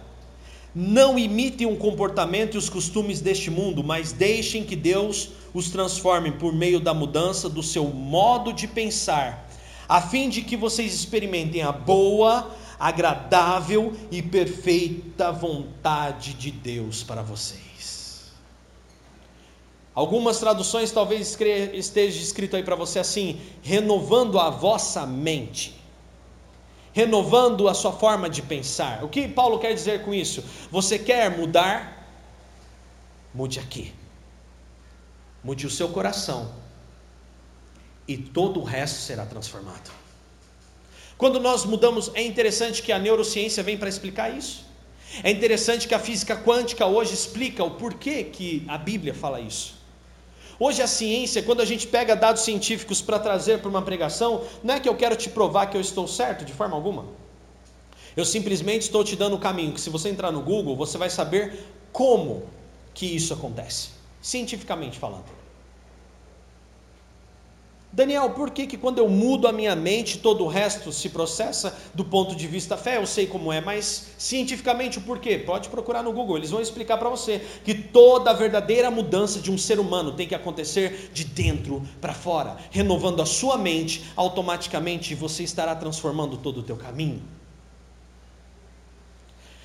Não 0.73 1.19
imitem 1.19 1.67
o 1.67 1.75
comportamento 1.75 2.55
e 2.55 2.57
os 2.57 2.69
costumes 2.69 3.19
deste 3.19 3.51
mundo, 3.51 3.83
mas 3.83 4.13
deixem 4.13 4.63
que 4.63 4.73
Deus 4.73 5.31
os 5.53 5.69
transforme 5.69 6.31
por 6.31 6.53
meio 6.53 6.79
da 6.79 6.93
mudança 6.93 7.49
do 7.49 7.61
seu 7.61 7.87
modo 7.87 8.53
de 8.53 8.69
pensar, 8.69 9.49
a 9.89 9.99
fim 9.99 10.29
de 10.29 10.43
que 10.43 10.55
vocês 10.55 10.93
experimentem 10.93 11.61
a 11.61 11.73
boa, 11.73 12.55
agradável 12.79 13.93
e 14.09 14.21
perfeita 14.21 15.29
vontade 15.29 16.35
de 16.35 16.51
Deus 16.51 17.03
para 17.03 17.21
vocês. 17.21 17.66
Algumas 19.97 20.37
traduções 20.39 20.91
talvez 20.91 21.35
esteja 21.73 22.21
escrito 22.21 22.55
aí 22.55 22.61
para 22.61 22.75
você 22.75 22.99
assim: 22.99 23.41
renovando 23.63 24.39
a 24.39 24.51
vossa 24.51 25.07
mente 25.07 25.75
renovando 26.97 27.67
a 27.67 27.75
sua 27.75 27.91
forma 27.91 28.27
de 28.27 28.41
pensar. 28.41 29.03
O 29.03 29.07
que 29.07 29.27
Paulo 29.27 29.59
quer 29.59 29.71
dizer 29.71 30.03
com 30.03 30.15
isso? 30.15 30.43
Você 30.71 30.97
quer 30.97 31.29
mudar? 31.29 32.09
Mude 33.31 33.59
aqui. 33.59 33.93
Mude 35.43 35.67
o 35.67 35.69
seu 35.69 35.89
coração. 35.89 36.51
E 38.07 38.17
todo 38.17 38.59
o 38.59 38.63
resto 38.63 38.97
será 38.97 39.27
transformado. 39.27 39.91
Quando 41.19 41.39
nós 41.39 41.65
mudamos, 41.65 42.09
é 42.15 42.23
interessante 42.23 42.81
que 42.81 42.91
a 42.91 42.97
neurociência 42.97 43.61
vem 43.61 43.77
para 43.77 43.89
explicar 43.89 44.35
isso. 44.35 44.65
É 45.23 45.29
interessante 45.29 45.87
que 45.87 45.93
a 45.93 45.99
física 45.99 46.35
quântica 46.35 46.87
hoje 46.87 47.13
explica 47.13 47.63
o 47.63 47.71
porquê 47.75 48.23
que 48.23 48.65
a 48.67 48.75
Bíblia 48.79 49.13
fala 49.13 49.39
isso. 49.39 49.76
Hoje 50.59 50.81
a 50.81 50.87
ciência, 50.87 51.43
quando 51.43 51.61
a 51.61 51.65
gente 51.65 51.85
pega 51.85 52.15
dados 52.15 52.41
científicos 52.41 52.99
para 53.01 53.19
trazer 53.19 53.59
para 53.59 53.69
uma 53.69 53.81
pregação, 53.81 54.43
não 54.63 54.73
é 54.73 54.79
que 54.79 54.89
eu 54.89 54.95
quero 54.95 55.15
te 55.15 55.29
provar 55.29 55.67
que 55.67 55.77
eu 55.77 55.81
estou 55.81 56.07
certo 56.07 56.43
de 56.43 56.51
forma 56.51 56.75
alguma. 56.75 57.05
Eu 58.15 58.25
simplesmente 58.25 58.83
estou 58.83 59.03
te 59.03 59.15
dando 59.15 59.35
o 59.35 59.39
caminho 59.39 59.73
que 59.73 59.81
se 59.81 59.91
você 59.91 60.09
entrar 60.09 60.31
no 60.31 60.41
Google, 60.41 60.75
você 60.75 60.97
vai 60.97 61.11
saber 61.11 61.63
como 61.91 62.43
que 62.93 63.05
isso 63.05 63.31
acontece, 63.33 63.89
cientificamente 64.19 64.97
falando. 64.97 65.36
Daniel, 67.91 68.31
por 68.31 68.51
que, 68.51 68.67
que 68.67 68.77
quando 68.77 68.99
eu 68.99 69.07
mudo 69.07 69.47
a 69.47 69.51
minha 69.51 69.75
mente, 69.75 70.19
todo 70.19 70.43
o 70.43 70.47
resto 70.47 70.91
se 70.91 71.09
processa 71.09 71.75
do 71.93 72.03
ponto 72.03 72.35
de 72.35 72.45
vista 72.45 72.75
fé? 72.75 72.97
Eu 72.97 73.07
sei 73.07 73.25
como 73.25 73.51
é, 73.51 73.61
mas 73.61 74.07
cientificamente 74.17 74.97
o 74.97 75.01
porquê? 75.01 75.37
Pode 75.37 75.69
procurar 75.69 76.03
no 76.03 76.11
Google, 76.11 76.37
eles 76.37 76.51
vão 76.51 76.61
explicar 76.61 76.97
para 76.97 77.09
você 77.09 77.41
que 77.63 77.73
toda 77.73 78.29
a 78.29 78.33
verdadeira 78.33 78.91
mudança 78.91 79.39
de 79.39 79.49
um 79.49 79.57
ser 79.57 79.79
humano 79.79 80.11
tem 80.11 80.27
que 80.27 80.35
acontecer 80.35 81.11
de 81.13 81.23
dentro 81.23 81.81
para 82.01 82.13
fora, 82.13 82.57
renovando 82.71 83.21
a 83.21 83.25
sua 83.25 83.57
mente, 83.57 84.03
automaticamente 84.15 85.15
você 85.15 85.43
estará 85.43 85.73
transformando 85.73 86.35
todo 86.37 86.59
o 86.59 86.63
teu 86.63 86.75
caminho. 86.75 87.23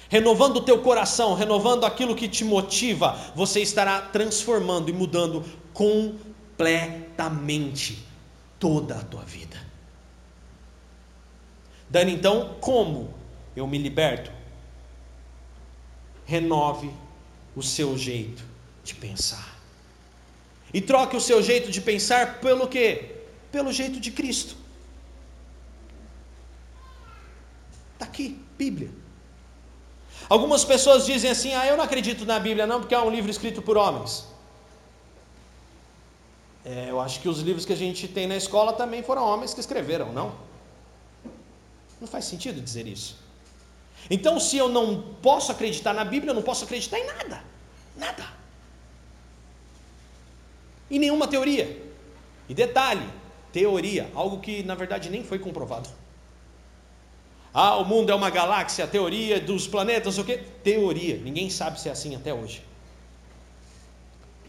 Renovando 0.09 0.59
o 0.59 0.63
teu 0.63 0.79
coração, 0.79 1.35
renovando 1.35 1.85
aquilo 1.85 2.15
que 2.15 2.29
te 2.29 2.45
motiva, 2.45 3.19
você 3.35 3.61
estará 3.61 4.01
transformando 4.01 4.91
e 4.91 4.93
mudando 4.93 5.43
completamente 5.75 8.12
toda 8.63 8.95
a 8.95 9.03
tua 9.03 9.25
vida. 9.25 9.61
Dani, 11.91 12.13
então, 12.13 12.55
como 12.61 13.13
eu 13.57 13.67
me 13.67 13.77
liberto? 13.77 14.31
Renove 16.25 16.89
o 17.57 17.63
seu 17.63 17.99
jeito 17.99 18.45
de 18.85 18.95
pensar. 18.95 19.59
E 20.73 20.81
troque 20.81 21.17
o 21.17 21.21
seu 21.21 21.43
jeito 21.43 21.73
de 21.73 21.81
pensar 21.81 22.39
pelo 22.39 22.69
quê? 22.69 23.17
Pelo 23.51 23.73
jeito 23.73 23.99
de 23.99 24.13
Cristo. 24.13 24.55
Está 27.95 28.05
aqui, 28.05 28.41
Bíblia. 28.57 28.91
Algumas 30.29 30.65
pessoas 30.65 31.05
dizem 31.05 31.33
assim: 31.33 31.53
ah, 31.53 31.67
eu 31.67 31.77
não 31.77 31.83
acredito 31.83 32.25
na 32.25 32.39
Bíblia, 32.39 32.65
não, 32.65 32.79
porque 32.79 32.95
é 32.95 33.01
um 33.01 33.11
livro 33.11 33.29
escrito 33.29 33.61
por 33.61 33.77
homens. 33.77 34.32
É, 36.65 36.91
eu 36.91 37.01
acho 37.01 37.21
que 37.21 37.29
os 37.29 37.41
livros 37.41 37.65
que 37.65 37.73
a 37.73 37.77
gente 37.77 38.07
tem 38.07 38.27
na 38.27 38.37
escola 38.37 38.73
também 38.73 39.03
foram 39.03 39.25
homens 39.25 39.53
que 39.53 39.61
escreveram, 39.61 40.13
não? 40.13 40.35
Não 42.01 42.07
faz 42.07 42.25
sentido 42.25 42.61
dizer 42.61 42.87
isso. 42.87 43.17
Então, 44.11 44.39
se 44.39 44.57
eu 44.57 44.69
não 44.69 45.03
posso 45.23 45.53
acreditar 45.53 45.93
na 45.93 46.05
Bíblia, 46.05 46.31
eu 46.31 46.35
não 46.35 46.43
posso 46.43 46.65
acreditar 46.65 46.99
em 46.99 47.07
nada. 47.07 47.45
Nada. 47.97 48.27
Em 50.91 50.99
nenhuma 50.99 51.27
teoria. 51.27 51.83
E 52.49 52.55
detalhe: 52.55 53.09
teoria, 53.53 54.11
algo 54.15 54.41
que 54.41 54.63
na 54.63 54.75
verdade 54.75 55.11
nem 55.11 55.25
foi 55.25 55.39
comprovado. 55.39 55.89
Ah, 57.55 57.77
o 57.77 57.85
mundo 57.85 58.11
é 58.11 58.15
uma 58.15 58.31
galáxia, 58.31 58.87
teoria 58.87 59.39
dos 59.39 59.67
planetas, 59.67 60.17
o 60.17 60.25
que? 60.25 60.39
Teoria. 60.39 61.19
Ninguém 61.19 61.51
sabe 61.51 61.81
se 61.81 61.89
é 61.89 61.93
assim 61.93 62.17
até 62.17 62.33
hoje. 62.33 62.63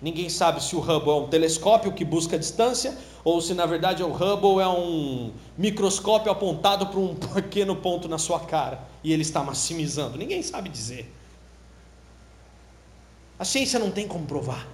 Ninguém 0.04 0.28
sabe 0.28 0.62
se 0.62 0.76
o 0.76 0.82
Hubble 0.82 1.12
é 1.12 1.16
um 1.16 1.28
telescópio 1.30 1.94
que 1.94 2.04
busca 2.04 2.38
distância 2.38 2.98
ou 3.24 3.40
se 3.40 3.54
na 3.54 3.66
verdade 3.66 4.04
o 4.04 4.12
Hubble 4.12 4.62
é 4.62 4.68
um 4.68 5.32
microscópio 5.58 6.30
apontado 6.30 6.88
para 6.88 7.00
um 7.00 7.16
pequeno 7.34 7.74
ponto 7.74 8.10
na 8.10 8.18
sua 8.18 8.42
cara 8.42 8.86
e 9.02 9.14
ele 9.14 9.22
está 9.22 9.42
maximizando. 9.42 10.18
Ninguém 10.18 10.44
sabe 10.44 10.68
dizer. 10.68 11.10
A 13.40 13.46
ciência 13.46 13.80
não 13.80 13.92
tem 13.92 14.06
como 14.06 14.26
provar. 14.26 14.68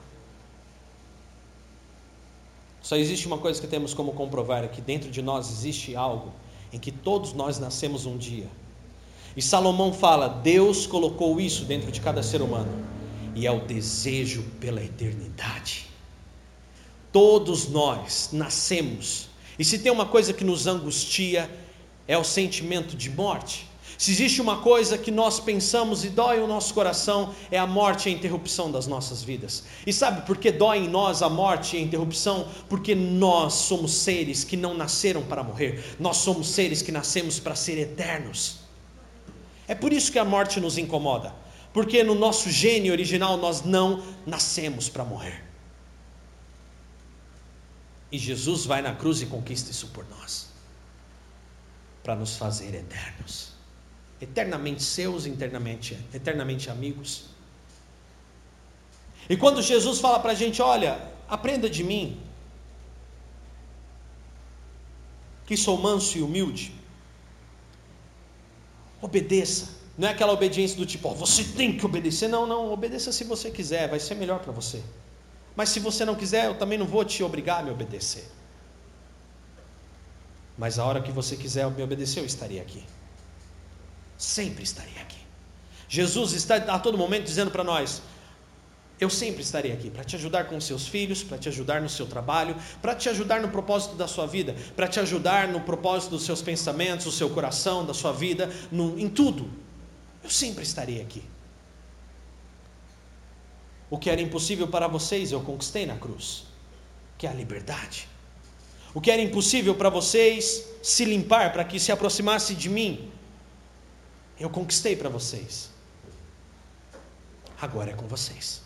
Só 2.82 2.96
existe 2.96 3.28
uma 3.28 3.38
coisa 3.38 3.62
que 3.62 3.68
temos 3.68 3.94
como 3.94 4.14
comprovar: 4.14 4.64
é 4.64 4.68
que 4.68 4.82
dentro 4.82 5.12
de 5.12 5.22
nós 5.22 5.52
existe 5.52 5.96
algo 5.96 6.34
em 6.74 6.80
que 6.80 6.92
todos 6.92 7.34
nós 7.34 7.60
nascemos 7.60 8.08
um 8.08 8.18
dia. 8.18 8.48
E 9.38 9.44
Salomão 9.44 9.94
fala: 9.94 10.28
Deus 10.28 10.88
colocou 10.88 11.40
isso 11.40 11.66
dentro 11.66 11.92
de 11.92 12.02
cada 12.02 12.24
ser 12.24 12.42
humano 12.42 12.99
e 13.36 13.46
é 13.46 13.52
o 13.52 13.62
desejo 13.62 14.44
pela 14.60 14.84
eternidade. 14.84 15.88
Todos 17.12 17.68
nós 17.68 18.30
nascemos, 18.32 19.30
e 19.58 19.66
se 19.66 19.80
tem 19.80 19.92
uma 19.92 20.06
coisa 20.06 20.32
que 20.32 20.44
nos 20.44 20.68
angustia, 20.68 21.50
é 22.08 22.18
o 22.18 22.24
sentimento 22.24 22.96
de 22.96 23.10
morte. 23.10 23.68
Se 23.98 24.12
existe 24.12 24.42
uma 24.42 24.60
coisa 24.62 24.98
que 24.98 25.12
nós 25.12 25.42
pensamos 25.42 26.06
e 26.06 26.10
dói 26.10 26.40
o 26.40 26.48
nosso 26.48 26.74
coração, 26.74 27.36
é 27.52 27.60
a 27.60 27.68
morte 27.68 28.08
e 28.08 28.14
a 28.14 28.16
interrupção 28.16 28.72
das 28.72 28.88
nossas 28.88 29.22
vidas. 29.22 29.66
E 29.86 29.92
sabe 29.92 30.26
por 30.26 30.38
que 30.38 30.52
dói 30.52 30.78
em 30.78 30.88
nós 30.88 31.22
a 31.22 31.30
morte 31.30 31.76
e 31.76 31.80
a 31.80 31.82
interrupção? 31.82 32.48
Porque 32.70 32.96
nós 32.96 33.54
somos 33.56 33.92
seres 33.92 34.46
que 34.46 34.56
não 34.56 34.74
nasceram 34.74 35.22
para 35.24 35.44
morrer, 35.44 35.84
nós 36.00 36.18
somos 36.18 36.48
seres 36.48 36.82
que 36.82 36.94
nascemos 36.94 37.40
para 37.40 37.56
ser 37.56 37.78
eternos. 37.78 38.60
É 39.68 39.76
por 39.76 39.92
isso 39.92 40.12
que 40.12 40.20
a 40.20 40.24
morte 40.24 40.62
nos 40.62 40.78
incomoda 40.78 41.34
porque 41.80 42.04
no 42.04 42.14
nosso 42.14 42.52
gênio 42.52 42.92
original 42.92 43.38
nós 43.38 43.62
não 43.62 44.04
nascemos 44.26 44.90
para 44.90 45.06
morrer. 45.06 45.42
E 48.12 48.18
Jesus 48.18 48.66
vai 48.66 48.82
na 48.82 48.94
cruz 48.94 49.22
e 49.22 49.26
conquista 49.26 49.72
isso 49.72 49.88
por 49.88 50.06
nós, 50.10 50.50
para 52.04 52.18
nos 52.18 52.36
fazer 52.36 52.76
eternos, 52.76 53.54
eternamente 54.20 54.84
seus, 54.84 55.26
eternamente, 55.26 55.98
eternamente 56.14 56.70
amigos. 56.70 57.28
E 59.30 59.38
quando 59.38 59.62
Jesus 59.62 60.02
fala 60.02 60.20
para 60.20 60.34
a 60.34 60.36
gente: 60.36 60.62
olha, 60.62 61.02
aprenda 61.30 61.70
de 61.70 61.82
mim, 61.82 62.22
que 65.48 65.56
sou 65.56 65.78
manso 65.78 66.18
e 66.18 66.22
humilde, 66.22 66.76
obedeça, 69.02 69.79
não 70.00 70.08
é 70.08 70.12
aquela 70.12 70.32
obediência 70.32 70.78
do 70.78 70.86
tipo, 70.86 71.10
ó, 71.10 71.14
você 71.14 71.44
tem 71.44 71.78
que 71.78 71.86
obedecer. 71.86 72.30
Não, 72.30 72.48
não, 72.48 72.72
obedeça 72.72 73.12
se 73.12 73.26
você 73.26 73.52
quiser, 73.52 73.90
vai 73.90 74.00
ser 74.00 74.16
melhor 74.16 74.40
para 74.40 74.54
você. 74.54 74.82
Mas 75.58 75.68
se 75.68 75.82
você 75.82 76.06
não 76.06 76.16
quiser, 76.16 76.46
eu 76.46 76.56
também 76.56 76.78
não 76.78 76.86
vou 76.86 77.04
te 77.04 77.22
obrigar 77.22 77.60
a 77.60 77.64
me 77.64 77.72
obedecer. 77.72 78.24
Mas 80.58 80.80
a 80.80 80.86
hora 80.86 81.02
que 81.02 81.12
você 81.12 81.36
quiser 81.36 81.70
me 81.70 81.84
obedecer, 81.84 82.22
eu 82.22 82.26
estaria 82.26 82.62
aqui. 82.62 82.82
Sempre 84.18 84.64
estaria 84.64 85.02
aqui. 85.02 85.20
Jesus 85.90 86.32
está 86.32 86.56
a 86.56 86.80
todo 86.80 86.98
momento 86.98 87.26
dizendo 87.26 87.52
para 87.52 87.66
nós: 87.66 88.02
eu 89.02 89.10
sempre 89.10 89.42
estarei 89.42 89.74
aqui 89.74 89.90
para 89.90 90.06
te 90.06 90.16
ajudar 90.16 90.46
com 90.46 90.62
seus 90.62 90.88
filhos, 90.88 91.24
para 91.24 91.38
te 91.38 91.50
ajudar 91.50 91.82
no 91.82 91.90
seu 91.90 92.06
trabalho, 92.06 92.56
para 92.82 92.96
te 92.96 93.10
ajudar 93.10 93.42
no 93.42 93.50
propósito 93.50 93.96
da 93.96 94.08
sua 94.08 94.26
vida, 94.26 94.56
para 94.78 94.88
te 94.88 95.02
ajudar 95.02 95.50
no 95.50 95.60
propósito 95.60 96.12
dos 96.12 96.24
seus 96.24 96.42
pensamentos, 96.42 97.04
do 97.04 97.12
seu 97.12 97.30
coração, 97.30 97.86
da 97.86 97.94
sua 97.94 98.14
vida, 98.14 98.50
no, 98.72 98.98
em 98.98 99.10
tudo. 99.10 99.68
Eu 100.24 100.30
sempre 100.30 100.64
estarei 100.64 101.02
aqui. 101.02 101.24
O 103.90 103.98
que 103.98 104.10
era 104.10 104.22
impossível 104.22 104.68
para 104.68 104.88
vocês, 104.88 105.32
eu 105.32 105.42
conquistei 105.42 105.86
na 105.86 105.98
cruz, 105.98 106.46
que 107.18 107.26
é 107.26 107.30
a 107.30 107.34
liberdade. 107.34 108.08
O 108.94 109.02
que 109.02 109.10
era 109.10 109.22
impossível 109.22 109.76
para 109.76 109.90
vocês 109.90 110.66
se 110.82 111.06
limpar, 111.06 111.52
para 111.52 111.64
que 111.64 111.80
se 111.80 111.92
aproximasse 111.92 112.56
de 112.56 112.70
mim, 112.70 113.12
eu 114.40 114.50
conquistei 114.50 114.96
para 114.96 115.10
vocês. 115.10 115.70
Agora 117.60 117.92
é 117.92 117.94
com 117.94 118.08
vocês. 118.08 118.62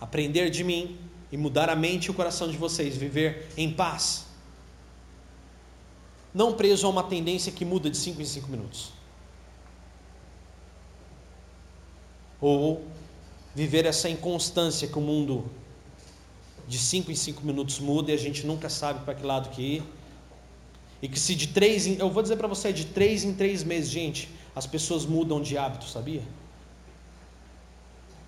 Aprender 0.00 0.50
de 0.50 0.64
mim 0.64 0.98
e 1.30 1.36
mudar 1.36 1.70
a 1.70 1.76
mente 1.76 2.06
e 2.06 2.10
o 2.10 2.14
coração 2.14 2.50
de 2.50 2.56
vocês, 2.56 2.96
viver 2.96 3.48
em 3.56 3.72
paz. 3.72 4.26
Não 6.34 6.54
preso 6.54 6.86
a 6.86 6.90
uma 6.90 7.04
tendência 7.04 7.52
que 7.52 7.64
muda 7.64 7.88
de 7.88 7.96
5 7.96 8.20
em 8.20 8.24
5 8.24 8.48
minutos. 8.48 8.92
Ou 12.42 12.84
viver 13.54 13.86
essa 13.86 14.08
inconstância 14.10 14.86
que 14.86 14.98
o 14.98 15.00
mundo 15.00 15.44
de 16.68 16.78
5 16.78 17.10
em 17.10 17.14
5 17.14 17.46
minutos 17.46 17.78
muda 17.78 18.10
e 18.10 18.14
a 18.14 18.18
gente 18.18 18.46
nunca 18.46 18.68
sabe 18.68 19.04
para 19.04 19.14
que 19.14 19.24
lado 19.24 19.48
que 19.50 19.62
ir. 19.62 19.82
E 21.00 21.08
que 21.08 21.18
se 21.18 21.34
de 21.34 21.48
três, 21.48 21.86
em, 21.86 21.96
eu 21.98 22.10
vou 22.10 22.22
dizer 22.22 22.36
para 22.36 22.46
você, 22.46 22.72
de 22.72 22.86
três 22.86 23.24
em 23.24 23.34
três 23.34 23.64
meses, 23.64 23.90
gente, 23.90 24.28
as 24.54 24.66
pessoas 24.66 25.04
mudam 25.04 25.40
de 25.40 25.58
hábito, 25.58 25.86
sabia? 25.86 26.22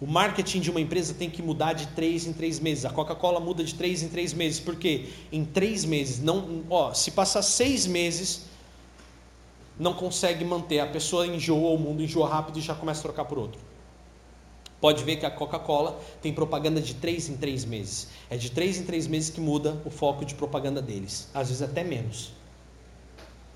O 0.01 0.07
marketing 0.07 0.61
de 0.61 0.71
uma 0.71 0.81
empresa 0.81 1.15
tem 1.15 1.31
que 1.31 1.41
mudar 1.41 1.73
de 1.73 1.87
três 1.89 2.27
em 2.27 2.33
três 2.33 2.59
meses. 2.59 2.85
A 2.85 2.91
Coca-Cola 2.91 3.39
muda 3.39 3.63
de 3.63 3.75
três 3.75 4.03
em 4.03 4.09
três 4.09 4.33
meses. 4.33 4.59
Por 4.59 4.77
quê? 4.77 5.09
Em 5.33 5.45
três 5.45 5.85
meses, 5.85 6.21
não, 6.21 6.65
ó, 6.69 6.93
se 6.93 7.13
passar 7.13 7.43
seis 7.43 7.87
meses, 7.87 8.47
não 9.79 9.95
consegue 9.95 10.45
manter. 10.45 10.81
A 10.81 10.87
pessoa 10.87 11.27
enjoa, 11.27 11.71
o 11.71 11.79
mundo 11.79 12.03
enjoa 12.03 12.29
rápido 12.29 12.59
e 12.59 12.63
já 12.63 12.75
começa 12.75 13.01
a 13.01 13.03
trocar 13.03 13.25
por 13.25 13.39
outro. 13.39 13.74
Pode 14.81 15.03
ver 15.03 15.17
que 15.17 15.25
a 15.25 15.31
Coca-Cola 15.31 15.99
tem 16.21 16.33
propaganda 16.33 16.81
de 16.81 16.95
três 16.95 17.29
em 17.29 17.37
três 17.37 17.65
meses. 17.65 18.09
É 18.29 18.37
de 18.37 18.51
três 18.51 18.79
em 18.79 18.85
três 18.85 19.07
meses 19.07 19.31
que 19.31 19.41
muda 19.41 19.81
o 19.85 19.91
foco 19.91 20.25
de 20.25 20.35
propaganda 20.35 20.83
deles. 20.83 21.29
Às 21.33 21.49
vezes 21.49 21.63
até 21.63 21.83
menos. 21.83 22.33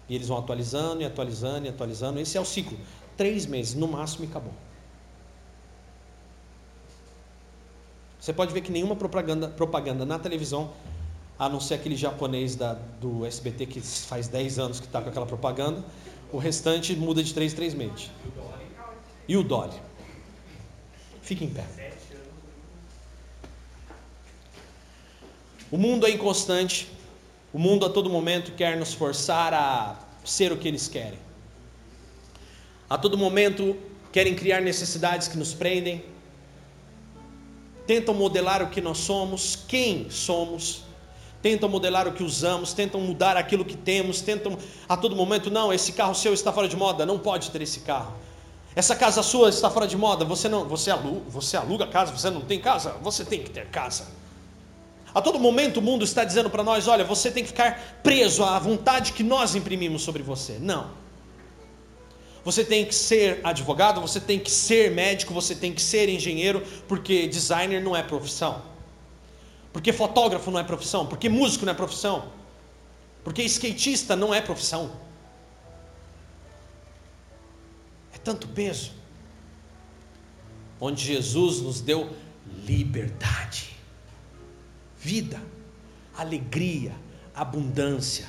E 0.09 0.15
eles 0.15 0.29
vão 0.29 0.39
atualizando 0.39 1.03
e 1.03 1.05
atualizando 1.05 1.67
e 1.67 1.69
atualizando. 1.69 2.19
Esse 2.19 2.39
é 2.39 2.41
o 2.41 2.45
ciclo. 2.45 2.79
Três 3.17 3.45
meses, 3.45 3.75
no 3.75 3.87
máximo, 3.87 4.25
e 4.25 4.29
acabou. 4.29 4.53
Você 8.19 8.33
pode 8.33 8.53
ver 8.53 8.63
que 8.63 8.73
nenhuma 8.73 8.97
propaganda, 8.97 9.49
propaganda 9.49 10.05
na 10.05 10.19
televisão, 10.19 10.71
a 11.39 11.49
não 11.49 11.61
ser 11.61 11.75
aquele 11.75 11.97
japonês 11.97 12.57
da, 12.57 12.75
do 13.01 13.25
SBT 13.25 13.67
que 13.67 13.81
faz 13.81 14.29
10 14.29 14.59
anos 14.59 14.81
que 14.81 14.87
está 14.87 15.01
com 15.01 15.09
aquela 15.09 15.27
propaganda, 15.27 15.85
o 16.33 16.39
restante 16.39 16.95
muda 16.97 17.23
de 17.23 17.33
três 17.33 17.53
em 17.53 17.57
três 17.57 17.75
meses. 17.75 18.11
E 19.27 19.37
o 19.37 19.43
Dolly. 19.43 19.88
Fique 21.29 21.45
em 21.45 21.51
pé. 21.51 21.67
O 25.71 25.77
mundo 25.77 26.07
é 26.07 26.11
inconstante. 26.11 26.89
O 27.53 27.59
mundo 27.59 27.85
a 27.85 27.91
todo 27.91 28.09
momento 28.09 28.53
quer 28.53 28.79
nos 28.79 28.95
forçar 28.95 29.53
a 29.53 29.99
ser 30.25 30.53
o 30.53 30.57
que 30.57 30.67
eles 30.67 30.89
querem. 30.89 31.19
A 32.89 32.97
todo 32.97 33.19
momento 33.19 33.77
querem 34.11 34.35
criar 34.35 34.63
necessidades 34.63 35.29
que 35.29 35.37
nos 35.37 35.53
prendem. 35.53 36.03
Tentam 37.87 38.15
modelar 38.15 38.63
o 38.63 38.71
que 38.71 38.81
nós 38.81 38.97
somos, 38.97 39.55
quem 39.55 40.09
somos. 40.09 40.85
Tentam 41.43 41.69
modelar 41.69 42.09
o 42.09 42.13
que 42.13 42.23
usamos, 42.23 42.73
tentam 42.73 43.03
mudar 43.03 43.37
aquilo 43.37 43.67
que 43.67 43.77
temos, 43.77 44.23
tentam 44.23 44.57
a 44.89 44.97
todo 44.97 45.15
momento, 45.15 45.51
não, 45.51 45.73
esse 45.73 45.93
carro 45.93 46.15
seu 46.15 46.33
está 46.33 46.53
fora 46.53 46.67
de 46.67 46.75
moda, 46.75 47.05
não 47.05 47.19
pode 47.19 47.51
ter 47.51 47.61
esse 47.61 47.81
carro. 47.81 48.17
Essa 48.79 48.95
casa 48.95 49.25
sua 49.25 49.49
está 49.49 49.69
fora 49.69 49.89
de 49.89 49.97
moda, 49.97 50.25
você 50.25 50.49
não, 50.49 50.65
você 50.65 50.89
aluga, 50.89 51.23
você 51.29 51.57
aluga 51.57 51.85
casa, 51.85 52.13
você 52.13 52.31
não 52.31 52.43
tem 52.43 52.61
casa, 52.61 52.93
você 53.03 53.25
tem 53.25 53.43
que 53.43 53.51
ter 53.51 53.67
casa. 53.67 54.07
A 55.13 55.21
todo 55.21 55.37
momento 55.37 55.79
o 55.79 55.83
mundo 55.83 56.05
está 56.05 56.23
dizendo 56.23 56.49
para 56.49 56.63
nós, 56.63 56.87
olha, 56.87 57.03
você 57.03 57.29
tem 57.29 57.43
que 57.43 57.49
ficar 57.49 57.99
preso 58.05 58.45
à 58.45 58.57
vontade 58.57 59.15
que 59.15 59.25
nós 59.25 59.57
imprimimos 59.57 60.03
sobre 60.03 60.23
você. 60.23 60.59
Não. 60.61 60.93
Você 62.45 62.63
tem 62.63 62.85
que 62.85 62.95
ser 62.95 63.41
advogado, 63.43 64.01
você 64.01 64.21
tem 64.21 64.39
que 64.39 64.49
ser 64.49 64.93
médico, 64.93 65.35
você 65.35 65.57
tem 65.57 65.73
que 65.73 65.83
ser 65.83 66.09
engenheiro, 66.09 66.63
porque 66.87 67.27
designer 67.27 67.83
não 67.83 67.97
é 67.97 68.03
profissão. 68.05 68.63
Porque 69.73 69.93
fotógrafo 69.93 70.53
não 70.53 70.61
é 70.61 70.63
profissão, 70.63 71.05
porque 71.05 71.29
músico 71.29 71.65
não 71.67 71.73
é 71.73 71.75
profissão. 71.75 72.27
Porque 73.25 73.43
skatista 73.43 74.15
não 74.15 74.33
é 74.33 74.41
profissão. 74.41 75.08
Tanto 78.29 78.47
peso. 78.49 78.93
Onde 80.79 81.03
Jesus 81.03 81.63
nos 81.63 81.81
deu 81.81 82.11
liberdade, 82.67 83.75
vida, 84.99 85.41
alegria, 86.15 86.95
abundância, 87.35 88.27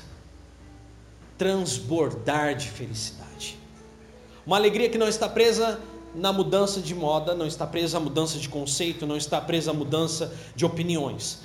transbordar 1.37 2.55
de 2.55 2.69
felicidade. 2.69 3.59
Uma 4.45 4.55
alegria 4.55 4.89
que 4.89 4.97
não 4.97 5.07
está 5.07 5.27
presa 5.27 5.81
na 6.15 6.31
mudança 6.31 6.79
de 6.79 6.95
moda, 6.95 7.35
não 7.35 7.45
está 7.45 7.67
presa 7.67 7.97
à 7.97 7.99
mudança 7.99 8.39
de 8.39 8.47
conceito, 8.47 9.05
não 9.05 9.17
está 9.17 9.41
presa 9.41 9.71
à 9.71 9.73
mudança 9.73 10.33
de 10.55 10.65
opiniões, 10.65 11.41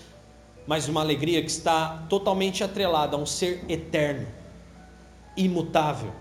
mas 0.65 0.89
uma 0.89 1.01
alegria 1.01 1.43
que 1.43 1.51
está 1.51 2.07
totalmente 2.09 2.63
atrelada 2.63 3.17
a 3.17 3.19
um 3.19 3.27
ser 3.27 3.65
eterno, 3.69 4.29
imutável 5.37 6.15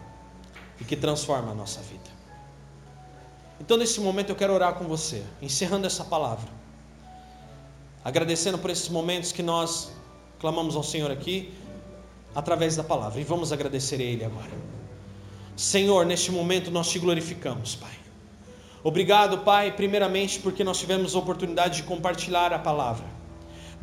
e 0.81 0.83
que 0.83 0.95
transforma 0.95 1.51
a 1.51 1.55
nossa 1.55 1.79
vida. 1.81 2.02
Então, 3.63 3.77
nesse 3.77 4.01
momento, 4.01 4.29
eu 4.29 4.35
quero 4.35 4.51
orar 4.51 4.73
com 4.73 4.83
você, 4.83 5.23
encerrando 5.41 5.87
essa 5.87 6.03
palavra, 6.03 6.49
agradecendo 8.03 8.57
por 8.57 8.69
esses 8.69 8.89
momentos 8.89 9.31
que 9.31 9.41
nós 9.41 9.89
clamamos 10.37 10.75
ao 10.75 10.83
Senhor 10.83 11.09
aqui, 11.09 11.53
através 12.35 12.75
da 12.75 12.83
palavra, 12.83 13.21
e 13.21 13.23
vamos 13.23 13.53
agradecer 13.53 14.01
a 14.01 14.03
Ele 14.03 14.25
agora. 14.25 14.51
Senhor, 15.55 16.05
neste 16.05 16.29
momento 16.29 16.69
nós 16.71 16.89
te 16.89 16.99
glorificamos, 16.99 17.73
Pai. 17.73 17.97
Obrigado, 18.83 19.37
Pai, 19.37 19.71
primeiramente 19.71 20.39
porque 20.39 20.61
nós 20.61 20.77
tivemos 20.77 21.15
a 21.15 21.19
oportunidade 21.19 21.77
de 21.77 21.83
compartilhar 21.83 22.51
a 22.51 22.59
palavra. 22.59 23.05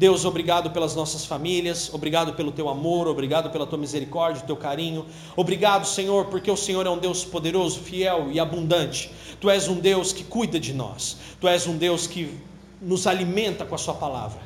Deus, 0.00 0.24
obrigado 0.24 0.70
pelas 0.70 0.96
nossas 0.96 1.26
famílias, 1.26 1.92
obrigado 1.92 2.32
pelo 2.32 2.50
teu 2.50 2.70
amor, 2.70 3.06
obrigado 3.06 3.50
pela 3.50 3.66
tua 3.66 3.76
misericórdia, 3.76 4.42
teu 4.46 4.56
carinho. 4.56 5.04
Obrigado, 5.36 5.86
Senhor, 5.86 6.24
porque 6.28 6.50
o 6.50 6.56
Senhor 6.56 6.86
é 6.86 6.88
um 6.88 6.96
Deus 6.96 7.22
poderoso, 7.22 7.80
fiel 7.80 8.28
e 8.32 8.40
abundante. 8.40 9.12
Tu 9.38 9.50
és 9.50 9.68
um 9.68 9.74
Deus 9.78 10.10
que 10.10 10.24
cuida 10.24 10.58
de 10.58 10.72
nós. 10.72 11.18
Tu 11.38 11.46
és 11.46 11.66
um 11.66 11.76
Deus 11.76 12.06
que 12.06 12.34
nos 12.80 13.06
alimenta 13.06 13.66
com 13.66 13.74
a 13.74 13.78
sua 13.78 13.92
palavra. 13.92 14.40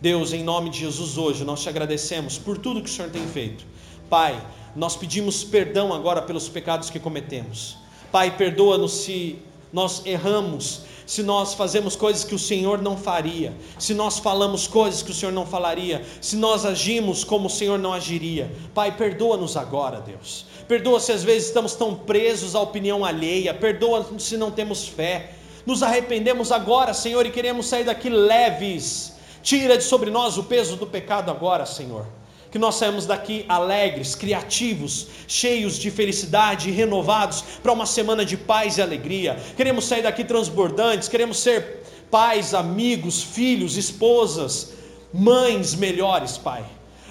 Deus, 0.00 0.32
em 0.32 0.44
nome 0.44 0.70
de 0.70 0.78
Jesus 0.78 1.18
hoje, 1.18 1.42
nós 1.42 1.60
te 1.60 1.68
agradecemos 1.68 2.38
por 2.38 2.56
tudo 2.56 2.80
que 2.80 2.88
o 2.88 2.92
Senhor 2.92 3.10
tem 3.10 3.26
feito. 3.26 3.66
Pai, 4.08 4.40
nós 4.76 4.94
pedimos 4.94 5.42
perdão 5.42 5.92
agora 5.92 6.22
pelos 6.22 6.48
pecados 6.48 6.88
que 6.88 7.00
cometemos. 7.00 7.76
Pai, 8.12 8.36
perdoa-nos 8.36 8.92
se 8.92 9.40
nós 9.72 10.06
erramos 10.06 10.82
se 11.10 11.24
nós 11.24 11.54
fazemos 11.54 11.96
coisas 11.96 12.22
que 12.22 12.36
o 12.36 12.38
Senhor 12.38 12.80
não 12.80 12.96
faria, 12.96 13.52
se 13.80 13.92
nós 13.92 14.20
falamos 14.20 14.68
coisas 14.68 15.02
que 15.02 15.10
o 15.10 15.14
Senhor 15.14 15.32
não 15.32 15.44
falaria, 15.44 16.06
se 16.20 16.36
nós 16.36 16.64
agimos 16.64 17.24
como 17.24 17.48
o 17.48 17.50
Senhor 17.50 17.80
não 17.80 17.92
agiria. 17.92 18.48
Pai, 18.72 18.96
perdoa-nos 18.96 19.56
agora, 19.56 20.00
Deus. 20.00 20.46
Perdoa 20.68 21.00
se 21.00 21.10
às 21.10 21.24
vezes 21.24 21.48
estamos 21.48 21.74
tão 21.74 21.96
presos 21.96 22.54
à 22.54 22.60
opinião 22.60 23.04
alheia, 23.04 23.52
perdoa 23.52 24.06
se 24.20 24.36
não 24.36 24.52
temos 24.52 24.86
fé. 24.86 25.32
Nos 25.66 25.82
arrependemos 25.82 26.52
agora, 26.52 26.94
Senhor, 26.94 27.26
e 27.26 27.32
queremos 27.32 27.66
sair 27.66 27.82
daqui 27.82 28.08
leves. 28.08 29.14
Tira 29.42 29.76
de 29.76 29.82
sobre 29.82 30.12
nós 30.12 30.38
o 30.38 30.44
peso 30.44 30.76
do 30.76 30.86
pecado 30.86 31.28
agora, 31.28 31.66
Senhor 31.66 32.06
que 32.50 32.58
nós 32.58 32.74
saímos 32.74 33.06
daqui 33.06 33.44
alegres, 33.48 34.14
criativos, 34.14 35.06
cheios 35.28 35.78
de 35.78 35.90
felicidade 35.90 36.70
renovados 36.70 37.42
para 37.62 37.72
uma 37.72 37.86
semana 37.86 38.24
de 38.24 38.36
paz 38.36 38.78
e 38.78 38.82
alegria. 38.82 39.38
Queremos 39.56 39.84
sair 39.84 40.02
daqui 40.02 40.24
transbordantes, 40.24 41.08
queremos 41.08 41.38
ser 41.38 41.84
pais, 42.10 42.52
amigos, 42.52 43.22
filhos, 43.22 43.76
esposas, 43.76 44.72
mães 45.12 45.74
melhores, 45.74 46.36
Pai. 46.36 46.64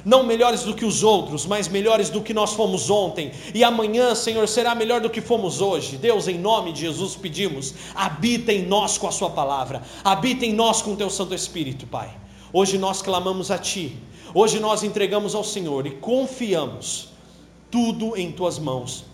Não 0.06 0.24
melhores 0.24 0.64
do 0.64 0.74
que 0.74 0.86
os 0.86 1.04
outros, 1.04 1.46
mas 1.46 1.68
melhores 1.68 2.10
do 2.10 2.22
que 2.22 2.34
nós 2.34 2.54
fomos 2.54 2.90
ontem. 2.90 3.32
E 3.54 3.64
amanhã, 3.64 4.16
Senhor, 4.16 4.48
será 4.48 4.74
melhor 4.74 5.02
do 5.02 5.10
que 5.10 5.20
fomos 5.20 5.60
hoje. 5.60 5.98
Deus, 5.98 6.28
em 6.28 6.38
nome 6.38 6.72
de 6.72 6.82
Jesus, 6.82 7.16
pedimos: 7.16 7.74
habita 7.94 8.54
em 8.54 8.66
nós 8.66 8.98
com 8.98 9.08
a 9.08 9.12
Sua 9.12 9.30
palavra, 9.30 9.82
habita 10.04 10.46
em 10.46 10.54
nós 10.54 10.82
com 10.82 10.94
o 10.94 10.96
Teu 10.96 11.10
Santo 11.10 11.36
Espírito, 11.36 11.86
Pai. 11.86 12.10
Hoje 12.52 12.78
nós 12.78 13.02
clamamos 13.02 13.52
a 13.52 13.58
Ti 13.58 13.98
Hoje 14.34 14.60
nós 14.60 14.84
entregamos 14.84 15.34
ao 15.34 15.44
Senhor 15.44 15.88
e 15.88 15.92
confiamos 15.92 17.10
tudo 17.72 18.16
em 18.16 18.32
tuas 18.32 18.60
mãos, 18.60 19.06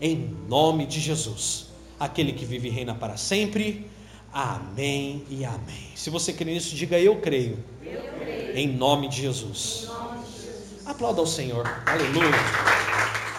em 0.00 0.36
nome 0.48 0.86
de 0.86 1.00
Jesus, 1.00 1.66
aquele 1.98 2.32
que 2.32 2.44
vive 2.44 2.68
e 2.68 2.70
reina 2.70 2.94
para 2.94 3.16
sempre. 3.16 3.90
Amém 4.32 5.24
e 5.30 5.44
amém. 5.44 5.90
Se 5.94 6.10
você 6.10 6.32
crê 6.32 6.52
nisso, 6.52 6.74
diga 6.74 6.98
eu 6.98 7.20
creio. 7.20 7.62
Eu 7.82 8.02
creio. 8.18 8.56
Em 8.56 8.68
nome 8.68 9.08
de 9.08 9.22
Jesus. 9.22 9.86
Nome 9.86 10.24
de 10.24 10.32
Jesus. 10.32 10.86
Aplauda 10.86 11.20
ao 11.20 11.26
Senhor. 11.26 11.64
Aleluia. 11.86 13.33